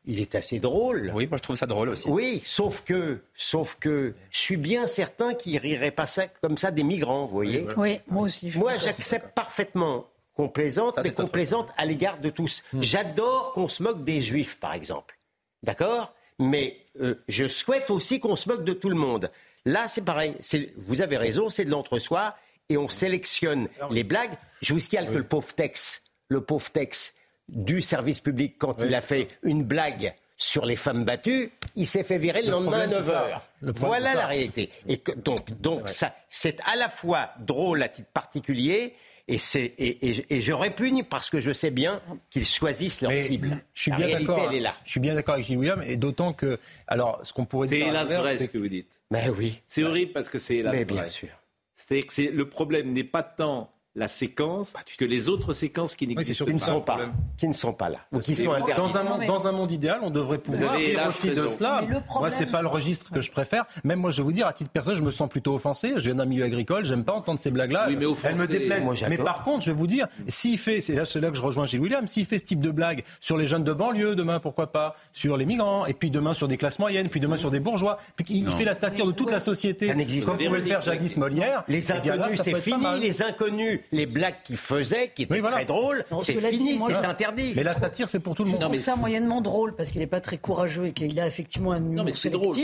il 0.05 0.19
est 0.19 0.35
assez 0.35 0.59
drôle. 0.59 1.11
Oui, 1.13 1.27
moi 1.27 1.37
je 1.37 1.43
trouve 1.43 1.55
ça 1.55 1.65
drôle 1.65 1.89
aussi. 1.89 2.09
Oui, 2.09 2.41
sauf 2.43 2.83
que, 2.83 3.21
sauf 3.35 3.75
que, 3.79 4.15
je 4.31 4.39
suis 4.39 4.57
bien 4.57 4.87
certain 4.87 5.33
qu'il 5.33 5.57
rirait 5.57 5.91
pas 5.91 6.07
ça 6.07 6.27
comme 6.27 6.57
ça 6.57 6.71
des 6.71 6.83
migrants, 6.83 7.25
vous 7.25 7.33
voyez. 7.33 7.67
Oui, 7.77 7.99
moi 8.07 8.23
aussi. 8.23 8.51
Moi, 8.55 8.77
j'accepte 8.77 9.33
parfaitement 9.33 10.07
qu'on 10.35 10.49
plaisante, 10.49 10.97
mais 11.03 11.13
qu'on 11.13 11.27
plaisante 11.27 11.69
à 11.77 11.85
l'égard 11.85 12.17
de 12.17 12.29
tous. 12.29 12.63
Hmm. 12.73 12.81
J'adore 12.81 13.53
qu'on 13.53 13.67
se 13.67 13.83
moque 13.83 14.03
des 14.03 14.19
juifs, 14.19 14.59
par 14.59 14.73
exemple. 14.73 15.17
D'accord? 15.61 16.13
Mais 16.43 16.77
euh, 17.01 17.15
je 17.27 17.47
souhaite 17.47 17.89
aussi 17.89 18.19
qu'on 18.19 18.35
se 18.35 18.49
moque 18.49 18.63
de 18.63 18.73
tout 18.73 18.89
le 18.89 18.95
monde. 18.95 19.29
Là, 19.65 19.87
c'est 19.87 20.03
pareil. 20.03 20.35
Vous 20.77 21.01
avez 21.01 21.17
raison, 21.17 21.49
c'est 21.49 21.65
de 21.65 21.71
l'entre-soi 21.71 22.35
et 22.69 22.77
on 22.77 22.89
sélectionne 22.89 23.67
les 23.91 24.03
blagues. 24.03 24.33
Je 24.61 24.73
vous 24.73 24.79
signale 24.79 25.07
que 25.07 25.17
le 25.17 25.23
pauvre 25.23 25.53
Tex, 25.53 26.03
le 26.27 26.41
pauvre 26.41 26.69
Tex 26.71 27.13
du 27.49 27.81
service 27.81 28.19
public, 28.19 28.55
quand 28.57 28.79
oui. 28.79 28.87
il 28.87 28.95
a 28.95 29.01
fait 29.01 29.27
une 29.43 29.63
blague 29.63 30.13
sur 30.37 30.65
les 30.65 30.75
femmes 30.75 31.05
battues, 31.05 31.51
il 31.75 31.87
s'est 31.87 32.03
fait 32.03 32.17
virer 32.17 32.41
le, 32.41 32.47
le 32.47 32.51
lendemain 32.51 32.81
à 32.81 32.87
9h. 32.87 33.39
Voilà 33.61 34.13
la 34.15 34.27
réalité. 34.27 34.69
Et 34.87 34.97
que, 34.97 35.11
donc, 35.11 35.51
donc 35.61 35.87
ça, 35.89 36.13
c'est 36.29 36.59
à 36.65 36.75
la 36.75 36.89
fois 36.89 37.29
drôle 37.39 37.81
à 37.83 37.87
titre 37.87 38.09
particulier 38.13 38.93
Et, 39.29 39.37
c'est, 39.37 39.73
et, 39.77 40.41
je 40.41 40.51
répugne 40.51 41.03
parce 41.03 41.29
que 41.29 41.39
je 41.39 41.53
sais 41.53 41.71
bien 41.71 42.01
qu'ils 42.29 42.45
choisissent 42.45 42.99
leur 42.99 43.11
cible. 43.13 43.63
Je 43.73 43.81
suis 43.81 43.91
bien 43.91 44.19
d'accord. 44.19 44.47
Elle 44.49 44.57
est 44.57 44.59
là. 44.59 44.75
Je 44.83 44.91
suis 44.91 44.99
bien 44.99 45.15
d'accord 45.15 45.35
avec 45.35 45.45
Gilles 45.45 45.57
William, 45.57 45.81
et 45.81 45.95
d'autant 45.95 46.33
que, 46.33 46.59
alors, 46.87 47.21
ce 47.23 47.31
qu'on 47.31 47.45
pourrait 47.45 47.69
dire. 47.69 47.85
C'est 47.85 47.89
hélas 47.89 48.11
vrai 48.11 48.37
ce 48.37 48.45
que 48.45 48.57
vous 48.57 48.67
dites. 48.67 49.01
Mais 49.11 49.29
oui. 49.29 49.61
C'est 49.67 49.83
horrible 49.83 50.11
parce 50.11 50.27
que 50.27 50.39
c'est 50.39 50.57
hélas 50.57 50.73
Mais 50.73 50.83
bien 50.83 51.07
sûr. 51.07 51.29
C'est 51.73 52.03
que 52.03 52.21
le 52.21 52.49
problème 52.49 52.91
n'est 52.91 53.03
pas 53.03 53.23
tant 53.23 53.73
la 53.95 54.07
séquence 54.07 54.73
que 54.97 55.05
les 55.05 55.29
autres 55.29 55.53
séquences 55.53 55.95
qui 55.95 56.07
n'existent 56.07 56.45
pas. 56.45 56.59
Sont 56.59 56.81
pas 56.81 56.99
qui 57.37 57.47
ne 57.47 57.53
sont 57.53 57.73
pas 57.73 57.89
là. 57.89 57.99
Ou 58.11 58.19
qui 58.19 58.35
sont 58.35 58.53
dans, 58.77 58.97
un 58.97 59.03
monde, 59.03 59.25
dans 59.25 59.47
un 59.47 59.51
monde 59.51 59.71
idéal, 59.71 59.99
on 60.01 60.09
devrait 60.09 60.37
pouvoir 60.37 60.75
rire 60.75 60.99
aussi 61.07 61.29
de 61.29 61.47
cela. 61.47 61.83
Moi, 62.19 62.31
c'est 62.31 62.51
pas 62.51 62.61
le 62.61 62.67
registre 62.67 63.11
que 63.11 63.21
je 63.21 63.31
préfère. 63.31 63.65
Même 63.83 63.99
moi, 63.99 64.11
je 64.11 64.17
vais 64.17 64.23
vous 64.23 64.31
dire, 64.31 64.47
à 64.47 64.53
titre 64.53 64.69
personnel, 64.69 64.97
je 64.97 65.03
me 65.03 65.11
sens 65.11 65.29
plutôt 65.29 65.53
offensé. 65.53 65.93
Je 65.97 66.01
viens 66.01 66.15
d'un 66.15 66.25
milieu 66.25 66.43
agricole, 66.43 66.85
j'aime 66.85 67.03
pas 67.03 67.13
entendre 67.13 67.39
ces 67.39 67.51
blagues-là. 67.51 67.85
Oui, 67.87 67.97
mais 67.97 68.05
Elles 68.23 68.35
me 68.35 68.47
déplaisent. 68.47 68.85
mais 69.09 69.17
par 69.17 69.43
contre, 69.43 69.65
je 69.65 69.71
vais 69.71 69.77
vous 69.77 69.87
dire, 69.87 70.07
s'il 70.27 70.57
fait, 70.57 70.81
c'est 70.81 70.95
là, 70.95 71.03
là, 71.15 71.31
que 71.31 71.37
je 71.37 71.41
rejoins 71.41 71.65
Gilles 71.65 71.81
William, 71.81 72.07
s'il 72.07 72.25
fait 72.25 72.39
ce 72.39 72.45
type 72.45 72.61
de 72.61 72.71
blague 72.71 73.03
sur 73.19 73.37
les 73.37 73.45
jeunes 73.45 73.63
de 73.63 73.73
banlieue, 73.73 74.15
demain, 74.15 74.39
pourquoi 74.39 74.71
pas, 74.71 74.95
sur 75.11 75.37
les 75.37 75.45
migrants, 75.45 75.85
et 75.85 75.93
puis 75.93 76.09
demain 76.09 76.33
sur 76.33 76.47
des 76.47 76.57
classes 76.57 76.79
moyennes, 76.79 77.09
puis 77.09 77.19
demain 77.19 77.37
sur 77.37 77.51
des 77.51 77.59
bourgeois, 77.59 77.97
puis 78.15 78.25
il 78.29 78.49
fait 78.49 78.65
la 78.65 78.73
satire 78.73 79.05
de 79.05 79.11
toute 79.11 79.31
la 79.31 79.39
société, 79.39 79.87
comme 80.25 80.37
pouvait 80.37 80.59
le 80.59 80.65
faire 80.65 80.81
jadis 80.81 81.17
Molière. 81.17 81.63
Les 81.67 81.91
eh 81.91 81.93
inconnus, 81.93 82.41
c'est 82.43 82.55
fini. 82.55 82.85
Les 83.01 83.21
inconnus, 83.21 83.79
les 83.91 84.05
blagues 84.05 84.35
qui 84.43 84.55
faisait, 84.55 85.11
qui 85.13 85.23
était 85.23 85.41
très 85.41 85.65
drôle, 85.65 86.05
c'est 86.21 86.39
fini, 86.39 86.79
c'est 86.79 86.93
interdit. 86.93 87.53
Mais 87.55 87.63
la 87.63 87.73
satire, 87.73 88.09
c'est 88.09 88.19
pour 88.19 88.35
tout 88.35 88.43
le 88.43 88.51
monde. 88.51 88.61
Non, 88.61 88.69
mais 88.69 88.79
ça 88.79 88.95
moyennement 88.95 89.41
drôle 89.41 89.75
parce 89.75 89.91
qu'il 89.91 89.99
n'est 89.99 90.07
pas 90.07 90.21
très 90.21 90.37
courageux 90.37 90.87
et 90.87 90.93
qu'il 90.93 91.19
a 91.19 91.27
effectivement 91.27 91.71
un 91.71 91.77
humour 91.77 91.93
non, 91.93 92.03
mais 92.03 92.11
c'est 92.11 92.29
drôle. 92.29 92.55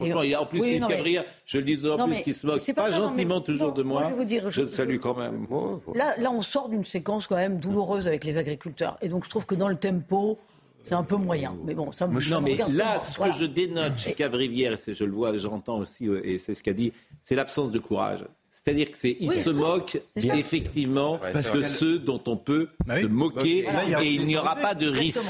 Et 0.00 0.36
en 0.36 0.46
plus, 0.46 0.58
il 0.58 0.84
oui, 0.84 1.18
je 1.46 1.58
le 1.58 1.64
dis 1.64 1.88
en 1.88 2.06
plus, 2.06 2.22
qu'il 2.22 2.34
se 2.34 2.46
moque 2.46 2.72
pas, 2.74 2.90
gentiment 2.90 3.40
toujours 3.40 3.72
de 3.72 3.82
moi. 3.82 4.10
je, 4.50 4.62
le 4.62 4.68
salue 4.68 4.98
quand 4.98 5.16
même. 5.16 5.46
Là, 5.94 6.14
là, 6.18 6.30
on 6.30 6.42
sort 6.42 6.68
d'une 6.68 6.84
séquence 6.84 7.26
quand 7.26 7.36
même 7.36 7.58
douloureuse 7.58 8.06
avec 8.06 8.24
les 8.24 8.36
agriculteurs. 8.36 8.96
Et 9.02 9.08
donc, 9.08 9.24
je 9.24 9.30
trouve 9.30 9.46
que 9.46 9.54
dans 9.54 9.68
le 9.68 9.76
tempo, 9.76 10.38
c'est 10.84 10.94
un 10.94 11.04
peu 11.04 11.16
moyen. 11.16 11.54
Mais 11.64 11.74
bon, 11.74 11.92
ça 11.92 12.06
me 12.06 12.20
Non, 12.30 12.40
mais 12.40 12.56
là, 12.70 13.00
ce 13.00 13.18
que 13.18 13.30
je 13.38 13.44
dénote 13.44 13.98
chez 13.98 14.14
Cavrivière, 14.14 14.72
et 14.72 14.94
je 14.94 15.04
le 15.04 15.12
vois, 15.12 15.36
j'entends 15.36 15.78
aussi, 15.78 16.08
euh, 16.08 16.26
et 16.26 16.38
c'est 16.38 16.54
ce 16.54 16.62
qu'a 16.62 16.72
dit, 16.72 16.92
c'est 17.22 17.34
l'absence 17.34 17.70
de 17.70 17.78
courage. 17.78 18.24
C'est-à-dire 18.64 18.90
que 18.90 18.96
c'est, 18.98 19.16
il 19.20 19.32
se 19.32 19.50
moque 19.50 19.98
effectivement 20.16 21.18
parce 21.32 21.50
que 21.50 21.62
ceux 21.62 21.98
dont 21.98 22.20
on 22.26 22.36
peut 22.36 22.68
bah 22.86 23.00
se 23.00 23.06
moquer 23.06 23.66
et 24.00 24.06
il 24.06 24.26
n'y 24.26 24.36
aura 24.36 24.56
pas 24.56 24.74
de 24.74 24.88
risque. 24.88 25.20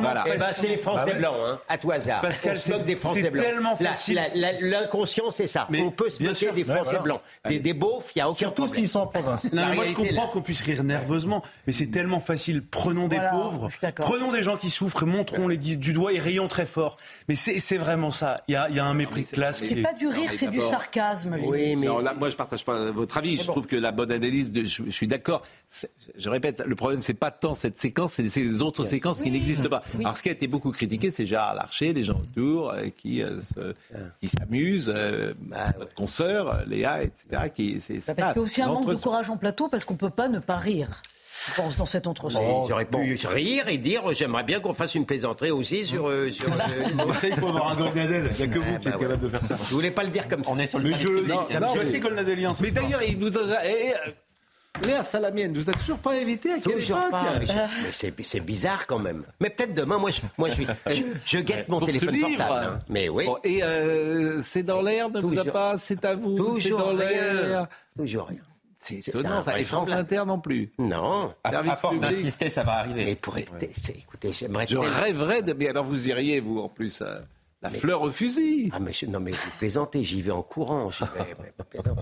Voilà. 0.00 0.24
Ben, 0.24 0.46
c'est 0.52 0.68
les 0.68 0.76
Français 0.76 1.12
bah 1.12 1.18
blancs, 1.18 1.36
hein, 1.38 1.60
à 1.68 1.78
tout 1.78 1.90
hasard. 1.90 2.20
Pascal, 2.20 2.58
c'est 2.58 2.84
des 2.84 2.96
Français 2.96 3.30
blancs. 3.30 3.44
tellement 3.44 3.76
facile. 3.76 4.20
L'inconscient, 4.60 5.30
c'est 5.30 5.46
ça. 5.46 5.68
on 5.72 5.90
peut 5.90 6.10
se 6.10 6.22
moquer 6.22 6.52
des 6.52 6.64
Français 6.64 6.98
blancs. 7.02 7.20
Des, 7.46 7.58
des 7.58 7.74
beaufs, 7.74 8.12
il 8.14 8.18
n'y 8.18 8.22
a 8.22 8.28
aucun 8.28 8.38
Surtout 8.38 8.68
s'ils 8.68 8.88
sont 8.88 9.00
en 9.00 9.06
province. 9.06 9.52
Non, 9.52 9.74
moi, 9.74 9.84
je 9.84 9.92
comprends 9.92 10.28
qu'on 10.28 10.42
puisse 10.42 10.62
rire 10.62 10.84
nerveusement, 10.84 11.42
mais 11.66 11.72
c'est 11.72 11.90
tellement 11.90 12.20
facile. 12.20 12.62
Prenons 12.62 13.08
des 13.08 13.20
pauvres, 13.30 13.68
prenons 13.96 14.32
des 14.32 14.42
gens 14.42 14.56
qui 14.56 14.70
souffrent, 14.70 15.06
montrons 15.06 15.48
les 15.48 15.56
du 15.58 15.92
doigt 15.92 16.12
et 16.12 16.18
rayons 16.18 16.48
très 16.48 16.66
fort. 16.66 16.98
Mais 17.28 17.36
c'est 17.36 17.76
vraiment 17.76 18.10
ça. 18.10 18.42
Il 18.48 18.52
y 18.52 18.56
a 18.56 18.84
un 18.84 18.94
mépris 18.94 19.22
de 19.22 19.28
classe. 19.28 19.62
C'est 19.62 19.82
pas 19.82 19.94
du 19.94 20.06
rire, 20.06 20.32
c'est 20.32 20.50
du 20.50 20.60
sarcasme. 20.60 21.36
Oui, 21.42 21.76
mais 21.76 21.88
moi, 21.88 22.28
je 22.28 22.36
partage 22.48 22.64
pas 22.64 22.90
votre 22.90 23.18
avis. 23.18 23.36
Je 23.36 23.44
trouve 23.44 23.66
que 23.66 23.76
la 23.76 23.92
bonne 23.92 24.10
analyse, 24.10 24.50
de, 24.52 24.64
je, 24.64 24.90
suis 24.90 25.06
d'accord. 25.06 25.42
Je 26.16 26.28
répète, 26.28 26.62
le 26.64 26.74
problème, 26.74 27.00
c'est 27.00 27.14
pas 27.14 27.30
tant 27.30 27.54
cette 27.54 27.78
séquence, 27.78 28.14
c'est 28.14 28.22
les 28.22 28.62
autres 28.62 28.84
séquences 28.84 29.22
qui 29.22 29.30
n'existent 29.30 29.68
pas. 29.68 29.82
Alors, 29.98 30.16
ce 30.16 30.22
qui 30.22 30.28
a 30.28 30.32
été 30.32 30.46
beaucoup 30.46 30.70
critiqué, 30.70 31.10
c'est 31.10 31.26
Gérard 31.26 31.54
Larcher, 31.54 31.92
les 31.92 32.04
gens 32.04 32.20
autour, 32.20 32.70
euh, 32.70 32.86
qui, 32.96 33.22
euh, 33.22 33.40
ah. 33.94 33.98
qui 34.20 34.28
s'amusent, 34.28 34.92
euh, 34.94 35.34
bah, 35.40 35.72
notre 35.78 35.94
consoeur, 35.94 36.64
Léa, 36.66 37.02
etc. 37.02 37.50
Qui, 37.54 37.80
c'est, 37.80 38.04
parce 38.04 38.16
qu'il 38.16 38.36
y 38.36 38.38
a 38.38 38.38
aussi 38.38 38.62
un 38.62 38.68
manque 38.68 38.88
de 38.88 38.94
courage 38.94 39.28
en 39.30 39.36
plateau, 39.36 39.68
parce 39.68 39.84
qu'on 39.84 39.96
peut 39.96 40.10
pas 40.10 40.28
ne 40.28 40.38
pas 40.38 40.56
rire 40.56 41.02
pense, 41.56 41.76
dans 41.76 41.86
cet 41.86 42.06
entretien. 42.06 42.40
J'aurais 42.68 42.84
pu 42.84 43.16
rire 43.26 43.68
et 43.68 43.78
dire 43.78 44.02
j'aimerais 44.12 44.44
bien 44.44 44.60
qu'on 44.60 44.74
fasse 44.74 44.94
une 44.94 45.06
plaisanterie 45.06 45.50
aussi 45.50 45.84
sur. 45.84 46.08
Euh, 46.08 46.30
sur 46.30 46.48
il 47.24 47.34
faut 47.34 47.48
avoir 47.48 47.72
un 47.72 47.76
Goldnadel. 47.76 48.30
Il 48.32 48.36
n'y 48.36 48.42
a 48.42 48.46
que 48.54 48.58
vous 48.58 48.74
ah, 48.74 48.78
qui 48.78 48.88
êtes 48.88 48.94
bah 48.94 49.00
capable 49.00 49.20
de 49.20 49.28
faire 49.28 49.44
ça. 49.44 49.56
Je 49.68 49.74
voulais 49.74 49.90
pas 49.90 50.04
le 50.04 50.10
dire 50.10 50.28
comme 50.28 50.44
ça. 50.44 50.52
On 50.52 50.58
est 50.58 50.66
sur 50.66 50.78
le 50.78 50.92
je, 50.94 51.58
non, 51.58 51.74
je 51.74 51.84
sais 51.84 52.00
Goldnadelien. 52.00 52.54
Mais 52.60 52.70
d'ailleurs, 52.70 53.02
il 53.02 53.18
nous 53.18 53.36
a. 53.38 53.64
Eh, 53.64 53.92
eh, 54.06 54.14
Léa 54.86 55.02
Salamienne 55.02 55.52
nous 55.52 55.68
a 55.68 55.72
toujours 55.72 55.98
pas 55.98 56.12
invité 56.12 56.52
à 56.52 56.58
quelle. 56.58 56.82
C'est 58.22 58.40
bizarre 58.40 58.86
quand 58.86 58.98
même. 58.98 59.24
Mais 59.40 59.50
peut-être 59.50 59.74
demain, 59.74 59.98
moi 59.98 60.10
je, 60.10 60.20
moi, 60.36 60.50
je, 60.50 60.62
je, 61.24 61.38
guette 61.38 61.68
mon 61.68 61.80
téléphone 61.80 62.18
portable. 62.20 62.66
Hein. 62.66 62.78
Mais 62.88 63.08
oui. 63.08 63.24
et 63.44 63.62
euh, 63.62 64.42
c'est 64.42 64.62
dans 64.62 64.82
l'air, 64.82 65.10
ne 65.10 65.20
vous 65.20 65.38
a 65.38 65.44
pas, 65.44 65.78
c'est 65.78 66.04
à 66.04 66.14
vous. 66.14 66.36
Toujours 66.36 66.78
dans 66.78 66.92
l'air. 66.92 67.66
Toujours 67.96 68.26
rien. 68.28 68.40
C'est 68.80 69.08
étonnant, 69.08 69.42
ça. 69.42 69.58
Et 69.58 69.64
France 69.64 69.90
Inter 69.90 70.22
non 70.26 70.38
plus. 70.38 70.72
Non. 70.78 71.34
À, 71.42 71.48
à 71.48 71.76
force 71.76 71.98
d'insister, 71.98 72.48
ça 72.48 72.62
va 72.62 72.74
arriver. 72.74 73.04
Mais 73.04 73.16
pour 73.16 73.36
écoutez, 73.36 73.70
j'aimerais. 74.32 74.66
Je 74.68 74.76
rêverais 74.76 75.42
de. 75.42 75.52
Mais 75.52 75.68
alors 75.68 75.84
vous 75.84 76.08
iriez, 76.08 76.40
vous, 76.40 76.60
en 76.60 76.68
plus. 76.68 77.02
Euh, 77.02 77.18
la 77.60 77.70
fleur 77.70 78.02
au 78.02 78.10
fusil. 78.12 78.70
Ah, 78.72 78.78
mais 78.78 78.92
non, 79.08 79.18
mais 79.18 79.32
vous 79.32 79.50
plaisantez, 79.58 80.04
j'y 80.04 80.22
vais 80.22 80.30
en 80.30 80.42
courant. 80.42 80.90
J'y 80.90 81.04
vais. 81.04 81.52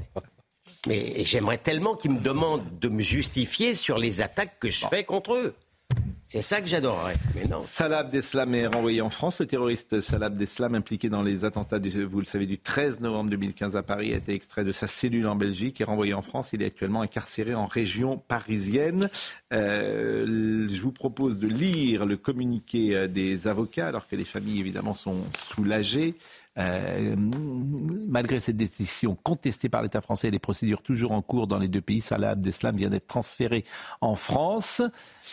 Mais 0.87 1.25
j'aimerais 1.25 1.59
tellement 1.59 1.97
qu'ils 1.97 2.13
me 2.13 2.21
demandent 2.21 2.79
de 2.79 2.89
me 2.89 3.03
justifier 3.03 3.75
sur 3.75 3.99
les 3.99 4.21
attaques 4.21 4.61
que 4.61 4.71
je 4.71 4.87
fais 4.87 5.03
contre 5.03 5.35
eux. 5.35 5.55
C'est 6.29 6.43
ça 6.43 6.61
que 6.61 6.67
j'adorerais, 6.67 7.15
mais 7.37 7.45
non. 7.45 7.61
Est 8.53 8.67
renvoyé 8.67 9.01
en 9.01 9.11
France. 9.11 9.39
Le 9.39 9.47
terroriste 9.47 10.01
Salah 10.01 10.27
Abdeslam, 10.27 10.75
impliqué 10.75 11.09
dans 11.09 11.23
les 11.23 11.45
attentats, 11.45 11.79
du, 11.79 12.05
vous 12.05 12.19
le 12.19 12.27
savez, 12.27 12.47
du 12.47 12.59
13 12.59 12.99
novembre 12.99 13.31
2015 13.31 13.77
à 13.77 13.85
Paris, 13.85 14.13
a 14.13 14.17
été 14.17 14.35
extrait 14.35 14.65
de 14.65 14.73
sa 14.73 14.89
cellule 14.89 15.29
en 15.29 15.37
Belgique 15.37 15.81
et 15.81 15.85
renvoyé 15.85 16.15
en 16.15 16.23
France. 16.23 16.51
Il 16.53 16.63
est 16.63 16.67
actuellement 16.67 17.03
incarcéré 17.03 17.55
en 17.55 17.67
région 17.67 18.19
parisienne. 18.19 19.09
Euh, 19.53 20.67
je 20.69 20.83
vous 20.83 20.91
propose 20.91 21.39
de 21.39 21.47
lire 21.47 22.05
le 22.05 22.17
communiqué 22.17 22.97
euh, 22.97 23.07
des 23.07 23.47
avocats, 23.47 23.87
alors 23.87 24.09
que 24.09 24.17
les 24.17 24.25
familles, 24.25 24.59
évidemment, 24.59 24.95
sont 24.95 25.19
soulagées. 25.39 26.15
Euh, 26.59 27.15
malgré 28.09 28.41
cette 28.41 28.57
décision 28.57 29.15
contestée 29.15 29.69
par 29.69 29.83
l'État 29.83 30.01
français 30.01 30.29
et 30.29 30.31
les 30.31 30.39
procédures 30.39 30.83
toujours 30.83 31.13
en 31.13 31.21
cours 31.21 31.47
dans 31.47 31.59
les 31.59 31.69
deux 31.69 31.83
pays, 31.83 32.01
Salah 32.01 32.31
Abdeslam 32.31 32.75
vient 32.77 32.89
d'être 32.89 33.07
transféré 33.07 33.65
en 34.01 34.15
France. 34.15 34.83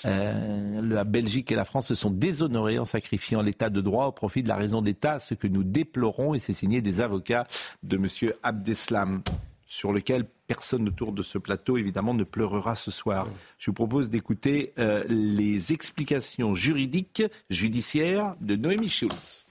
La 0.04 1.06
Belgique 1.06 1.50
et 1.54 1.56
la 1.56 1.64
France 1.64 1.88
se 1.88 1.96
sont 1.96 2.12
déshonorés 2.12 2.78
en 2.78 2.84
sacrifiant 2.84 3.42
l'État 3.42 3.70
de 3.70 3.80
droit 3.80 4.08
au 4.08 4.12
profit 4.12 4.44
de 4.44 4.50
la 4.50 4.58
raison 4.58 4.82
d'État, 4.82 5.20
ce 5.20 5.34
que 5.34 5.48
nous 5.48 5.64
déplorons 5.64 6.34
et 6.34 6.40
c'est 6.40 6.52
signé 6.52 6.82
des 6.82 7.00
avocats 7.00 7.48
de 7.84 7.96
M. 7.96 8.34
Abdeslam 8.44 9.24
sur 9.66 9.92
lequel 9.92 10.26
personne 10.48 10.88
autour 10.88 11.12
de 11.12 11.24
ce 11.24 11.38
plateau, 11.38 11.78
évidemment, 11.78 12.14
ne 12.14 12.24
pleurera 12.24 12.76
ce 12.76 12.92
soir. 12.92 13.28
Je 13.58 13.72
vous 13.72 13.76
propose 13.76 14.10
d'écouter 14.10 14.74
euh, 14.78 15.04
les 15.08 15.74
explications 15.74 16.54
juridiques, 16.56 17.24
judiciaires 17.50 18.36
de 18.42 18.56
Noémie 18.56 18.90
Schulz 18.90 19.46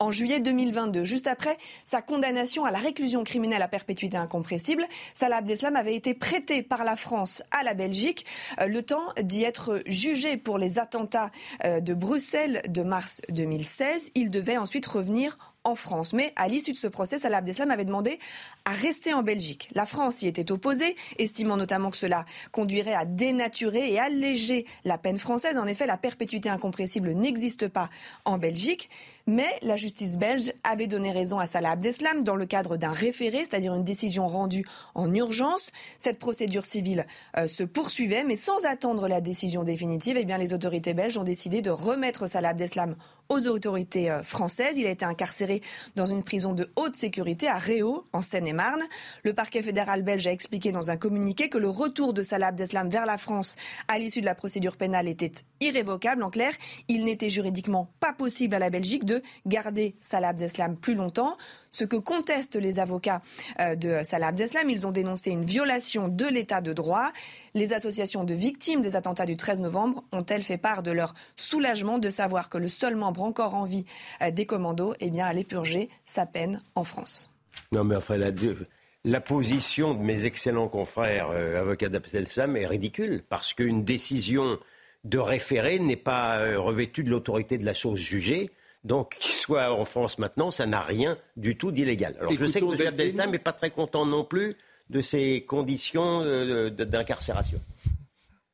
en 0.00 0.10
juillet 0.10 0.40
2022. 0.40 1.04
Juste 1.04 1.28
après 1.28 1.56
sa 1.84 2.02
condamnation 2.02 2.64
à 2.64 2.70
la 2.70 2.78
réclusion 2.78 3.22
criminelle 3.22 3.62
à 3.62 3.68
perpétuité 3.68 4.16
incompressible, 4.16 4.84
Salah 5.14 5.36
Abdeslam 5.36 5.76
avait 5.76 5.94
été 5.94 6.14
prêté 6.14 6.62
par 6.62 6.84
la 6.84 6.96
France 6.96 7.42
à 7.50 7.62
la 7.62 7.74
Belgique 7.74 8.26
euh, 8.60 8.66
le 8.66 8.82
temps 8.82 9.12
d'y 9.22 9.44
être 9.44 9.82
jugé 9.86 10.36
pour 10.36 10.58
les 10.58 10.78
attentats 10.78 11.30
euh, 11.64 11.80
de 11.80 11.94
Bruxelles 11.94 12.62
de 12.68 12.82
mars 12.82 13.20
2016. 13.28 14.10
Il 14.14 14.30
devait 14.30 14.56
ensuite 14.56 14.86
revenir 14.86 15.38
en 15.64 15.74
France. 15.74 16.12
Mais 16.12 16.32
à 16.36 16.48
l'issue 16.48 16.72
de 16.72 16.78
ce 16.78 16.86
procès, 16.86 17.18
Salah 17.18 17.38
Abdeslam 17.38 17.70
avait 17.70 17.84
demandé 17.84 18.18
à 18.64 18.70
rester 18.70 19.12
en 19.12 19.22
Belgique. 19.22 19.68
La 19.74 19.86
France 19.86 20.22
y 20.22 20.26
était 20.26 20.52
opposée, 20.52 20.96
estimant 21.18 21.56
notamment 21.56 21.90
que 21.90 21.96
cela 21.96 22.24
conduirait 22.50 22.94
à 22.94 23.04
dénaturer 23.04 23.92
et 23.92 23.98
alléger 23.98 24.66
la 24.84 24.98
peine 24.98 25.18
française. 25.18 25.58
En 25.58 25.66
effet, 25.66 25.86
la 25.86 25.98
perpétuité 25.98 26.48
incompressible 26.48 27.12
n'existe 27.12 27.68
pas 27.68 27.90
en 28.24 28.38
Belgique. 28.38 28.88
Mais 29.32 29.60
la 29.62 29.76
justice 29.76 30.18
belge 30.18 30.52
avait 30.64 30.88
donné 30.88 31.12
raison 31.12 31.38
à 31.38 31.46
Salah 31.46 31.70
Abdeslam 31.70 32.24
dans 32.24 32.34
le 32.34 32.46
cadre 32.46 32.76
d'un 32.76 32.90
référé, 32.90 33.38
c'est-à-dire 33.38 33.72
une 33.74 33.84
décision 33.84 34.26
rendue 34.26 34.66
en 34.96 35.14
urgence. 35.14 35.70
Cette 35.98 36.18
procédure 36.18 36.64
civile 36.64 37.06
euh, 37.36 37.46
se 37.46 37.62
poursuivait, 37.62 38.24
mais 38.24 38.34
sans 38.34 38.64
attendre 38.64 39.06
la 39.06 39.20
décision 39.20 39.62
définitive, 39.62 40.16
eh 40.18 40.24
bien, 40.24 40.36
les 40.36 40.52
autorités 40.52 40.94
belges 40.94 41.16
ont 41.16 41.22
décidé 41.22 41.62
de 41.62 41.70
remettre 41.70 42.26
Salah 42.26 42.48
Abdeslam 42.48 42.96
aux 43.28 43.46
autorités 43.46 44.10
euh, 44.10 44.22
françaises. 44.22 44.76
Il 44.76 44.86
a 44.86 44.90
été 44.90 45.04
incarcéré 45.04 45.62
dans 45.94 46.06
une 46.06 46.24
prison 46.24 46.52
de 46.52 46.68
haute 46.74 46.96
sécurité 46.96 47.46
à 47.46 47.56
Réau, 47.56 48.06
en 48.12 48.22
Seine-et-Marne. 48.22 48.82
Le 49.22 49.32
parquet 49.32 49.62
fédéral 49.62 50.02
belge 50.02 50.26
a 50.26 50.32
expliqué 50.32 50.72
dans 50.72 50.90
un 50.90 50.96
communiqué 50.96 51.48
que 51.48 51.58
le 51.58 51.68
retour 51.68 52.12
de 52.12 52.24
Salah 52.24 52.48
Abdeslam 52.48 52.90
vers 52.90 53.06
la 53.06 53.16
France 53.16 53.54
à 53.86 53.98
l'issue 53.98 54.20
de 54.20 54.26
la 54.26 54.34
procédure 54.34 54.76
pénale 54.76 55.08
était 55.08 55.32
irrévocable. 55.60 56.24
En 56.24 56.30
clair, 56.30 56.52
il 56.88 57.04
n'était 57.04 57.30
juridiquement 57.30 57.92
pas 58.00 58.12
possible 58.12 58.56
à 58.56 58.58
la 58.58 58.70
Belgique 58.70 59.04
de 59.04 59.19
garder 59.46 59.94
Salah 60.00 60.28
Abdeslam 60.28 60.76
plus 60.76 60.94
longtemps. 60.94 61.36
Ce 61.72 61.84
que 61.84 61.96
contestent 61.96 62.56
les 62.56 62.80
avocats 62.80 63.22
euh, 63.60 63.76
de 63.76 64.00
Salah 64.02 64.28
Abdeslam, 64.28 64.68
ils 64.68 64.86
ont 64.86 64.90
dénoncé 64.90 65.30
une 65.30 65.44
violation 65.44 66.08
de 66.08 66.26
l'état 66.26 66.60
de 66.60 66.72
droit. 66.72 67.12
Les 67.54 67.72
associations 67.72 68.24
de 68.24 68.34
victimes 68.34 68.80
des 68.80 68.96
attentats 68.96 69.26
du 69.26 69.36
13 69.36 69.60
novembre 69.60 70.02
ont-elles 70.12 70.42
fait 70.42 70.58
part 70.58 70.82
de 70.82 70.90
leur 70.90 71.14
soulagement 71.36 71.98
de 71.98 72.10
savoir 72.10 72.50
que 72.50 72.58
le 72.58 72.68
seul 72.68 72.96
membre 72.96 73.22
encore 73.22 73.54
en 73.54 73.64
vie 73.64 73.84
euh, 74.22 74.30
des 74.30 74.46
commandos 74.46 74.94
eh 75.00 75.10
bien, 75.10 75.26
allait 75.26 75.44
purger 75.44 75.88
sa 76.06 76.26
peine 76.26 76.60
en 76.74 76.84
France? 76.84 77.32
Non 77.72 77.84
mais 77.84 77.96
enfin, 77.96 78.16
la, 78.16 79.20
position 79.20 79.94
de 79.94 80.00
mes 80.02 80.24
excellents 80.24 80.68
confrères 80.68 81.30
euh, 81.30 81.60
avocats 81.60 81.88
d'Abdel-Sam 81.88 82.56
est 82.56 82.66
ridicule, 82.66 83.22
parce 83.28 83.54
qu'une 83.54 83.84
décision 83.84 84.58
de 85.04 85.18
référé 85.18 85.78
n'est 85.78 85.96
pas 85.96 86.58
revêtue 86.58 87.04
de 87.04 87.10
l'autorité 87.10 87.58
de 87.58 87.64
la 87.64 87.74
chose 87.74 87.98
jugée. 87.98 88.50
Donc, 88.84 89.16
qu'il 89.20 89.32
soit 89.34 89.72
en 89.72 89.84
France 89.84 90.18
maintenant, 90.18 90.50
ça 90.50 90.66
n'a 90.66 90.80
rien 90.80 91.18
du 91.36 91.56
tout 91.56 91.70
d'illégal. 91.70 92.16
Alors, 92.18 92.32
je 92.32 92.46
sais 92.46 92.60
que 92.60 92.64
M. 92.82 92.88
Abdel-Sam 92.88 93.30
n'est 93.30 93.38
pas 93.38 93.52
très 93.52 93.70
content 93.70 94.06
non 94.06 94.24
plus 94.24 94.54
de 94.88 95.00
ces 95.00 95.42
conditions 95.44 96.22
euh, 96.22 96.70
de- 96.70 96.84
d'incarcération. 96.84 97.60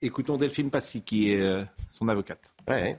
Écoutons 0.02 0.36
Delphine 0.36 0.70
Passy, 0.70 1.02
qui 1.02 1.32
est 1.32 1.40
euh, 1.40 1.64
son 1.92 2.08
avocate. 2.08 2.54
Ouais. 2.68 2.98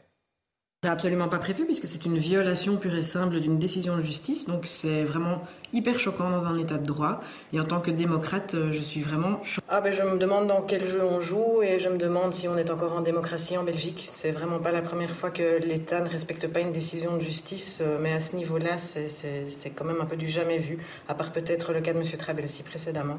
C'est 0.84 0.90
absolument 0.92 1.28
pas 1.28 1.40
prévu 1.40 1.66
puisque 1.66 1.88
c'est 1.88 2.06
une 2.06 2.20
violation 2.20 2.78
pure 2.78 2.94
et 2.94 3.02
simple 3.02 3.40
d'une 3.40 3.58
décision 3.58 3.98
de 3.98 4.04
justice. 4.04 4.46
Donc 4.46 4.68
c'est 4.68 5.04
vraiment 5.06 5.42
hyper 5.74 6.00
choquant 6.00 6.30
dans 6.30 6.46
un 6.46 6.56
état 6.60 6.78
de 6.78 6.86
droit. 6.86 7.20
Et 7.52 7.60
en 7.60 7.64
tant 7.64 7.80
que 7.82 7.90
démocrate, 7.90 8.54
euh, 8.54 8.70
je 8.72 8.84
suis 8.84 9.02
vraiment 9.02 9.42
cho- 9.42 9.60
Ah 9.70 9.82
ben 9.82 9.92
je 9.92 10.04
me 10.04 10.20
demande 10.20 10.46
dans 10.46 10.62
quel 10.62 10.86
jeu 10.86 11.04
on 11.04 11.20
joue 11.20 11.64
et 11.64 11.80
je 11.80 11.90
me 11.90 11.98
demande 11.98 12.36
si 12.36 12.48
on 12.48 12.56
est 12.58 12.70
encore 12.70 12.94
en 12.96 13.02
démocratie 13.02 13.58
en 13.58 13.64
Belgique. 13.64 14.06
C'est 14.08 14.30
vraiment 14.30 14.60
pas 14.60 14.72
la 14.72 14.84
première 14.84 15.10
fois 15.16 15.32
que 15.32 15.58
l'État 15.66 16.00
ne 16.00 16.10
respecte 16.10 16.46
pas 16.48 16.60
une 16.60 16.74
décision 16.74 17.16
de 17.18 17.22
justice. 17.22 17.80
euh, 17.82 17.98
Mais 18.00 18.14
à 18.14 18.20
ce 18.20 18.36
niveau-là, 18.36 18.78
c'est 18.78 19.72
quand 19.72 19.84
même 19.86 20.00
un 20.00 20.06
peu 20.06 20.16
du 20.16 20.28
jamais 20.28 20.60
vu. 20.60 20.78
À 21.08 21.16
part 21.16 21.32
peut-être 21.32 21.74
le 21.74 21.82
cas 21.82 21.94
de 21.94 21.98
M. 21.98 22.04
Trabelsi 22.20 22.62
précédemment. 22.62 23.18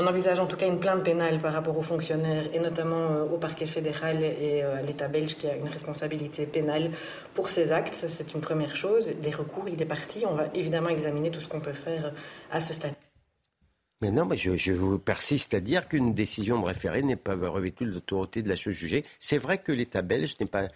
On 0.00 0.06
envisage 0.06 0.38
en 0.38 0.46
tout 0.46 0.56
cas 0.56 0.68
une 0.68 0.78
plainte 0.78 1.02
pénale 1.02 1.40
par 1.40 1.52
rapport 1.52 1.76
aux 1.76 1.82
fonctionnaires 1.82 2.44
et 2.54 2.60
notamment 2.60 3.10
euh, 3.10 3.24
au 3.24 3.36
parquet 3.36 3.66
fédéral 3.66 4.22
et 4.22 4.62
euh, 4.62 4.78
à 4.78 4.82
l'État 4.82 5.08
belge 5.08 5.34
qui 5.34 5.48
a 5.48 5.56
une 5.56 5.68
responsabilité 5.68 6.46
pénale 6.46 6.92
pour 7.34 7.50
ces 7.50 7.72
actes. 7.72 8.06
C'est 8.06 8.32
une 8.32 8.40
première 8.40 8.76
chose. 8.76 9.10
Des 9.20 9.32
recours, 9.32 9.68
il 9.68 9.82
est 9.82 9.86
parti. 9.86 10.22
On 10.24 10.34
va 10.34 10.44
évidemment 10.54 10.90
examiner 10.90 11.32
tout 11.32 11.40
ce 11.40 11.48
qu'on 11.48 11.58
peut 11.58 11.72
faire 11.72 12.12
à 12.52 12.60
ce 12.60 12.74
stade. 12.74 12.92
Mais 14.00 14.12
non, 14.12 14.24
mais 14.24 14.36
je, 14.36 14.70
vous 14.70 15.00
persiste 15.00 15.54
à 15.54 15.58
dire 15.58 15.88
qu'une 15.88 16.14
décision 16.14 16.60
de 16.60 16.66
référé 16.66 17.02
n'est 17.02 17.16
pas 17.16 17.34
revêtue 17.34 17.84
de 17.84 17.90
l'autorité 17.90 18.42
de 18.42 18.48
la 18.48 18.54
chose 18.54 18.74
jugée. 18.74 19.02
C'est 19.18 19.38
vrai 19.38 19.58
que 19.58 19.72
l'État 19.72 20.02
belge 20.02 20.36
n'est 20.38 20.46
pas, 20.46 20.68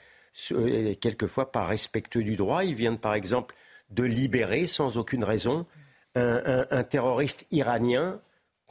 euh, 0.51 0.95
quelquefois, 1.01 1.53
pas 1.53 1.65
respectueux 1.65 2.25
du 2.25 2.35
droit. 2.35 2.65
Il 2.65 2.75
vient, 2.75 2.97
par 2.97 3.15
exemple, 3.15 3.55
de 3.91 4.03
libérer, 4.03 4.67
sans 4.67 4.99
aucune 4.99 5.23
raison, 5.23 5.65
un 6.17 6.83
terroriste 6.83 7.47
iranien 7.53 8.21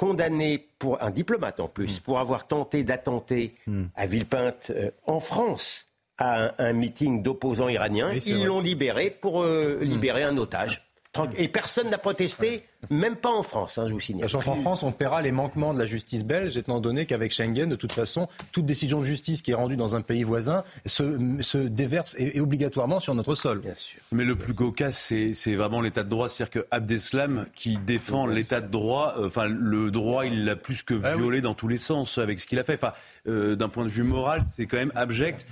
condamné 0.02 0.68
pour 0.80 1.00
un 1.04 1.12
diplomate 1.12 1.60
en 1.60 1.68
plus 1.68 2.00
pour 2.00 2.18
avoir 2.18 2.48
tenté 2.48 2.84
d'attenter 2.84 3.54
à 3.94 4.08
Villepinte 4.08 4.72
euh, 4.72 4.90
en 5.06 5.20
France 5.20 5.90
à 6.18 6.46
un, 6.46 6.52
un 6.58 6.74
meeting 6.74 7.22
d'opposants 7.22 7.70
iraniens. 7.70 8.10
Oui, 8.12 8.24
Ils 8.26 8.46
l'ont 8.46 8.62
libéré 8.62 9.12
pour 9.12 9.44
euh, 9.44 9.78
libérer 9.84 10.24
un 10.24 10.36
otage. 10.38 10.91
Tranquille. 11.14 11.42
Et 11.42 11.50
personne 11.50 11.90
n'a 11.90 11.98
protesté, 11.98 12.64
même 12.90 13.18
pas 13.18 13.30
en 13.30 13.44
France, 13.44 13.78
hein, 13.78 13.86
je 13.86 13.94
vous 13.94 14.00
signale. 14.00 14.30
Sachant 14.30 14.44
qu'en 14.44 14.56
France, 14.62 14.84
on 14.84 14.94
paiera 14.94 15.22
les 15.22 15.34
manquements 15.34 15.74
de 15.74 15.80
la 15.80 15.86
justice 15.86 16.24
belge, 16.24 16.56
étant 16.56 16.80
donné 16.80 17.06
qu'avec 17.06 17.34
Schengen, 17.34 17.68
de 17.68 17.76
toute 17.76 17.92
façon, 17.92 18.30
toute 18.54 18.66
décision 18.66 19.02
de 19.02 19.06
justice 19.06 19.42
qui 19.42 19.52
est 19.52 19.56
rendue 19.56 19.76
dans 19.76 19.98
un 19.98 20.02
pays 20.02 20.24
voisin 20.24 20.64
se, 20.86 21.18
se 21.42 21.58
déverse 21.58 22.16
et, 22.18 22.38
et 22.38 22.40
obligatoirement 22.40 23.02
sur 23.02 23.14
notre 23.14 23.36
sol. 23.36 23.60
Bien 23.60 23.74
sûr. 23.74 24.00
Mais 24.14 24.24
le 24.24 24.38
plus 24.38 24.54
cocasse, 24.54 25.14
c'est 25.34 25.56
vraiment 25.56 25.82
l'état 25.82 26.04
de 26.04 26.10
droit. 26.10 26.30
C'est-à-dire 26.30 26.62
que 26.62 26.68
Abdeslam, 26.72 27.46
qui 27.56 27.78
défend 27.78 28.26
l'état 28.26 28.62
de 28.62 28.70
droit, 28.70 29.16
euh, 29.18 29.28
enfin, 29.28 29.48
le 29.48 29.92
droit, 29.92 30.26
il 30.26 30.46
l'a 30.46 30.56
plus 30.56 30.82
que 30.82 31.00
Ah 31.04 31.18
violé 31.18 31.42
dans 31.42 31.54
tous 31.54 31.68
les 31.68 31.78
sens 31.78 32.20
avec 32.20 32.40
ce 32.40 32.48
qu'il 32.48 32.58
a 32.58 32.64
fait. 32.64 32.76
Enfin, 32.76 32.94
euh, 33.28 33.58
d'un 33.58 33.68
point 33.68 33.84
de 33.84 33.90
vue 33.90 34.04
moral, 34.04 34.44
c'est 34.56 34.66
quand 34.66 34.78
même 34.78 34.94
abject. 34.96 35.46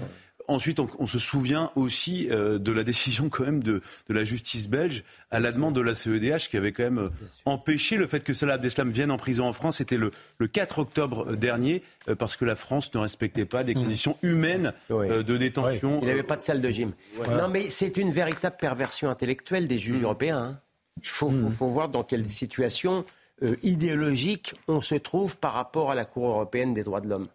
Ensuite, 0.50 0.80
on, 0.80 0.88
on 1.00 1.08
se 1.08 1.20
souvient 1.20 1.72
aussi 1.76 2.28
euh, 2.32 2.58
de 2.60 2.72
la 2.72 2.84
décision 2.84 3.30
quand 3.30 3.44
même 3.46 3.64
de, 3.64 3.82
de 4.10 4.14
la 4.14 4.24
justice 4.24 4.68
belge 4.68 5.04
à 5.32 5.40
la 5.40 5.52
demande 5.52 5.76
de 5.76 5.82
la 5.82 5.96
CEDH 5.96 6.50
qui 6.50 6.58
avait 6.58 6.72
quand 6.72 6.84
même 6.84 6.98
euh, 6.98 7.10
empêché 7.46 7.98
le 7.98 8.08
fait 8.08 8.22
que 8.24 8.34
Salah 8.34 8.56
Abdeslam 8.56 8.90
vienne 8.90 9.12
en 9.12 9.18
prison 9.18 9.46
en 9.46 9.54
France. 9.54 9.78
C'était 9.78 9.96
le, 9.98 10.12
le 10.40 10.48
4 10.48 10.80
octobre 10.80 11.36
dernier 11.36 11.84
euh, 12.08 12.16
parce 12.16 12.36
que 12.36 12.46
la 12.46 12.56
France 12.56 12.94
ne 12.96 13.00
respectait 13.00 13.46
pas 13.46 13.64
les 13.64 13.74
conditions 13.76 14.18
humaines 14.24 14.74
euh, 15.12 15.24
de 15.24 15.38
détention. 15.38 16.00
Il 16.02 16.08
n'avait 16.08 16.24
pas 16.24 16.36
de 16.36 16.42
salle 16.42 16.62
de 16.62 16.70
gym. 16.70 16.92
Voilà. 17.16 17.44
Non, 17.44 17.48
mais 17.48 17.70
c'est 17.70 17.96
une 17.98 18.12
véritable 18.12 18.58
perversion 18.60 19.10
intellectuelle 19.10 19.68
des 19.68 19.78
juges 19.78 20.02
européens. 20.04 20.38
hein. 20.40 20.60
Il 21.02 21.08
faut, 21.08 21.30
faut- 21.30 21.50
faut 21.50 21.68
voir 21.68 21.88
dans 21.90 22.04
quelle 22.04 22.28
situation 22.28 23.06
euh, 23.44 23.56
idéologique 23.64 24.54
on 24.68 24.82
se 24.82 24.96
trouve 24.96 25.38
par 25.38 25.54
rapport 25.54 25.92
à 25.92 25.96
la 25.96 26.04
Cour 26.06 26.28
européenne 26.28 26.74
des 26.74 26.84
droits 26.84 27.00
de 27.02 27.08
l'homme. 27.08 27.28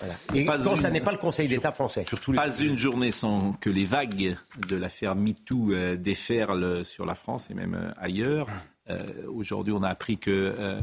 Voilà. 0.00 0.14
Et 0.34 0.44
Pas 0.44 0.58
quand 0.58 0.74
une- 0.76 0.82
ça 0.82 0.90
n'est 0.90 1.00
pas 1.00 1.12
le 1.12 1.18
Conseil 1.18 1.48
d'État 1.48 1.70
français. 1.72 2.04
Pas 2.34 2.58
une 2.58 2.78
journée 2.78 3.12
sans 3.12 3.52
que 3.52 3.70
les 3.70 3.84
vagues 3.84 4.36
de 4.68 4.76
l'affaire 4.76 5.14
MeToo 5.14 5.72
euh, 5.72 5.96
déferlent 5.96 6.84
sur 6.84 7.06
la 7.06 7.14
France 7.14 7.48
et 7.50 7.54
même 7.54 7.74
euh, 7.74 7.92
ailleurs. 7.98 8.48
Euh, 8.90 8.98
Aujourd'hui, 9.28 9.72
on 9.72 9.82
a 9.82 9.88
appris 9.88 10.18
que 10.18 10.30
euh, 10.30 10.80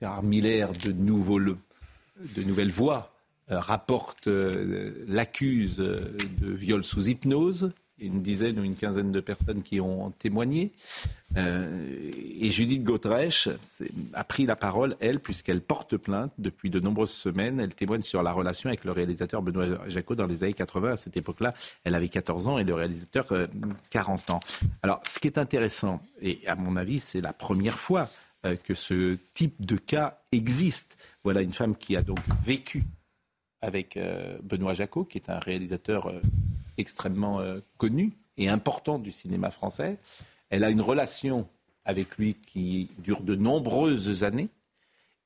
Gérard 0.00 0.22
Miller, 0.22 0.72
de, 0.72 0.92
nouveaux, 0.92 1.38
le- 1.38 1.56
de 2.36 2.42
nouvelles 2.42 2.70
voix, 2.72 3.12
euh, 3.50 3.60
rapporte, 3.60 4.26
euh, 4.26 5.04
l'accuse 5.06 5.76
euh, 5.78 6.16
de 6.40 6.50
viol 6.50 6.82
sous 6.82 7.08
hypnose. 7.08 7.72
Une 7.98 8.22
dizaine 8.22 8.58
ou 8.58 8.64
une 8.64 8.74
quinzaine 8.74 9.12
de 9.12 9.20
personnes 9.20 9.62
qui 9.62 9.80
ont 9.80 10.10
témoigné. 10.10 10.72
Euh, 11.36 12.10
et 12.40 12.50
Judith 12.50 12.84
c'est- 13.62 13.88
a 14.12 14.24
pris 14.24 14.46
la 14.46 14.56
parole, 14.56 14.96
elle, 14.98 15.20
puisqu'elle 15.20 15.60
porte 15.60 15.96
plainte 15.96 16.32
depuis 16.38 16.70
de 16.70 16.80
nombreuses 16.80 17.12
semaines. 17.12 17.60
Elle 17.60 17.72
témoigne 17.74 18.02
sur 18.02 18.22
la 18.24 18.32
relation 18.32 18.68
avec 18.68 18.84
le 18.84 18.90
réalisateur 18.90 19.42
Benoît 19.42 19.88
Jacot 19.88 20.16
dans 20.16 20.26
les 20.26 20.42
années 20.42 20.52
80. 20.54 20.92
À 20.92 20.96
cette 20.96 21.16
époque-là, 21.16 21.54
elle 21.84 21.94
avait 21.94 22.08
14 22.08 22.48
ans 22.48 22.58
et 22.58 22.64
le 22.64 22.74
réalisateur 22.74 23.30
euh, 23.30 23.46
40 23.90 24.28
ans. 24.30 24.40
Alors, 24.82 25.00
ce 25.06 25.20
qui 25.20 25.28
est 25.28 25.38
intéressant, 25.38 26.02
et 26.20 26.40
à 26.48 26.56
mon 26.56 26.74
avis, 26.76 26.98
c'est 26.98 27.20
la 27.20 27.32
première 27.32 27.78
fois 27.78 28.08
euh, 28.44 28.56
que 28.56 28.74
ce 28.74 29.16
type 29.34 29.64
de 29.64 29.76
cas 29.76 30.18
existe. 30.32 30.96
Voilà 31.22 31.42
une 31.42 31.52
femme 31.52 31.76
qui 31.76 31.96
a 31.96 32.02
donc 32.02 32.18
vécu 32.44 32.82
avec 33.62 33.96
euh, 33.96 34.36
Benoît 34.42 34.74
Jacot, 34.74 35.04
qui 35.04 35.18
est 35.18 35.30
un 35.30 35.38
réalisateur 35.38 36.08
euh, 36.08 36.20
extrêmement 36.78 37.40
euh, 37.40 37.60
connu 37.78 38.12
et 38.36 38.48
important 38.48 38.98
du 38.98 39.12
cinéma 39.12 39.50
français. 39.50 39.98
Elle 40.50 40.64
a 40.64 40.70
une 40.70 40.80
relation 40.80 41.48
avec 41.84 42.16
lui 42.16 42.34
qui 42.34 42.90
dure 42.98 43.22
de 43.22 43.34
nombreuses 43.34 44.24
années. 44.24 44.48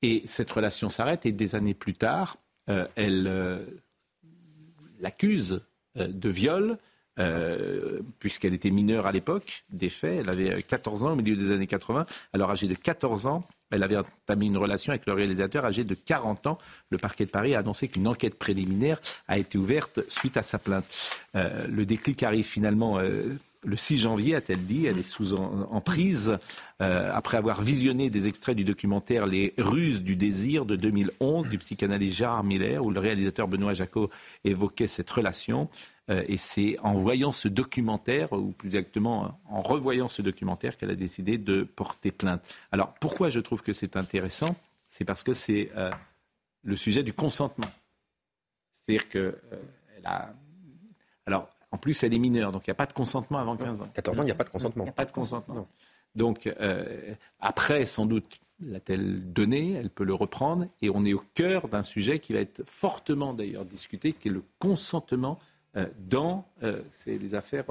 Et 0.01 0.23
cette 0.27 0.51
relation 0.51 0.89
s'arrête 0.89 1.25
et 1.25 1.31
des 1.31 1.55
années 1.55 1.73
plus 1.73 1.93
tard, 1.93 2.37
euh, 2.69 2.87
elle 2.95 3.27
euh, 3.27 3.65
l'accuse 4.99 5.61
euh, 5.97 6.07
de 6.07 6.29
viol, 6.29 6.77
euh, 7.19 7.99
puisqu'elle 8.19 8.53
était 8.53 8.71
mineure 8.71 9.05
à 9.05 9.11
l'époque 9.11 9.63
des 9.69 9.89
faits. 9.89 10.19
Elle 10.21 10.29
avait 10.29 10.61
14 10.61 11.03
ans 11.03 11.11
au 11.11 11.15
milieu 11.15 11.35
des 11.35 11.51
années 11.51 11.67
80. 11.67 12.05
Alors, 12.33 12.51
âgée 12.51 12.67
de 12.67 12.75
14 12.75 13.27
ans, 13.27 13.43
elle 13.71 13.83
avait 13.83 13.97
entamé 13.97 14.45
une 14.45 14.57
relation 14.57 14.91
avec 14.91 15.05
le 15.05 15.13
réalisateur 15.13 15.65
âgé 15.65 15.83
de 15.83 15.95
40 15.95 16.47
ans. 16.47 16.57
Le 16.89 16.97
parquet 16.97 17.25
de 17.25 17.29
Paris 17.29 17.55
a 17.55 17.59
annoncé 17.59 17.87
qu'une 17.87 18.07
enquête 18.07 18.35
préliminaire 18.35 18.99
a 19.27 19.37
été 19.37 19.57
ouverte 19.57 19.99
suite 20.09 20.37
à 20.37 20.41
sa 20.41 20.57
plainte. 20.59 20.85
Euh, 21.35 21.67
le 21.67 21.85
déclic 21.85 22.23
arrive 22.23 22.45
finalement 22.45 22.99
euh, 22.99 23.37
le 23.63 23.75
6 23.75 23.97
janvier, 23.97 24.35
a-t-elle 24.35 24.65
dit. 24.65 24.85
Elle 24.85 24.97
est 24.97 25.03
sous 25.03 25.35
en, 25.35 25.81
prise 25.81 26.37
euh, 26.81 27.11
après 27.13 27.37
avoir 27.37 27.61
visionné 27.61 28.09
des 28.09 28.27
extraits 28.27 28.55
du 28.55 28.63
documentaire 28.63 29.25
Les 29.25 29.53
ruses 29.57 30.01
du 30.01 30.15
désir 30.15 30.65
de 30.65 30.75
2011 30.75 31.49
du 31.49 31.57
psychanalyste 31.57 32.17
Gérard 32.17 32.43
Miller, 32.43 32.83
où 32.83 32.91
le 32.91 32.99
réalisateur 32.99 33.47
Benoît 33.47 33.73
Jacot 33.73 34.09
évoquait 34.45 34.87
cette 34.87 35.09
relation. 35.09 35.69
Euh, 36.09 36.23
et 36.27 36.37
c'est 36.37 36.77
en 36.83 36.93
voyant 36.93 37.31
ce 37.31 37.47
documentaire, 37.47 38.31
ou 38.33 38.51
plus 38.51 38.67
exactement 38.67 39.39
en 39.49 39.61
revoyant 39.61 40.07
ce 40.07 40.21
documentaire, 40.21 40.77
qu'elle 40.77 40.91
a 40.91 40.95
décidé 40.95 41.37
de 41.37 41.63
porter 41.63 42.11
plainte. 42.11 42.41
Alors 42.71 42.93
pourquoi 42.95 43.29
je 43.29 43.39
trouve 43.39 43.61
que 43.61 43.73
c'est 43.73 43.97
intéressant 43.97 44.55
C'est 44.87 45.05
parce 45.05 45.23
que 45.23 45.33
c'est 45.33 45.71
euh, 45.75 45.91
le 46.63 46.77
sujet 46.77 47.03
du 47.03 47.13
consentement. 47.13 47.69
C'est-à-dire 48.73 49.09
que 49.09 49.37
elle 49.97 50.05
a. 50.05 50.33
Alors, 51.25 51.49
en 51.71 51.77
plus, 51.77 52.01
elle 52.03 52.13
est 52.13 52.19
mineure, 52.19 52.51
donc 52.51 52.65
il 52.67 52.69
n'y 52.69 52.73
a 52.73 52.75
pas 52.75 52.85
de 52.87 52.93
consentement 52.93 53.37
avant 53.39 53.55
15 53.57 53.81
ans. 53.81 53.89
14 53.93 54.19
ans, 54.19 54.21
il 54.23 54.25
n'y 54.25 54.31
a 54.31 54.35
pas 54.35 54.43
de 54.43 54.49
consentement. 54.49 54.83
Il 54.83 54.87
n'y 54.87 54.89
a 54.89 54.93
pas 54.93 55.05
de 55.05 55.11
consentement. 55.11 55.67
Donc, 56.15 56.47
euh, 56.47 57.13
après, 57.39 57.85
sans 57.85 58.05
doute, 58.07 58.39
l'a-t-elle 58.61 59.31
donné 59.31 59.73
Elle 59.73 59.89
peut 59.91 60.03
le 60.03 60.13
reprendre. 60.15 60.67
Et 60.81 60.89
on 60.89 61.05
est 61.05 61.13
au 61.13 61.21
cœur 61.35 61.67
d'un 61.67 61.83
sujet 61.83 62.19
qui 62.19 62.33
va 62.33 62.39
être 62.39 62.63
fortement, 62.65 63.33
d'ailleurs, 63.33 63.65
discuté, 63.65 64.13
qui 64.13 64.29
est 64.29 64.31
le 64.31 64.43
consentement 64.57 65.37
euh, 65.77 65.85
dans 65.99 66.47
euh, 66.63 66.81
les 67.05 67.35
affaires. 67.35 67.65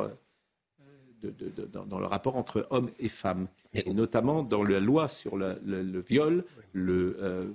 de- 1.20 1.30
de- 1.30 1.48
de- 1.50 1.64
dans, 1.66 1.84
dans 1.84 1.98
le 1.98 2.06
rapport 2.06 2.36
entre 2.36 2.64
hommes 2.70 2.90
et 3.00 3.08
femmes, 3.08 3.48
et 3.74 3.92
notamment 3.92 4.44
dans 4.44 4.62
la 4.62 4.78
loi 4.78 5.08
sur 5.08 5.36
le, 5.36 5.58
le- 5.66 5.82
le 5.82 6.00
viol, 6.00 6.44
le- 6.72 7.52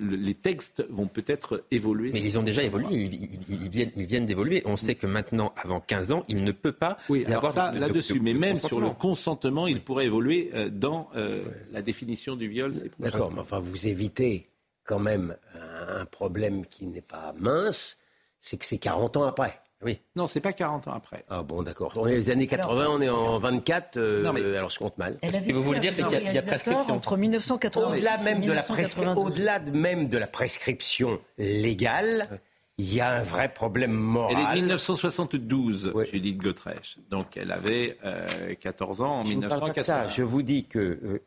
les 0.00 0.34
textes 0.34 0.84
vont 0.90 1.06
peut-être 1.06 1.64
évoluer. 1.70 2.10
Mais 2.12 2.20
ils 2.20 2.36
ont 2.38 2.42
déjà 2.42 2.62
évolué, 2.64 2.88
ils, 2.90 3.14
ils- 3.14 3.62
ils 3.62 3.68
viennent, 3.70 3.92
ils 3.96 4.06
viennent 4.06 4.26
d'évoluer. 4.26 4.62
On 4.66 4.74
sait 4.76 4.96
que 4.96 5.06
maintenant, 5.06 5.52
avant 5.56 5.80
15 5.80 6.10
ans, 6.12 6.24
il 6.28 6.42
ne 6.42 6.50
peut 6.52 6.72
pas 6.72 6.96
Oui, 7.08 7.24
y 7.28 7.32
avoir 7.32 7.52
ça, 7.52 7.70
de- 7.70 7.76
de- 7.76 7.80
là-dessus, 7.80 8.18
de- 8.18 8.24
mais 8.24 8.34
de 8.34 8.38
même 8.40 8.56
sur 8.58 8.80
le 8.80 8.90
consentement. 8.90 9.66
il 9.68 9.80
pourrait 9.80 10.06
évoluer 10.06 10.50
euh, 10.54 10.68
dans 10.68 11.08
euh, 11.14 11.44
la 11.70 11.80
définition 11.82 12.34
du 12.34 12.48
viol. 12.48 12.74
c'est 12.74 12.90
D'accord, 13.00 13.30
mais 13.32 13.40
enfin, 13.40 13.60
vous 13.60 13.86
évitez 13.86 14.50
quand 14.84 14.98
même 14.98 15.36
un, 15.54 16.00
un 16.00 16.04
problème 16.06 16.66
qui 16.66 16.86
n'est 16.86 17.00
pas 17.02 17.32
mince, 17.38 17.98
c'est 18.40 18.56
que 18.56 18.66
c'est 18.66 18.78
40 18.78 19.16
ans 19.16 19.24
après. 19.24 19.60
Oui. 19.84 20.00
Non, 20.16 20.26
c'est 20.26 20.40
pas 20.40 20.52
40 20.52 20.88
ans 20.88 20.92
après. 20.92 21.24
Ah 21.28 21.42
bon, 21.42 21.62
d'accord. 21.62 21.92
On 21.96 22.06
est 22.06 22.12
les 22.16 22.30
années 22.30 22.46
80, 22.48 22.86
on 22.90 23.00
est 23.00 23.08
en 23.08 23.38
24, 23.38 23.96
euh, 23.96 24.22
Non, 24.24 24.32
mais- 24.32 24.56
alors 24.56 24.70
je 24.70 24.78
compte 24.78 24.98
mal. 24.98 25.16
Que 25.20 25.52
vous 25.52 25.62
voulez 25.62 25.78
dire, 25.80 25.92
c'est 25.94 26.02
qu'il 26.06 26.20
y 26.30 26.34
y 26.34 26.38
a 26.38 26.42
prescription. 26.42 26.90
Entre 26.94 27.16
1986 27.16 27.98
Au-delà 27.98 28.18
même, 28.24 28.40
de 28.44 28.52
la 28.52 28.62
prescri- 28.62 28.98
1992. 28.98 29.24
au-delà 29.32 29.58
de 29.60 29.70
même 29.70 30.08
de 30.08 30.18
la 30.18 30.26
prescription 30.26 31.20
légale, 31.38 32.40
il 32.76 32.92
y 32.92 33.00
a 33.00 33.10
un 33.10 33.22
vrai 33.22 33.52
problème 33.52 33.92
moral. 33.92 34.36
Elle 34.36 34.42
est 34.42 34.54
de 34.56 34.60
1972, 34.62 35.92
Judith 36.10 36.38
Godrèche. 36.38 36.98
Donc 37.10 37.36
elle 37.36 37.52
avait 37.52 37.98
euh, 38.04 38.54
14 38.60 39.00
ans 39.02 39.20
en 39.20 39.24
Je 39.24 39.34
vous 39.34 39.40
parle 39.40 39.50
pas 39.50 39.56
de 39.58 39.62
1980. 39.72 40.02
ça. 40.08 40.08
Je 40.08 40.22
vous 40.22 40.42
dis 40.42 40.64
que 40.64 40.78
euh, 40.78 41.20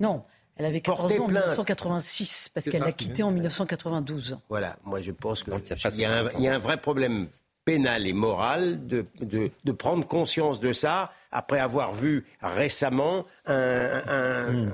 Non, 0.00 0.24
elle 0.56 0.66
avait 0.66 0.80
14 0.80 1.00
Porter 1.10 1.20
ans 1.20 1.24
en 1.24 1.28
plainte. 1.28 1.44
1986 1.44 2.50
parce 2.54 2.68
qu'elle 2.68 2.82
l'a 2.82 2.92
quitté 2.92 3.22
en 3.22 3.30
1992. 3.32 4.38
Voilà, 4.48 4.76
moi 4.84 5.00
je 5.00 5.12
pense 5.12 5.42
qu'il 5.42 5.52
y 5.98 6.04
a 6.06 6.54
un 6.54 6.58
vrai 6.58 6.78
problème 6.78 7.28
pénal 7.72 8.06
et 8.06 8.12
moral 8.14 8.86
de, 8.86 9.04
de- 9.20 9.50
de 9.62 9.72
prendre 9.72 10.06
conscience 10.06 10.58
de 10.60 10.72
ça 10.72 11.12
après 11.32 11.60
avoir 11.60 11.92
vu 11.92 12.24
récemment 12.40 13.26
un, 13.46 14.02
un- 14.08 14.68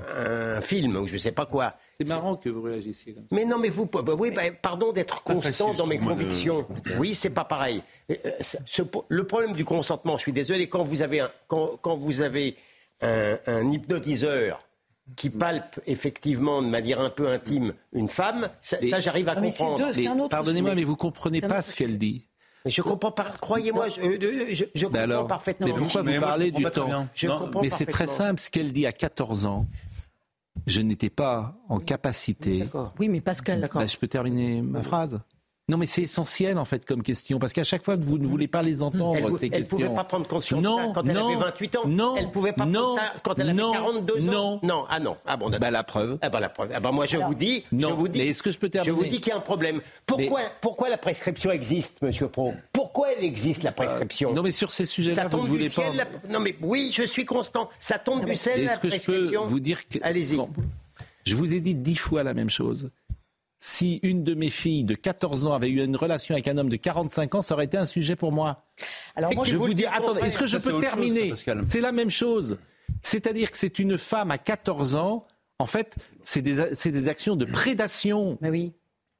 un 0.57 0.61
film 0.61 0.95
ou 0.95 1.05
je 1.05 1.13
ne 1.13 1.17
sais 1.17 1.33
pas 1.33 1.45
quoi. 1.45 1.73
C'est 1.99 2.07
marrant 2.07 2.35
que 2.35 2.49
vous 2.49 2.61
réagissiez 2.61 3.13
comme 3.13 3.23
ça. 3.23 3.35
Mais 3.35 3.43
non, 3.45 3.57
mais 3.57 3.69
vous, 3.69 3.85
bah 3.85 4.01
oui, 4.17 4.31
bah, 4.31 4.43
pardon 4.61 4.91
d'être 4.93 5.23
constant 5.23 5.41
facile, 5.67 5.77
dans 5.77 5.87
mes 5.87 5.97
moi, 5.97 6.13
de- 6.13 6.19
convictions. 6.19 6.65
Oui, 6.97 7.15
c'est 7.15 7.29
pas 7.29 7.43
pareil. 7.45 7.81
Euh, 8.11 8.15
euh, 8.25 8.31
ce- 8.41 8.81
le 9.09 9.23
problème 9.27 9.53
du 9.53 9.65
consentement, 9.65 10.15
je 10.17 10.21
suis 10.21 10.33
désolé, 10.33 10.67
quand 10.69 10.83
vous 10.83 11.01
avez 11.01 11.19
un, 11.21 11.31
quand, 11.47 11.77
quand 11.81 11.95
vous 11.97 12.21
avez 12.21 12.55
un, 13.01 13.37
un 13.47 13.69
hypnotiseur 13.71 14.61
qui 15.15 15.29
palpe 15.29 15.79
effectivement 15.85 16.61
de 16.61 16.67
manière 16.67 16.99
un 16.99 17.09
peu 17.11 17.27
intime 17.27 17.73
une 17.93 18.07
femme, 18.09 18.49
ça, 18.61 18.77
ça, 18.89 18.99
j'arrive 18.99 19.27
à 19.29 19.33
Ah, 19.37 19.39
mais 19.41 19.51
c'est 19.51 19.57
comprendre. 19.63 20.29
Pardonnez-moi, 20.29 20.75
mais 20.75 20.83
vous 20.83 20.95
comprenez 20.95 21.41
pas 21.41 21.61
ce 21.61 21.75
qu'elle 21.75 21.97
dit. 21.97 22.25
Mais 22.65 22.71
je 22.71 22.81
comprends 22.81 23.11
pas. 23.11 23.31
Croyez-moi, 23.39 23.89
je, 23.89 24.01
je, 24.01 24.53
je- 24.55 24.65
je 24.73 24.85
comprends 24.87 25.01
alors, 25.01 25.27
parfaitement. 25.27 25.67
mais 25.67 25.73
pourquoi 25.73 26.03
Mais 26.03 26.15
vous 26.17 26.21
parlez 26.21 26.51
du 26.51 26.63
temps. 26.65 27.07
Je 27.13 27.27
Non, 27.27 27.49
Mais 27.61 27.69
c'est 27.69 27.85
très 27.85 28.07
simple. 28.07 28.39
Ce 28.41 28.49
qu'elle 28.49 28.73
dit 28.73 28.85
à 28.87 28.91
14 28.91 29.45
ans, 29.45 29.65
je 30.65 30.81
n'étais 30.81 31.09
pas 31.11 31.53
en 31.69 31.79
capacité. 31.79 32.67
Oui, 32.99 33.07
mais 33.09 33.21
Pascal, 33.21 33.69
Bah, 33.73 33.85
je 33.85 33.97
peux 33.97 34.07
terminer 34.07 34.61
ma 34.61 34.81
phrase 34.81 35.19
non, 35.67 35.77
mais 35.77 35.87
c'est 35.87 36.03
essentiel 36.03 36.59
en 36.59 36.65
fait 36.65 36.85
comme 36.85 37.01
question, 37.01 37.39
parce 37.39 37.51
qu'à 37.51 37.63
chaque 37.63 37.83
fois 37.83 37.95
vous 37.99 38.17
ne 38.19 38.27
voulez 38.27 38.47
pas 38.47 38.61
les 38.61 38.83
entendre. 38.83 39.15
Elle, 39.17 39.37
ces 39.39 39.45
elle 39.47 39.51
questions. 39.61 39.77
pouvait 39.77 39.89
pas 39.89 40.03
prendre 40.03 40.27
conscience 40.27 40.61
non, 40.63 40.75
de 40.77 40.81
ça 40.87 40.91
quand 40.93 41.07
elle 41.07 41.13
non, 41.15 41.27
avait 41.27 41.35
28 41.43 41.75
ans. 41.77 41.87
Non, 41.87 42.15
elle 42.17 42.29
pouvait 42.29 42.53
pas 42.53 42.65
non, 42.67 42.81
prendre 42.95 42.99
ça 42.99 43.13
quand 43.23 43.39
elle 43.39 43.49
avait 43.49 43.53
non, 43.61 43.71
42 43.71 44.19
non. 44.19 44.37
ans. 44.37 44.59
Non, 44.61 44.85
ah 44.89 44.99
non, 44.99 45.17
ah 45.25 45.37
bon. 45.37 45.49
Bah, 45.49 45.71
la 45.71 45.83
preuve. 45.83 46.19
Ah 46.21 46.29
bah 46.29 46.39
la 46.39 46.49
preuve. 46.49 46.71
Ah 46.73 46.79
bah 46.79 46.91
moi 46.91 47.05
je 47.07 47.17
vous 47.17 47.33
dis, 47.33 47.63
Non, 47.71 47.89
je 47.89 47.93
vous 47.95 48.07
dis, 48.07 48.19
mais 48.19 48.27
est-ce 48.27 48.43
que 48.43 48.51
je 48.51 48.59
peux 48.59 48.67
je 48.67 48.71
terminer 48.73 48.95
vous 48.95 49.05
dis 49.05 49.19
qu'il 49.19 49.31
y 49.31 49.33
a 49.33 49.37
un 49.37 49.41
problème. 49.41 49.81
Pourquoi, 50.05 50.41
pourquoi 50.61 50.89
la 50.89 50.97
prescription 50.97 51.49
existe, 51.51 52.01
Monsieur 52.03 52.27
Pro? 52.27 52.53
Pourquoi 52.71 53.13
elle 53.13 53.23
existe 53.23 53.63
la 53.63 53.71
prescription? 53.71 54.33
Non, 54.33 54.43
mais 54.43 54.51
sur 54.51 54.71
ces 54.71 54.85
sujets-là, 54.85 55.27
vous 55.29 55.41
ne 55.41 55.47
voulez 55.47 55.69
ciel. 55.69 55.87
pas. 55.87 55.93
la- 55.95 56.31
Non 56.33 56.39
mais 56.41 56.55
oui, 56.61 56.91
je 56.93 57.03
suis 57.03 57.25
constant. 57.25 57.69
Ça 57.79 57.97
tombe 57.97 58.23
du 58.25 58.35
ciel 58.35 58.61
Est-ce 58.61 58.79
que 58.79 58.89
je 58.91 59.05
peux 59.05 59.35
vous 59.37 59.59
dire 59.59 59.87
que 59.87 59.97
Allez-y. 60.03 60.35
Bon, 60.35 60.49
je 61.25 61.35
vous 61.35 61.53
ai 61.55 61.59
dit 61.59 61.73
dix 61.73 61.95
fois 61.95 62.21
la 62.21 62.35
même 62.35 62.51
chose. 62.51 62.91
Si 63.67 63.99
une 64.03 64.23
de 64.23 64.35
mes 64.35 64.51
filles 64.51 64.83
de 64.83 64.93
14 64.93 65.47
ans 65.47 65.53
avait 65.55 65.69
eu 65.69 65.83
une 65.83 65.95
relation 65.95 66.35
avec 66.35 66.47
un 66.47 66.55
homme 66.59 66.69
de 66.69 66.75
45 66.75 67.33
ans, 67.33 67.41
ça 67.41 67.55
aurait 67.55 67.65
été 67.65 67.77
un 67.77 67.85
sujet 67.85 68.15
pour 68.15 68.31
moi. 68.31 68.63
Alors 69.15 69.33
moi, 69.33 69.43
je 69.43 69.57
vous 69.57 69.65
vous 69.65 69.73
dis, 69.73 69.87
attendez, 69.87 70.21
est-ce 70.21 70.37
que 70.37 70.45
je 70.45 70.59
peux 70.59 70.79
terminer. 70.79 71.33
C'est 71.65 71.81
la 71.81 71.91
même 71.91 72.11
chose. 72.11 72.59
C'est-à-dire 73.01 73.49
que 73.49 73.57
c'est 73.57 73.79
une 73.79 73.97
femme 73.97 74.29
à 74.29 74.37
14 74.37 74.95
ans. 74.97 75.25
En 75.57 75.65
fait, 75.65 75.95
c'est 76.21 76.43
des, 76.43 76.75
c'est 76.75 76.91
des 76.91 77.09
actions 77.09 77.35
de 77.35 77.43
prédation. 77.45 78.37
Mais 78.39 78.51
oui. 78.51 78.73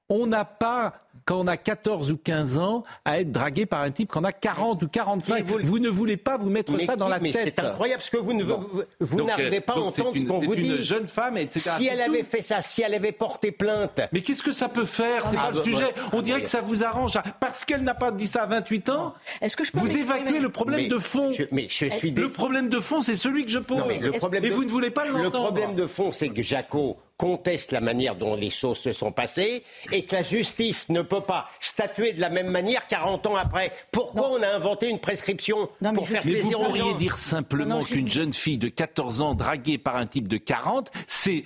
On 0.07 0.27
n'a 0.27 0.45
pas, 0.45 0.93
quand 1.25 1.39
on 1.39 1.47
a 1.47 1.57
14 1.57 2.11
ou 2.11 2.17
15 2.17 2.59
ans, 2.59 2.83
à 3.05 3.19
être 3.21 3.31
dragué 3.31 3.65
par 3.65 3.81
un 3.81 3.89
type 3.89 4.11
qu'on 4.11 4.23
a 4.23 4.31
40 4.31 4.83
ou 4.83 4.87
45. 4.87 5.33
Mais 5.33 5.41
vous- 5.41 5.57
Vous, 5.63 5.79
ne 5.79 5.89
voulez 5.89 6.15
pas 6.15 6.37
vous 6.37 6.51
mettre 6.51 6.71
Mais 6.73 6.85
ça 6.85 6.95
dans 6.95 7.05
qui- 7.07 7.11
la 7.11 7.19
mais 7.19 7.31
tête. 7.31 7.53
C'est 7.57 7.59
incroyable 7.65 7.97
parce 8.01 8.11
que 8.11 8.17
vous 8.17 8.33
ne 8.33 8.43
Bon. 8.43 8.59
vous, 8.71 8.83
vous 8.99 9.23
n'arrivez 9.23 9.57
euh, 9.57 9.61
pas 9.61 9.73
à 9.73 9.77
entendre 9.77 10.11
une- 10.15 10.21
ce 10.21 10.27
qu'on 10.27 10.39
vous 10.41 10.55
dit. 10.55 10.75
une 10.75 10.81
jeune 10.83 11.07
femme, 11.07 11.37
etc. 11.37 11.71
Si 11.79 11.87
elle 11.87 11.97
tout. 11.97 12.11
avait 12.11 12.21
fait 12.21 12.43
ça, 12.43 12.61
si 12.61 12.83
elle 12.83 12.93
avait 12.93 13.13
porté 13.13 13.51
plainte, 13.51 13.99
Mais 14.13 14.21
qu'est-ce 14.21 14.43
que 14.43 14.51
ça 14.51 14.69
peut 14.69 14.85
faire? 14.85 15.25
C'est 15.25 15.37
Ah, 15.39 15.45
pas 15.45 15.49
le 15.51 15.57
bah, 15.57 15.63
sujet. 15.63 15.93
bah, 15.95 16.01
On 16.13 16.21
dirait 16.21 16.43
que 16.43 16.49
ça 16.49 16.61
vous 16.61 16.83
arrange. 16.83 17.17
Parce 17.39 17.65
qu'elle 17.65 17.81
n'a 17.83 17.95
pas 17.95 18.11
dit 18.11 18.27
ça 18.27 18.43
à 18.43 18.45
28 18.45 18.89
ans. 18.89 19.15
Est-ce 19.41 19.57
que 19.57 19.63
je 19.63 19.71
peux 19.71 19.79
Vous 19.79 19.97
évacuez 19.97 20.39
le 20.39 20.49
problème 20.49 20.81
Mais 20.81 20.87
de 20.87 20.99
fond. 20.99 21.31
je- 21.31 21.45
mais 21.51 21.65
je 21.67 21.89
suis 21.89 22.11
Le 22.11 22.29
problème 22.29 22.69
de 22.69 22.79
fond, 22.79 23.01
c'est 23.01 23.15
celui 23.15 23.45
que 23.45 23.51
je 23.51 23.57
pose. 23.59 23.79
Non, 23.79 23.85
mais 23.87 23.97
le 23.97 24.11
problème 24.11 24.45
Et 24.45 24.49
de- 24.49 24.53
vous 24.53 24.63
ne 24.65 24.69
voulez 24.69 24.91
pas 24.91 25.05
Le 25.07 25.13
l'entendre. 25.13 25.45
problème 25.45 25.73
de 25.73 25.87
fond, 25.87 26.11
c'est 26.11 26.29
que 26.29 26.43
Jaco 26.43 26.97
conteste 27.17 27.71
la 27.71 27.81
manière 27.81 28.15
dont 28.15 28.35
les 28.35 28.49
choses 28.49 28.77
se 28.79 28.91
sont 28.91 29.11
passées 29.11 29.63
et 29.91 30.05
que 30.05 30.15
la 30.15 30.23
justice 30.23 30.89
ne 30.89 31.01
peut 31.01 31.21
pas 31.21 31.49
statuer 31.59 32.11
de 32.13 32.19
la 32.19 32.29
même 32.29 32.47
manière 32.49 32.87
40 32.87 33.25
ans 33.27 33.35
après. 33.35 33.71
Pourquoi 33.91 34.29
on 34.31 34.41
a 34.43 34.47
inventé 34.49 34.89
une 34.89 34.99
prescription 34.99 35.69
Non, 35.81 35.93
pour 35.93 36.05
je- 36.05 36.11
faire 36.13 36.21
Mais 36.25 36.33
vous 36.33 36.39
plaisir 36.41 36.59
aux 36.59 36.65
pourriez 36.65 36.81
gens 36.81 36.95
dire 36.97 37.17
simplement 37.17 37.83
qu'une 37.83 38.09
jeune 38.09 38.33
fille 38.33 38.57
de 38.57 38.67
14 38.67 39.21
ans 39.21 39.33
draguée 39.33 39.77
par 39.77 39.95
un 39.95 40.05
type 40.07 40.27
de 40.27 40.37
40, 40.37 40.91
c'est 41.07 41.43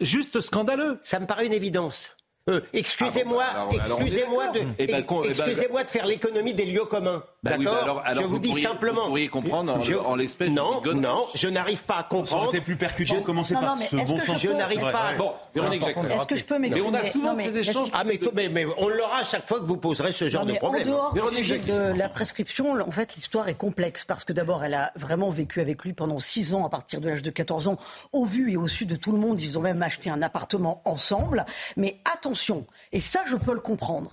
juste 0.00 0.40
scandaleux. 0.40 0.98
Ça 1.02 1.20
me 1.20 1.26
paraît 1.26 1.46
une 1.46 1.52
évidence. 1.52 2.16
Euh, 2.48 2.60
excusez-moi, 2.72 3.44
Ah 3.54 3.66
bon, 3.70 3.76
bah, 3.76 3.84
de. 3.84 4.60
Eh 4.78 4.86
ben, 4.86 5.04
eh 5.04 5.04
ben, 5.04 5.04
excusez-moi 5.28 5.84
de 5.84 5.88
faire 5.90 6.06
l'économie 6.06 6.54
des 6.54 6.64
lieux 6.64 6.86
communs. 6.86 7.22
Bah 7.42 7.52
oui, 7.58 7.64
D'accord 7.64 7.78
bah 7.78 7.82
alors- 7.84 8.02
alors 8.04 8.22
Je 8.22 8.26
vous, 8.28 8.34
vous 8.34 8.38
dis 8.38 8.48
pourriez- 8.50 8.64
simplement. 8.64 9.00
vous 9.00 9.06
pourriez 9.08 9.28
comprendre 9.28 9.74
en- 9.76 9.80
Je- 9.80 9.94
en 9.94 10.14
l'espèce 10.14 10.50
Non, 10.50 10.82
Godin. 10.82 11.00
non, 11.00 11.26
je 11.34 11.48
n'arrive 11.48 11.84
pas 11.84 11.94
à 11.94 11.96
Ça 12.00 12.04
aurait 12.10 12.20
comprendre. 12.22 12.48
été 12.54 12.60
plus 12.60 12.76
percutant 12.76 13.16
de 13.16 13.20
commencer 13.22 13.54
Non, 13.54 13.60
par 13.60 13.76
non, 13.76 13.82
ce 13.82 13.96
bon 13.96 14.04
je 14.18 14.20
sens. 14.26 14.38
Je 14.38 14.50
n'arrive 14.50 14.80
pas. 14.82 14.90
vrai. 14.90 15.16
Bon. 15.16 15.32
Est-ce 15.54 16.26
que 16.26 16.36
je 16.36 16.44
peux 16.44 16.58
m'exprimer 16.58 16.82
Mais 16.90 16.90
on 16.90 16.92
a 17.00 17.02
souvent 17.02 17.30
Non, 17.30 17.36
mais 17.36 17.44
ces 17.44 17.58
échanges. 17.58 17.88
Ah 17.94 18.04
mais, 18.04 18.20
mais, 18.34 18.48
mais 18.50 18.66
on 18.76 18.88
l'aura 18.88 19.20
à 19.20 19.24
chaque 19.24 19.46
fois 19.48 19.58
que 19.58 19.64
vous 19.64 19.78
poserez 19.78 20.12
ce 20.12 20.28
genre 20.28 20.44
Non, 20.44 20.52
de 20.52 20.58
problème. 20.58 20.82
En 20.82 20.90
dehors 20.90 21.14
de 21.14 21.92
la 21.96 22.08
prescription, 22.10 22.72
en 22.78 22.90
fait, 22.90 23.14
l'histoire 23.16 23.48
est 23.48 23.54
complexe 23.54 24.04
parce 24.04 24.24
que 24.24 24.34
d'abord, 24.34 24.62
elle 24.62 24.74
a 24.74 24.92
vraiment 24.96 25.30
vécu 25.30 25.62
avec 25.62 25.82
lui 25.82 25.94
pendant 25.94 26.18
6 26.18 26.52
ans 26.52 26.66
à 26.66 26.68
partir 26.68 27.00
de 27.00 27.08
l'âge 27.08 27.22
de 27.22 27.30
14 27.30 27.68
ans, 27.68 27.76
au 28.12 28.26
vu 28.26 28.52
et 28.52 28.58
au 28.58 28.68
su 28.68 28.84
de 28.84 28.96
tout 28.96 29.12
le 29.12 29.18
monde. 29.18 29.40
Ils 29.40 29.56
ont 29.56 29.62
même 29.62 29.82
acheté 29.82 30.10
un 30.10 30.20
appartement 30.20 30.82
ensemble. 30.84 31.46
Mais 31.78 32.00
attention, 32.12 32.66
et 32.92 33.00
ça, 33.00 33.20
je 33.30 33.36
peux 33.36 33.54
le 33.54 33.60
comprendre. 33.60 34.10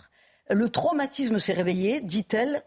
Le 0.49 0.69
traumatisme 0.69 1.39
s'est 1.39 1.51
réveillé, 1.53 1.99
dit-elle, 1.99 2.63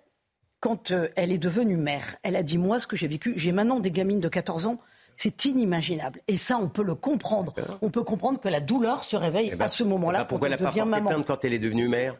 quand 0.60 0.90
euh, 0.90 1.08
elle 1.16 1.32
est 1.32 1.38
devenue 1.38 1.76
mère. 1.76 2.16
Elle 2.22 2.36
a 2.36 2.42
dit, 2.42 2.58
moi, 2.58 2.78
ce 2.78 2.86
que 2.86 2.96
j'ai 2.96 3.08
vécu, 3.08 3.32
j'ai 3.36 3.52
maintenant 3.52 3.80
des 3.80 3.90
gamines 3.90 4.20
de 4.20 4.28
14 4.28 4.66
ans. 4.66 4.78
C'est 5.16 5.44
inimaginable. 5.44 6.20
Et 6.28 6.36
ça, 6.38 6.56
on 6.56 6.68
peut 6.68 6.82
le 6.82 6.94
comprendre. 6.94 7.52
On 7.82 7.90
peut 7.90 8.04
comprendre 8.04 8.40
que 8.40 8.48
la 8.48 8.60
douleur 8.60 9.04
se 9.04 9.16
réveille 9.16 9.50
Eh 9.52 9.56
ben, 9.56 9.66
à 9.66 9.68
ce 9.68 9.82
moment-là 9.84 10.20
bah, 10.20 10.24
quand 10.24 10.28
pourquoi 10.28 10.48
elle 10.48 10.52
n'a 10.52 10.58
pas 10.58 10.64
porté 10.72 10.84
maman. 10.84 11.10
plainte 11.10 11.26
quand 11.26 11.44
elle 11.44 11.52
est 11.52 11.58
devenue 11.58 11.88
mère? 11.88 12.14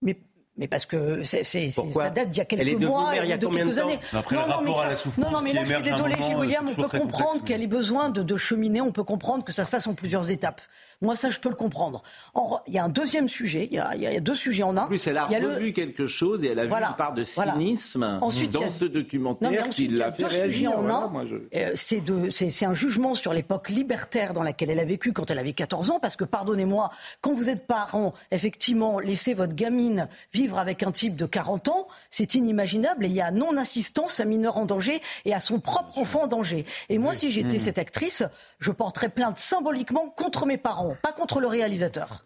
Mais, 0.00 0.18
mais 0.56 0.68
parce 0.68 0.84
que 0.86 1.22
c'est, 1.24 1.44
ça 1.44 2.10
date 2.10 2.28
d'il 2.30 2.38
y 2.38 2.40
a 2.40 2.44
quelques 2.44 2.82
mois, 2.82 3.12
il 3.22 3.28
y 3.28 3.32
a 3.32 3.36
de 3.38 3.46
quelques 3.46 3.78
années. 3.78 3.98
Après, 4.12 4.36
le 4.36 4.42
mais 4.64 4.72
ça- 4.74 4.94
non, 5.18 5.30
non, 5.30 5.40
mais 5.42 5.52
là, 5.52 5.60
je 5.64 5.66
suis 5.66 5.74
émerge 5.74 5.88
à 5.88 5.94
un 5.94 5.96
désolé, 5.96 6.16
moment, 6.16 6.36
euh, 6.36 6.40
William, 6.40 6.64
c'est 6.68 6.78
on 6.78 6.88
peut 6.88 6.98
comprendre 6.98 7.44
qu'elle 7.44 7.62
ait 7.62 7.66
besoin 7.66 8.10
de, 8.10 8.22
de 8.22 8.36
cheminer, 8.36 8.80
on 8.80 8.90
peut 8.90 9.04
comprendre 9.04 9.44
que 9.44 9.52
ça 9.52 9.64
se 9.64 9.70
fasse 9.70 9.86
en 9.86 9.94
plusieurs 9.94 10.30
étapes. 10.30 10.60
Moi, 11.00 11.16
ça, 11.16 11.30
je 11.30 11.40
peux 11.40 11.48
le 11.48 11.56
comprendre. 11.56 12.02
Or, 12.34 12.62
il 12.68 12.74
y 12.74 12.78
a 12.78 12.84
un 12.84 12.88
deuxième 12.88 13.28
sujet, 13.28 13.66
il 13.70 13.76
y 13.76 13.80
a, 13.80 13.94
il 13.96 14.02
y 14.02 14.06
a 14.06 14.20
deux 14.20 14.36
sujets 14.36 14.62
en 14.62 14.76
un. 14.76 14.84
En 14.84 14.86
plus, 14.86 15.04
elle 15.08 15.18
a 15.18 15.26
Il 15.30 15.36
y 15.36 15.40
le- 15.40 15.54
revu 15.54 15.72
quelque 15.72 16.06
chose 16.06 16.44
et 16.44 16.48
elle 16.48 16.60
a 16.60 16.66
Voilà, 16.66 16.86
vu 16.88 16.92
une 16.92 16.96
part 16.96 17.14
de 17.14 17.24
voilà. 17.34 17.54
cynisme 17.54 18.18
Ensuite, 18.22 18.52
dans 18.52 18.62
a- 18.62 18.68
ce 18.70 18.84
Non, 18.84 18.90
mais 18.94 19.00
documentaire 19.02 19.50
ensuite, 19.62 19.72
qui 19.74 19.84
il 19.86 19.96
y 19.96 20.02
a 20.02 20.06
l'a 20.06 20.12
fait 20.12 20.22
deux 20.22 20.28
sujets 20.28 20.42
réagir. 20.42 20.72
en 20.78 20.82
Voilà, 20.82 20.94
un. 21.22 21.26
je- 21.26 21.36
Euh, 21.58 21.72
c'est 21.74 22.00
de- 22.02 22.30
c'est- 22.30 22.50
c'est 22.50 22.66
un 22.66 22.74
jugement 22.74 23.14
sur 23.14 23.32
l'époque 23.32 23.68
libertaire 23.70 24.32
dans 24.32 24.44
laquelle 24.44 24.70
elle 24.70 24.78
a 24.80 24.84
vécu 24.84 25.12
quand 25.12 25.28
elle 25.32 25.38
avait 25.40 25.54
14 25.54 25.90
ans, 25.90 25.98
parce 25.98 26.14
que 26.14 26.24
pardonnez-moi, 26.24 26.90
quand 27.20 27.34
vous 27.34 27.50
êtes 27.50 27.66
parent, 27.66 28.12
effectivement, 28.30 29.00
laisser 29.00 29.34
votre 29.34 29.54
gamine 29.54 30.08
vivre 30.32 30.41
avec 30.54 30.82
un 30.82 30.92
type 30.92 31.16
de 31.16 31.26
40 31.26 31.68
ans, 31.68 31.88
c'est 32.10 32.34
inimaginable 32.34 33.04
et 33.06 33.08
il 33.08 33.14
y 33.14 33.20
a 33.20 33.30
non-assistance 33.30 34.20
à 34.20 34.24
mineur 34.24 34.56
en 34.56 34.66
danger 34.66 35.00
et 35.24 35.32
à 35.34 35.40
son 35.40 35.60
propre 35.60 35.98
enfant 35.98 36.24
en 36.24 36.26
danger. 36.26 36.64
Et 36.88 36.98
moi, 36.98 37.14
si 37.14 37.30
j'étais 37.30 37.58
cette 37.58 37.78
actrice, 37.78 38.24
je 38.58 38.70
porterais 38.70 39.08
plainte 39.08 39.38
symboliquement 39.38 40.08
contre 40.10 40.46
mes 40.46 40.58
parents, 40.58 40.96
pas 41.02 41.12
contre 41.12 41.40
le 41.40 41.46
réalisateur. 41.46 42.24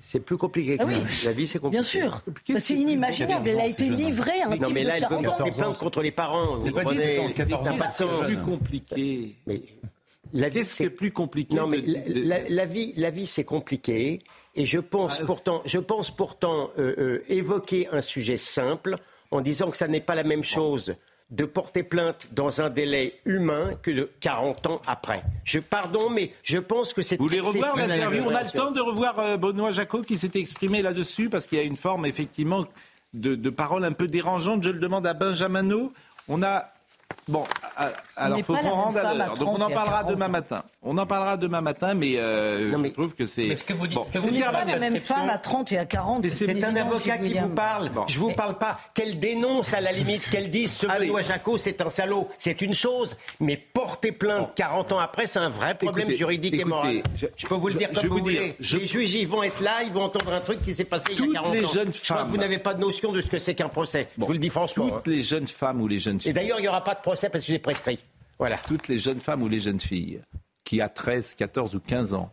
C'est 0.00 0.20
plus 0.20 0.36
compliqué 0.36 0.76
que 0.76 0.82
Ah 0.82 0.86
oui. 0.86 0.96
ça. 1.10 1.26
La 1.28 1.32
vie, 1.32 1.46
c'est 1.46 1.58
compliqué. 1.58 1.80
Bien 1.80 1.88
sûr. 1.88 2.22
Bah, 2.48 2.60
c'est 2.60 2.74
inimaginable. 2.74 3.48
Elle 3.48 3.60
a 3.60 3.66
été 3.66 3.88
livrée 3.88 4.42
à 4.42 4.48
un 4.48 4.56
Non, 4.56 4.66
type 4.66 4.74
mais 4.74 4.82
là, 4.84 4.90
de 4.92 4.96
elle 4.96 5.02
peut 5.08 5.08
40 5.22 5.26
ans. 5.26 5.36
porter 5.36 5.50
plainte 5.52 5.78
contre 5.78 6.02
les 6.02 6.10
parents. 6.10 6.56
Vous 6.56 6.70
pas 6.72 6.82
comprenez 6.82 7.26
17 7.28 7.52
ans, 7.52 7.62
14 7.62 7.64
Ça 7.64 7.70
n'a 7.70 7.74
ans. 7.74 7.78
pas 7.78 7.86
de 7.86 7.92
C'est 7.92 8.04
sens. 8.04 8.26
plus 8.26 8.36
compliqué. 8.38 9.36
Mais 9.46 9.62
la 10.34 10.48
vie, 10.48 10.54
Qu'est-ce 10.58 10.76
qui 10.76 10.82
est 10.82 10.90
plus 10.90 11.12
compliqué 11.12 11.54
Non, 11.54 11.66
mais 11.68 11.80
de- 11.80 11.92
la, 11.92 12.00
de- 12.00 12.12
la- 12.28 12.48
la 12.48 12.66
vie, 12.66 12.92
la 12.96 13.10
vie, 13.10 13.26
c'est 13.26 13.44
compliqué. 13.44 14.20
Et 14.54 14.66
je 14.66 14.78
pense 14.78 15.18
Ah, 15.20 15.24
pourtant, 15.26 15.62
je 15.64 15.78
pense 15.78 16.10
pourtant 16.10 16.70
euh, 16.78 16.94
euh, 16.98 17.24
évoquer 17.28 17.88
un 17.90 18.00
sujet 18.00 18.36
simple 18.36 18.96
en 19.30 19.40
disant 19.40 19.70
que 19.70 19.76
ça 19.76 19.88
n'est 19.88 20.00
pas 20.00 20.14
la 20.14 20.24
même 20.24 20.44
chose 20.44 20.94
de 21.30 21.46
porter 21.46 21.82
plainte 21.82 22.28
dans 22.32 22.60
un 22.60 22.68
délai 22.68 23.18
humain 23.24 23.72
que 23.80 23.90
de 23.90 24.10
40 24.20 24.66
ans 24.66 24.82
après. 24.86 25.22
Je 25.44 25.60
pardon, 25.60 26.10
mais 26.10 26.32
je 26.42 26.58
pense 26.58 26.92
que 26.92 27.00
c'est. 27.00 27.16
Vous 27.16 27.26
voulez 27.26 27.40
revoir 27.40 27.74
l'interview? 27.76 28.24
On 28.26 28.34
a 28.34 28.42
le 28.42 28.50
temps 28.50 28.70
de 28.70 28.80
revoir 28.80 29.18
euh, 29.18 29.36
Benoît 29.38 29.72
Jacot 29.72 30.02
qui 30.02 30.18
s'était 30.18 30.40
exprimé 30.40 30.82
là-dessus 30.82 31.30
parce 31.30 31.46
qu'il 31.46 31.56
y 31.56 31.60
a 31.62 31.64
une 31.64 31.78
forme 31.78 32.04
effectivement 32.04 32.66
de, 33.14 33.34
de 33.34 33.50
parole 33.50 33.84
un 33.84 33.92
peu 33.92 34.06
dérangeante. 34.08 34.62
Je 34.62 34.70
le 34.70 34.78
demande 34.78 35.06
à 35.06 35.14
Benjamin 35.14 35.62
No. 35.62 35.92
On 36.28 36.42
a 36.42 36.70
Bon, 37.28 37.44
alors 38.16 38.38
faut 38.40 38.54
qu'on 38.54 38.70
rende 38.70 38.96
à 38.96 39.14
l'heure. 39.14 39.34
Donc 39.34 39.48
on 39.48 39.60
en 39.60 39.70
parlera 39.70 40.04
demain 40.04 40.28
matin. 40.28 40.64
On 40.82 40.98
en 40.98 41.06
parlera 41.06 41.36
demain 41.36 41.60
matin, 41.60 41.94
mais, 41.94 42.16
euh, 42.16 42.72
je 42.72 42.88
trouve 42.88 43.14
que 43.14 43.26
c'est. 43.26 43.46
Mais 43.46 43.56
ce 43.56 43.62
que 43.62 43.72
vous 43.72 43.86
dites, 43.86 43.98
que 44.12 44.18
vous 44.18 44.30
dites 44.30 44.44
pas 44.44 44.64
la 44.64 44.78
même 44.78 45.00
femme 45.00 45.30
à 45.30 45.38
30 45.38 45.72
et 45.72 45.78
à 45.78 45.84
40. 45.84 46.26
C'est 46.28 46.64
un 46.64 46.76
avocat 46.76 47.18
qui 47.18 47.34
vous 47.34 47.48
parle. 47.50 47.90
Je 48.08 48.18
vous 48.18 48.32
parle 48.32 48.58
pas. 48.58 48.78
Qu'elle 48.94 49.18
dénonce 49.18 49.72
à 49.74 49.80
la 49.80 49.92
limite, 49.92 50.28
qu'elle 50.30 50.50
dise 50.50 50.72
ce 50.72 50.86
Benoît 50.86 51.22
Jacot 51.22 51.58
c'est 51.58 51.80
un 51.80 51.88
salaud, 51.88 52.28
c'est 52.38 52.60
une 52.60 52.74
chose. 52.74 53.16
Mais 53.40 53.56
porter 53.56 54.12
plainte 54.12 54.54
40 54.56 54.92
ans 54.92 54.98
après, 54.98 55.26
c'est 55.26 55.38
un 55.38 55.48
vrai 55.48 55.76
problème 55.76 56.10
juridique 56.10 56.54
et 56.54 56.64
moral. 56.64 57.02
Je, 57.14 57.46
peux 57.46 57.54
vous 57.54 57.68
le 57.68 57.74
dire 57.74 57.90
comme 57.92 58.06
vous, 58.06 58.18
voulez. 58.18 58.56
Les 58.58 58.86
juges, 58.86 59.14
ils 59.14 59.28
vont 59.28 59.42
être 59.42 59.60
là, 59.60 59.82
ils 59.84 59.92
vont 59.92 60.02
entendre 60.02 60.32
un 60.32 60.40
truc 60.40 60.62
qui 60.62 60.74
s'est 60.74 60.84
passé 60.84 61.12
il 61.12 61.32
y 61.32 61.36
a 61.36 61.40
40 61.40 61.54
les 61.54 61.64
ans. 61.64 61.72
Jeunes 61.72 61.92
je 61.92 62.12
crois 62.12 62.24
que 62.24 62.30
vous 62.30 62.36
n'avez 62.36 62.58
pas 62.58 62.74
de 62.74 62.80
notion 62.80 63.12
de 63.12 63.20
ce 63.20 63.28
que 63.28 63.38
c'est 63.38 63.54
qu'un 63.54 63.68
procès. 63.68 64.08
je 64.18 64.24
vous 64.24 64.32
le 64.32 64.38
dis 64.38 64.48
franchement. 64.48 64.90
Toutes 64.90 65.06
les 65.06 65.22
jeunes 65.22 65.46
femmes 65.46 65.80
ou 65.80 65.88
les 65.88 65.98
jeunes 65.98 66.20
filles. 66.20 66.30
Et 66.30 66.34
d'ailleurs, 66.34 66.58
il 66.58 66.62
n'y 66.62 66.68
aura 66.68 66.82
pas 66.82 66.94
de 66.94 67.00
procès 67.12 67.28
parce 67.28 67.44
que 67.44 67.52
j'ai 67.52 67.58
prescrit. 67.58 68.04
Voilà. 68.38 68.56
Toutes 68.56 68.88
les 68.88 68.98
jeunes 68.98 69.20
femmes 69.20 69.42
ou 69.42 69.48
les 69.48 69.60
jeunes 69.60 69.80
filles 69.80 70.22
qui, 70.64 70.80
à 70.80 70.88
13, 70.88 71.34
14 71.34 71.74
ou 71.74 71.80
15 71.80 72.14
ans, 72.14 72.32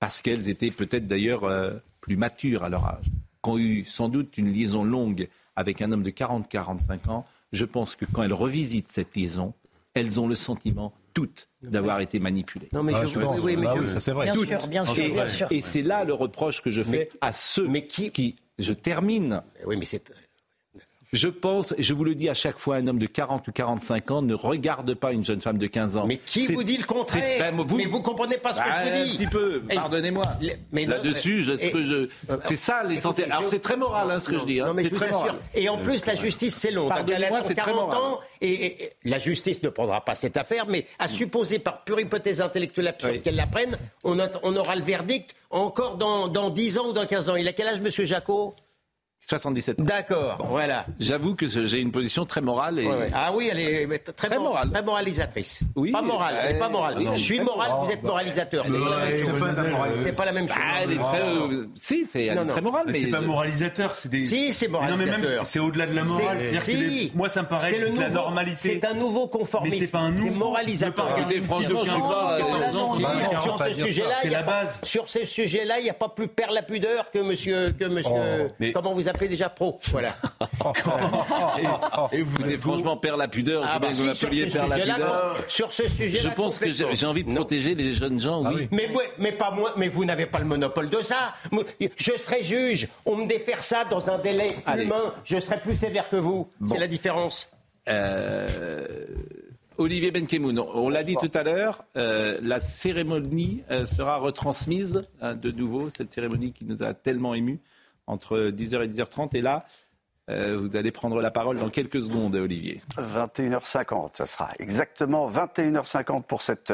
parce 0.00 0.22
qu'elles 0.22 0.48
étaient 0.48 0.70
peut-être 0.70 1.06
d'ailleurs 1.06 1.44
euh, 1.44 1.74
plus 2.00 2.16
matures 2.16 2.64
à 2.64 2.68
leur 2.70 2.86
âge, 2.86 3.04
qui 3.42 3.50
ont 3.50 3.58
eu 3.58 3.84
sans 3.84 4.08
doute 4.08 4.38
une 4.38 4.50
liaison 4.50 4.84
longue 4.84 5.28
avec 5.54 5.82
un 5.82 5.92
homme 5.92 6.02
de 6.02 6.10
40-45 6.10 7.10
ans, 7.10 7.24
je 7.52 7.64
pense 7.64 7.94
que 7.94 8.06
quand 8.06 8.22
elles 8.22 8.32
revisitent 8.32 8.88
cette 8.88 9.14
liaison, 9.14 9.52
elles 9.94 10.18
ont 10.18 10.28
le 10.28 10.34
sentiment 10.34 10.94
toutes 11.14 11.48
d'avoir 11.62 12.00
été 12.00 12.18
manipulées. 12.18 12.68
Non 12.72 12.82
mais 12.82 12.92
ah, 12.94 13.06
je, 13.06 13.18
pense, 13.18 13.40
oui, 13.40 13.56
mais 13.56 13.66
ah 13.66 13.88
ça 13.88 14.00
c'est 14.00 14.12
vrai. 14.12 14.30
Bien 14.32 14.34
sûr, 14.34 14.68
bien 14.68 14.84
sûr, 14.84 15.04
et, 15.04 15.10
bien 15.10 15.28
sûr. 15.28 15.46
et 15.50 15.60
c'est 15.60 15.82
là 15.82 16.04
le 16.04 16.12
reproche 16.12 16.62
que 16.62 16.70
je 16.70 16.82
fais 16.82 17.08
à 17.20 17.32
ceux 17.32 17.66
mais 17.66 17.86
qui, 17.86 18.10
qui, 18.10 18.36
je 18.58 18.72
termine. 18.72 19.42
Oui, 19.64 19.76
mais 19.76 19.86
c'est 19.86 20.12
je 21.12 21.28
pense, 21.28 21.72
je 21.78 21.94
vous 21.94 22.04
le 22.04 22.14
dis 22.14 22.28
à 22.28 22.34
chaque 22.34 22.58
fois, 22.58 22.76
un 22.76 22.86
homme 22.86 22.98
de 22.98 23.06
40 23.06 23.46
ou 23.46 23.52
45 23.52 24.10
ans 24.10 24.22
ne 24.22 24.34
regarde 24.34 24.94
pas 24.94 25.12
une 25.12 25.24
jeune 25.24 25.40
femme 25.40 25.58
de 25.58 25.66
15 25.66 25.96
ans. 25.96 26.06
Mais 26.06 26.16
qui 26.16 26.46
vous 26.46 26.64
dit 26.64 26.76
le 26.76 26.84
contraire 26.84 27.52
ben, 27.52 27.64
vous, 27.64 27.76
Mais 27.76 27.84
vous 27.84 28.02
comprenez 28.02 28.38
pas 28.38 28.52
ce 28.52 28.58
que 28.58 28.64
je 28.64 28.84
vous 28.84 29.04
dis. 29.04 29.12
Un 29.12 29.16
petit 29.16 29.26
peu, 29.26 29.62
pardonnez-moi. 29.72 30.24
Là-dessus, 30.72 31.44
je, 31.44 31.56
je, 31.56 32.08
c'est 32.44 32.56
ça 32.56 32.82
l'essentiel. 32.84 33.30
Alors 33.30 33.48
c'est 33.48 33.60
très 33.60 33.76
moral 33.76 34.10
hein, 34.10 34.18
ce 34.18 34.28
que 34.28 34.38
je 34.38 34.44
dis. 34.44 34.60
Hein. 34.60 34.68
Non, 34.68 34.74
mais 34.74 34.84
je 34.84 34.94
très 34.94 35.10
moral. 35.10 35.36
Et 35.54 35.68
en 35.68 35.78
plus, 35.78 36.04
la 36.06 36.16
justice, 36.16 36.54
c'est 36.56 36.70
long. 36.70 36.88
Pardonnez-moi, 36.88 37.42
c'est 37.42 37.54
très 37.54 37.72
moral. 37.72 37.96
Ans, 37.96 38.20
et, 38.40 38.84
et, 38.84 38.92
la 39.04 39.18
justice 39.18 39.62
ne 39.62 39.68
prendra 39.68 40.04
pas 40.04 40.14
cette 40.14 40.36
affaire, 40.36 40.66
mais 40.66 40.86
à 40.98 41.08
supposer 41.08 41.58
par 41.58 41.84
pure 41.84 42.00
hypothèse 42.00 42.40
intellectuelle 42.40 42.88
absurde 42.88 43.22
qu'elle 43.22 43.36
la 43.36 43.46
prenne, 43.46 43.78
on, 44.04 44.18
a, 44.18 44.28
on, 44.42 44.54
aura 44.56 44.74
le 44.76 44.82
verdict 44.82 45.34
encore 45.50 45.96
dans, 45.96 46.28
dans 46.28 46.50
10 46.50 46.78
ans 46.78 46.88
ou 46.88 46.92
dans 46.92 47.06
15 47.06 47.30
ans. 47.30 47.36
Il 47.36 47.46
a 47.48 47.52
quel 47.52 47.68
âge, 47.68 47.80
Monsieur 47.80 48.04
Jacot 48.04 48.54
77 49.20 49.80
ans. 49.80 49.84
D'accord, 49.84 50.46
voilà. 50.48 50.86
J'avoue 51.00 51.34
que 51.34 51.48
j'ai 51.48 51.80
une 51.80 51.90
position 51.90 52.26
très 52.26 52.40
morale. 52.40 52.78
Et... 52.78 52.86
Ouais, 52.86 52.96
ouais. 52.96 53.10
Ah 53.12 53.32
oui, 53.34 53.48
elle 53.50 53.58
est 53.58 53.98
très, 53.98 54.28
très 54.28 54.38
morale. 54.38 54.70
Très 54.70 54.82
moralisatrice. 54.82 55.60
Oui. 55.74 55.90
Pas 55.90 56.02
morale, 56.02 56.36
elle 56.42 56.52
n'est 56.52 56.58
pas 56.58 56.68
morale. 56.68 56.96
je 57.14 57.20
suis 57.20 57.40
moral, 57.40 57.72
vous 57.82 57.90
êtes 57.90 58.02
moralisateur. 58.02 58.64
C'est 58.66 60.12
pas, 60.12 60.24
la 60.24 60.32
même 60.32 60.46
chose. 60.46 60.56
Ah, 60.60 60.82
elle 60.82 60.92
est 60.92 60.96
très, 60.96 61.20
euh, 61.20 61.66
si, 61.74 62.04
c'est 62.04 62.34
très 62.48 62.60
morale. 62.60 62.86
Mais, 62.86 63.00
c'est 63.00 63.10
pas 63.10 63.20
moralisateur, 63.20 63.96
c'est 63.96 64.08
des. 64.08 64.20
Si, 64.20 64.52
c'est 64.52 64.68
moralisateur. 64.68 65.06
Non, 65.06 65.18
mais 65.18 65.28
même, 65.28 65.44
c'est 65.44 65.58
au-delà 65.58 65.86
de 65.86 65.94
la 65.94 66.04
morale. 66.04 66.38
Si. 66.60 67.10
Moi, 67.14 67.28
ça 67.28 67.42
me 67.42 67.48
paraît 67.48 67.72
de 67.72 67.98
la 67.98 68.10
normalité. 68.10 68.56
C'est 68.80 68.84
un 68.84 68.94
nouveau 68.94 69.26
conformisme. 69.26 69.74
Mais 69.74 69.86
c'est 69.86 69.92
pas 69.92 70.00
un 70.00 70.10
nouveau. 70.10 70.28
C'est 70.28 70.38
moralisateur. 70.38 71.18
Franchement, 71.46 71.84
je 71.84 71.90
suis 71.90 72.00
pas. 72.00 72.38
Sur 73.42 73.58
ce 73.58 73.74
sujet-là, 73.74 74.14
c'est 74.22 74.30
la 74.30 74.42
base. 74.42 74.80
Sur 74.84 75.08
ce 75.08 75.24
sujet-là, 75.24 75.80
il 75.80 75.84
n'y 75.84 75.90
a 75.90 75.94
pas 75.94 76.08
plus 76.08 76.28
père 76.28 76.52
la 76.52 76.62
pudeur 76.62 77.10
que 77.10 77.18
monsieur, 77.18 77.72
que 77.72 77.84
monsieur. 77.86 78.52
Comment 78.72 78.92
vous 78.92 79.05
appelez 79.08 79.28
déjà 79.28 79.48
pro 79.48 79.78
voilà. 79.90 80.16
et, 82.12 82.22
vous, 82.22 82.50
et 82.50 82.58
franchement, 82.58 82.96
perdre 82.96 83.18
la 83.18 83.28
pudeur, 83.28 83.64
ah 83.66 83.78
bah, 83.78 83.88
je 83.92 84.02
vous 84.02 84.04
m'appeliez 84.04 84.46
perdre 84.46 84.70
la 84.70 84.78
pudeur. 84.78 85.36
Sur 85.48 85.72
ce 85.72 85.88
sujet 85.88 86.20
Je 86.20 86.28
pense 86.28 86.58
que 86.58 86.70
j'ai 86.72 87.06
envie 87.06 87.24
de 87.24 87.34
protéger 87.34 87.74
les 87.74 87.92
jeunes 87.92 88.20
gens, 88.20 88.44
ah 88.44 88.52
oui. 88.54 88.68
Mais, 88.70 88.88
mais 89.18 89.32
pas 89.32 89.50
moi, 89.50 89.74
mais 89.76 89.88
vous 89.88 90.04
n'avez 90.04 90.26
pas 90.26 90.38
le 90.38 90.44
monopole 90.44 90.90
de 90.90 91.00
ça. 91.00 91.34
Je 91.96 92.12
serai 92.18 92.42
juge, 92.42 92.88
on 93.04 93.16
me 93.16 93.26
défère 93.26 93.62
ça 93.62 93.84
dans 93.84 94.10
un 94.10 94.18
délai 94.18 94.48
humain, 94.78 95.14
je 95.24 95.38
serai 95.38 95.58
plus 95.60 95.76
sévère 95.76 96.08
que 96.08 96.16
vous. 96.16 96.48
C'est 96.66 96.78
la 96.78 96.88
différence. 96.88 97.50
Euh... 97.88 98.86
Olivier 99.78 100.10
Benkemoun, 100.10 100.58
on 100.58 100.88
l'a 100.88 101.02
dit 101.02 101.16
tout 101.20 101.30
à 101.34 101.42
l'heure, 101.42 101.84
euh, 101.96 102.38
la 102.40 102.60
cérémonie 102.60 103.62
euh, 103.70 103.84
sera 103.84 104.16
retransmise 104.16 105.04
hein, 105.20 105.34
de 105.34 105.50
nouveau, 105.50 105.90
cette 105.90 106.10
cérémonie 106.12 106.52
qui 106.52 106.64
nous 106.64 106.82
a 106.82 106.94
tellement 106.94 107.34
émus 107.34 107.60
entre 108.06 108.50
10h 108.50 108.84
et 108.84 108.88
10h30. 108.88 109.36
Et 109.36 109.42
là, 109.42 109.66
euh, 110.28 110.58
vous 110.58 110.76
allez 110.76 110.90
prendre 110.90 111.20
la 111.20 111.30
parole 111.30 111.58
dans 111.58 111.70
quelques 111.70 112.02
secondes, 112.02 112.34
Olivier. 112.34 112.82
21h50, 112.96 114.16
ça 114.16 114.26
sera 114.26 114.50
exactement 114.58 115.30
21h50 115.30 116.24
pour 116.24 116.42
cette, 116.42 116.72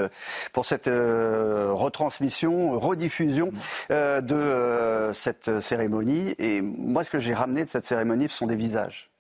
pour 0.55 0.64
cette 0.64 0.89
euh, 0.89 1.70
retransmission, 1.72 2.78
rediffusion 2.78 3.53
euh, 3.91 4.22
de 4.22 5.12
cette 5.12 5.61
cérémonie. 5.61 6.35
Et 6.39 6.62
moi, 6.62 7.05
ce 7.05 7.11
que 7.11 7.18
j'ai 7.18 7.35
ramené 7.35 7.64
de 7.64 7.68
cette 7.68 7.85
cérémonie, 7.85 8.28
ce 8.30 8.39
sont 8.39 8.47
des 8.47 8.57
visages. 8.57 9.11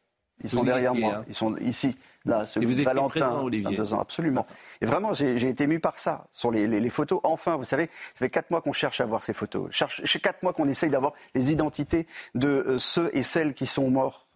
Ils 0.42 0.50
sont 0.50 0.64
derrière 0.64 0.94
moi, 0.94 1.16
hein. 1.18 1.24
ils 1.28 1.34
sont 1.34 1.56
ici. 1.58 1.94
Là, 2.24 2.46
celui 2.46 2.66
et 2.66 2.74
vous 2.74 2.82
Valentin, 2.84 3.08
présent, 3.08 3.48
deux 3.48 3.94
ans, 3.94 4.00
absolument. 4.00 4.46
Et 4.80 4.86
vraiment, 4.86 5.12
j'ai 5.12 5.48
été 5.48 5.64
ému 5.64 5.80
par 5.80 5.98
ça, 5.98 6.26
sur 6.30 6.50
les, 6.50 6.66
les, 6.66 6.80
les, 6.80 6.90
photos. 6.90 7.20
Enfin, 7.24 7.56
vous 7.56 7.64
savez, 7.64 7.86
ça 8.14 8.18
fait 8.18 8.30
quatre 8.30 8.50
mois 8.50 8.60
qu'on 8.60 8.72
cherche 8.72 9.00
à 9.00 9.06
voir 9.06 9.24
ces 9.24 9.32
photos. 9.32 9.70
Cherche, 9.70 10.18
quatre 10.20 10.42
mois 10.42 10.52
qu'on 10.52 10.68
essaye 10.68 10.90
d'avoir 10.90 11.12
les 11.34 11.50
identités 11.50 12.06
de 12.34 12.48
euh, 12.48 12.78
ceux 12.78 13.10
et 13.12 13.22
celles 13.22 13.54
qui 13.54 13.66
sont 13.66 13.90
morts 13.90 14.26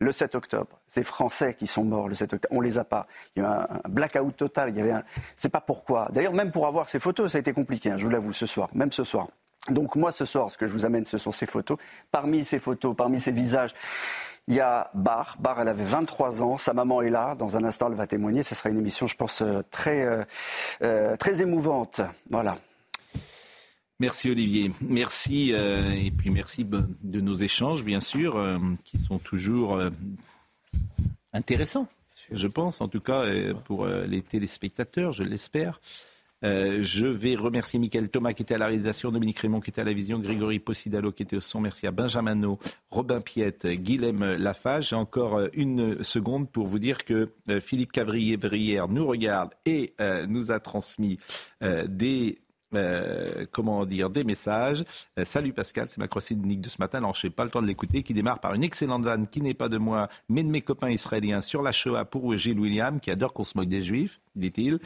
le 0.00 0.12
7 0.12 0.34
octobre. 0.34 0.80
Ces 0.88 1.02
Français 1.02 1.54
qui 1.54 1.66
sont 1.66 1.84
morts 1.84 2.08
le 2.08 2.14
7 2.14 2.34
octobre, 2.34 2.54
on 2.56 2.60
les 2.60 2.78
a 2.78 2.84
pas. 2.84 3.06
Il 3.36 3.42
y 3.42 3.44
a 3.44 3.48
eu 3.48 3.52
un, 3.52 3.66
un 3.84 3.88
blackout 3.88 4.36
total. 4.36 4.70
Il 4.70 4.76
y 4.76 4.80
avait 4.80 4.92
un... 4.92 5.02
C'est 5.36 5.48
pas 5.48 5.60
pourquoi. 5.60 6.08
D'ailleurs, 6.12 6.32
même 6.32 6.52
pour 6.52 6.66
avoir 6.66 6.88
ces 6.88 7.00
photos, 7.00 7.32
ça 7.32 7.38
a 7.38 7.40
été 7.40 7.52
compliqué. 7.52 7.90
Hein, 7.90 7.98
je 7.98 8.04
vous 8.04 8.10
l'avoue, 8.10 8.32
ce 8.32 8.46
soir, 8.46 8.68
même 8.74 8.92
ce 8.92 9.04
soir. 9.04 9.26
Donc 9.70 9.96
moi, 9.96 10.12
ce 10.12 10.24
soir, 10.24 10.50
ce 10.50 10.56
que 10.56 10.66
je 10.66 10.72
vous 10.72 10.86
amène, 10.86 11.04
ce 11.04 11.18
sont 11.18 11.32
ces 11.32 11.46
photos. 11.46 11.78
Parmi 12.10 12.44
ces 12.44 12.58
photos, 12.58 12.96
parmi 12.96 13.20
ces 13.20 13.32
visages, 13.32 13.74
il 14.48 14.54
y 14.54 14.60
a 14.60 14.90
Bar. 14.94 15.36
Bar, 15.38 15.60
elle 15.60 15.68
avait 15.68 15.84
23 15.84 16.42
ans. 16.42 16.56
Sa 16.56 16.72
maman 16.72 17.02
est 17.02 17.10
là. 17.10 17.34
Dans 17.34 17.56
un 17.56 17.64
instant, 17.64 17.88
elle 17.90 17.96
va 17.96 18.06
témoigner. 18.06 18.42
Ce 18.42 18.54
sera 18.54 18.70
une 18.70 18.78
émission, 18.78 19.06
je 19.06 19.14
pense, 19.14 19.42
euh, 19.42 19.60
très, 19.70 20.04
euh, 20.04 20.24
euh, 20.82 21.16
très 21.16 21.42
émouvante. 21.42 22.00
Voilà. 22.30 22.56
Merci 24.00 24.30
Olivier. 24.30 24.72
Merci 24.80 25.50
et 25.50 26.12
puis 26.12 26.30
merci 26.30 26.64
de 26.64 27.20
nos 27.20 27.34
échanges, 27.34 27.82
bien 27.82 27.98
sûr, 27.98 28.40
qui 28.84 28.96
sont 28.96 29.18
toujours 29.18 29.82
intéressants, 31.32 31.88
je 32.30 32.46
pense, 32.46 32.80
en 32.80 32.86
tout 32.86 33.00
cas 33.00 33.24
pour 33.64 33.88
les 33.88 34.22
téléspectateurs, 34.22 35.10
je 35.10 35.24
l'espère. 35.24 35.80
Euh, 36.44 36.78
je 36.82 37.06
vais 37.06 37.34
remercier 37.34 37.78
Michael 37.78 38.08
Thomas 38.08 38.32
qui 38.32 38.42
était 38.42 38.54
à 38.54 38.58
la 38.58 38.66
réalisation, 38.66 39.10
Dominique 39.10 39.38
Raymond 39.40 39.60
qui 39.60 39.70
était 39.70 39.80
à 39.80 39.84
la 39.84 39.92
vision, 39.92 40.18
Grégory 40.18 40.58
Possidalo 40.60 41.12
qui 41.12 41.22
était 41.22 41.36
au 41.36 41.40
son. 41.40 41.60
Merci 41.60 41.86
à 41.86 41.90
Benjamin 41.90 42.56
Robin 42.90 43.20
Piette, 43.20 43.66
Guilhem 43.66 44.24
Lafage. 44.36 44.90
J'ai 44.90 44.96
encore 44.96 45.40
une 45.52 46.02
seconde 46.04 46.50
pour 46.50 46.66
vous 46.66 46.78
dire 46.78 47.04
que 47.04 47.32
euh, 47.48 47.60
Philippe 47.60 47.92
Cavrier-Vrière 47.92 48.88
nous 48.88 49.06
regarde 49.06 49.50
et 49.66 49.94
euh, 50.00 50.26
nous 50.26 50.50
a 50.50 50.60
transmis 50.60 51.18
des 51.60 52.38
euh, 52.74 53.46
comment 53.50 53.86
dire, 53.86 54.10
des 54.10 54.24
messages. 54.24 54.84
Euh, 55.18 55.24
salut 55.24 55.52
Pascal, 55.52 55.88
c'est 55.88 55.98
ma 55.98 56.08
chronique 56.08 56.60
de 56.60 56.68
ce 56.68 56.76
matin. 56.78 56.98
Alors, 56.98 57.14
je 57.14 57.26
n'ai 57.26 57.30
pas 57.30 57.44
le 57.44 57.50
temps 57.50 57.62
de 57.62 57.66
l'écouter, 57.66 58.02
qui 58.02 58.14
démarre 58.14 58.40
par 58.40 58.54
une 58.54 58.62
excellente 58.62 59.04
vanne 59.04 59.26
qui 59.26 59.40
n'est 59.40 59.54
pas 59.54 59.68
de 59.68 59.78
moi, 59.78 60.08
mais 60.28 60.42
de 60.42 60.48
mes 60.48 60.60
copains 60.60 60.90
israéliens 60.90 61.40
sur 61.40 61.62
la 61.62 61.72
Shoah 61.72 62.04
pour 62.04 62.36
Gilles 62.36 62.58
William, 62.58 63.00
qui 63.00 63.10
adore 63.10 63.32
qu'on 63.32 63.44
se 63.44 63.56
moque 63.56 63.68
des 63.68 63.82
Juifs, 63.82 64.20
dit-il. 64.36 64.78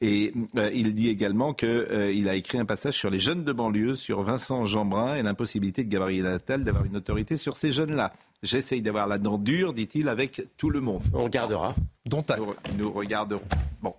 Et 0.00 0.32
euh, 0.56 0.70
il 0.74 0.94
dit 0.94 1.08
également 1.08 1.54
qu'il 1.54 1.68
euh, 1.68 2.28
a 2.28 2.34
écrit 2.34 2.58
un 2.58 2.64
passage 2.64 2.98
sur 2.98 3.10
les 3.10 3.20
jeunes 3.20 3.44
de 3.44 3.52
banlieue, 3.52 3.94
sur 3.94 4.22
Vincent 4.22 4.64
Jeanbrun 4.64 5.14
et 5.16 5.22
l'impossibilité 5.22 5.84
de 5.84 5.88
Gabriel 5.88 6.26
Attal 6.26 6.64
d'avoir 6.64 6.84
une 6.84 6.96
autorité 6.96 7.36
sur 7.36 7.56
ces 7.56 7.72
jeunes-là. 7.72 8.12
J'essaye 8.42 8.82
d'avoir 8.82 9.06
la 9.06 9.18
dent 9.18 9.38
dure, 9.38 9.72
dit-il, 9.72 10.08
avec 10.08 10.42
tout 10.56 10.70
le 10.70 10.80
monde. 10.80 11.02
On 11.14 11.24
regardera. 11.24 11.74
Dont 12.06 12.24
nous, 12.36 12.54
nous 12.76 12.92
regarderons. 12.92 13.42
Bon. 13.80 13.94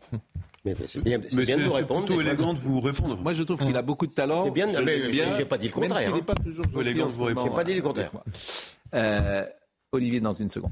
Mais 0.65 0.75
c'est 0.85 1.03
bien, 1.03 1.19
mais 1.33 1.45
bien 1.45 1.57
de 1.57 1.63
vous 1.63 1.73
répondre. 1.73 2.05
plutôt 2.05 2.21
élégant 2.21 2.53
de 2.53 2.59
vous 2.59 2.79
répondre. 2.79 3.21
Moi, 3.21 3.33
je 3.33 3.43
trouve 3.43 3.59
qu'il 3.59 3.75
a 3.75 3.81
beaucoup 3.81 4.07
de 4.07 4.13
talent. 4.13 4.45
C'est 4.45 4.51
bien, 4.51 4.69
je 4.69 4.81
mais, 4.81 5.09
bien. 5.09 5.37
J'ai 5.37 5.45
pas 5.45 5.57
dit 5.57 5.67
le 5.67 5.73
contraire. 5.73 5.99
Même 5.99 6.09
il 6.11 6.15
n'est 6.15 6.21
pas 6.21 6.35
toujours 6.35 6.65
élégant 6.79 7.07
de 7.07 7.11
vous 7.11 7.23
répondre. 7.25 7.47
J'ai 7.47 7.55
pas 7.55 7.63
dit 7.65 7.75
le 7.75 7.81
contraire. 7.81 8.11
Euh, 8.93 9.45
Olivier, 9.91 10.21
dans 10.21 10.31
une 10.33 10.49
seconde. 10.49 10.71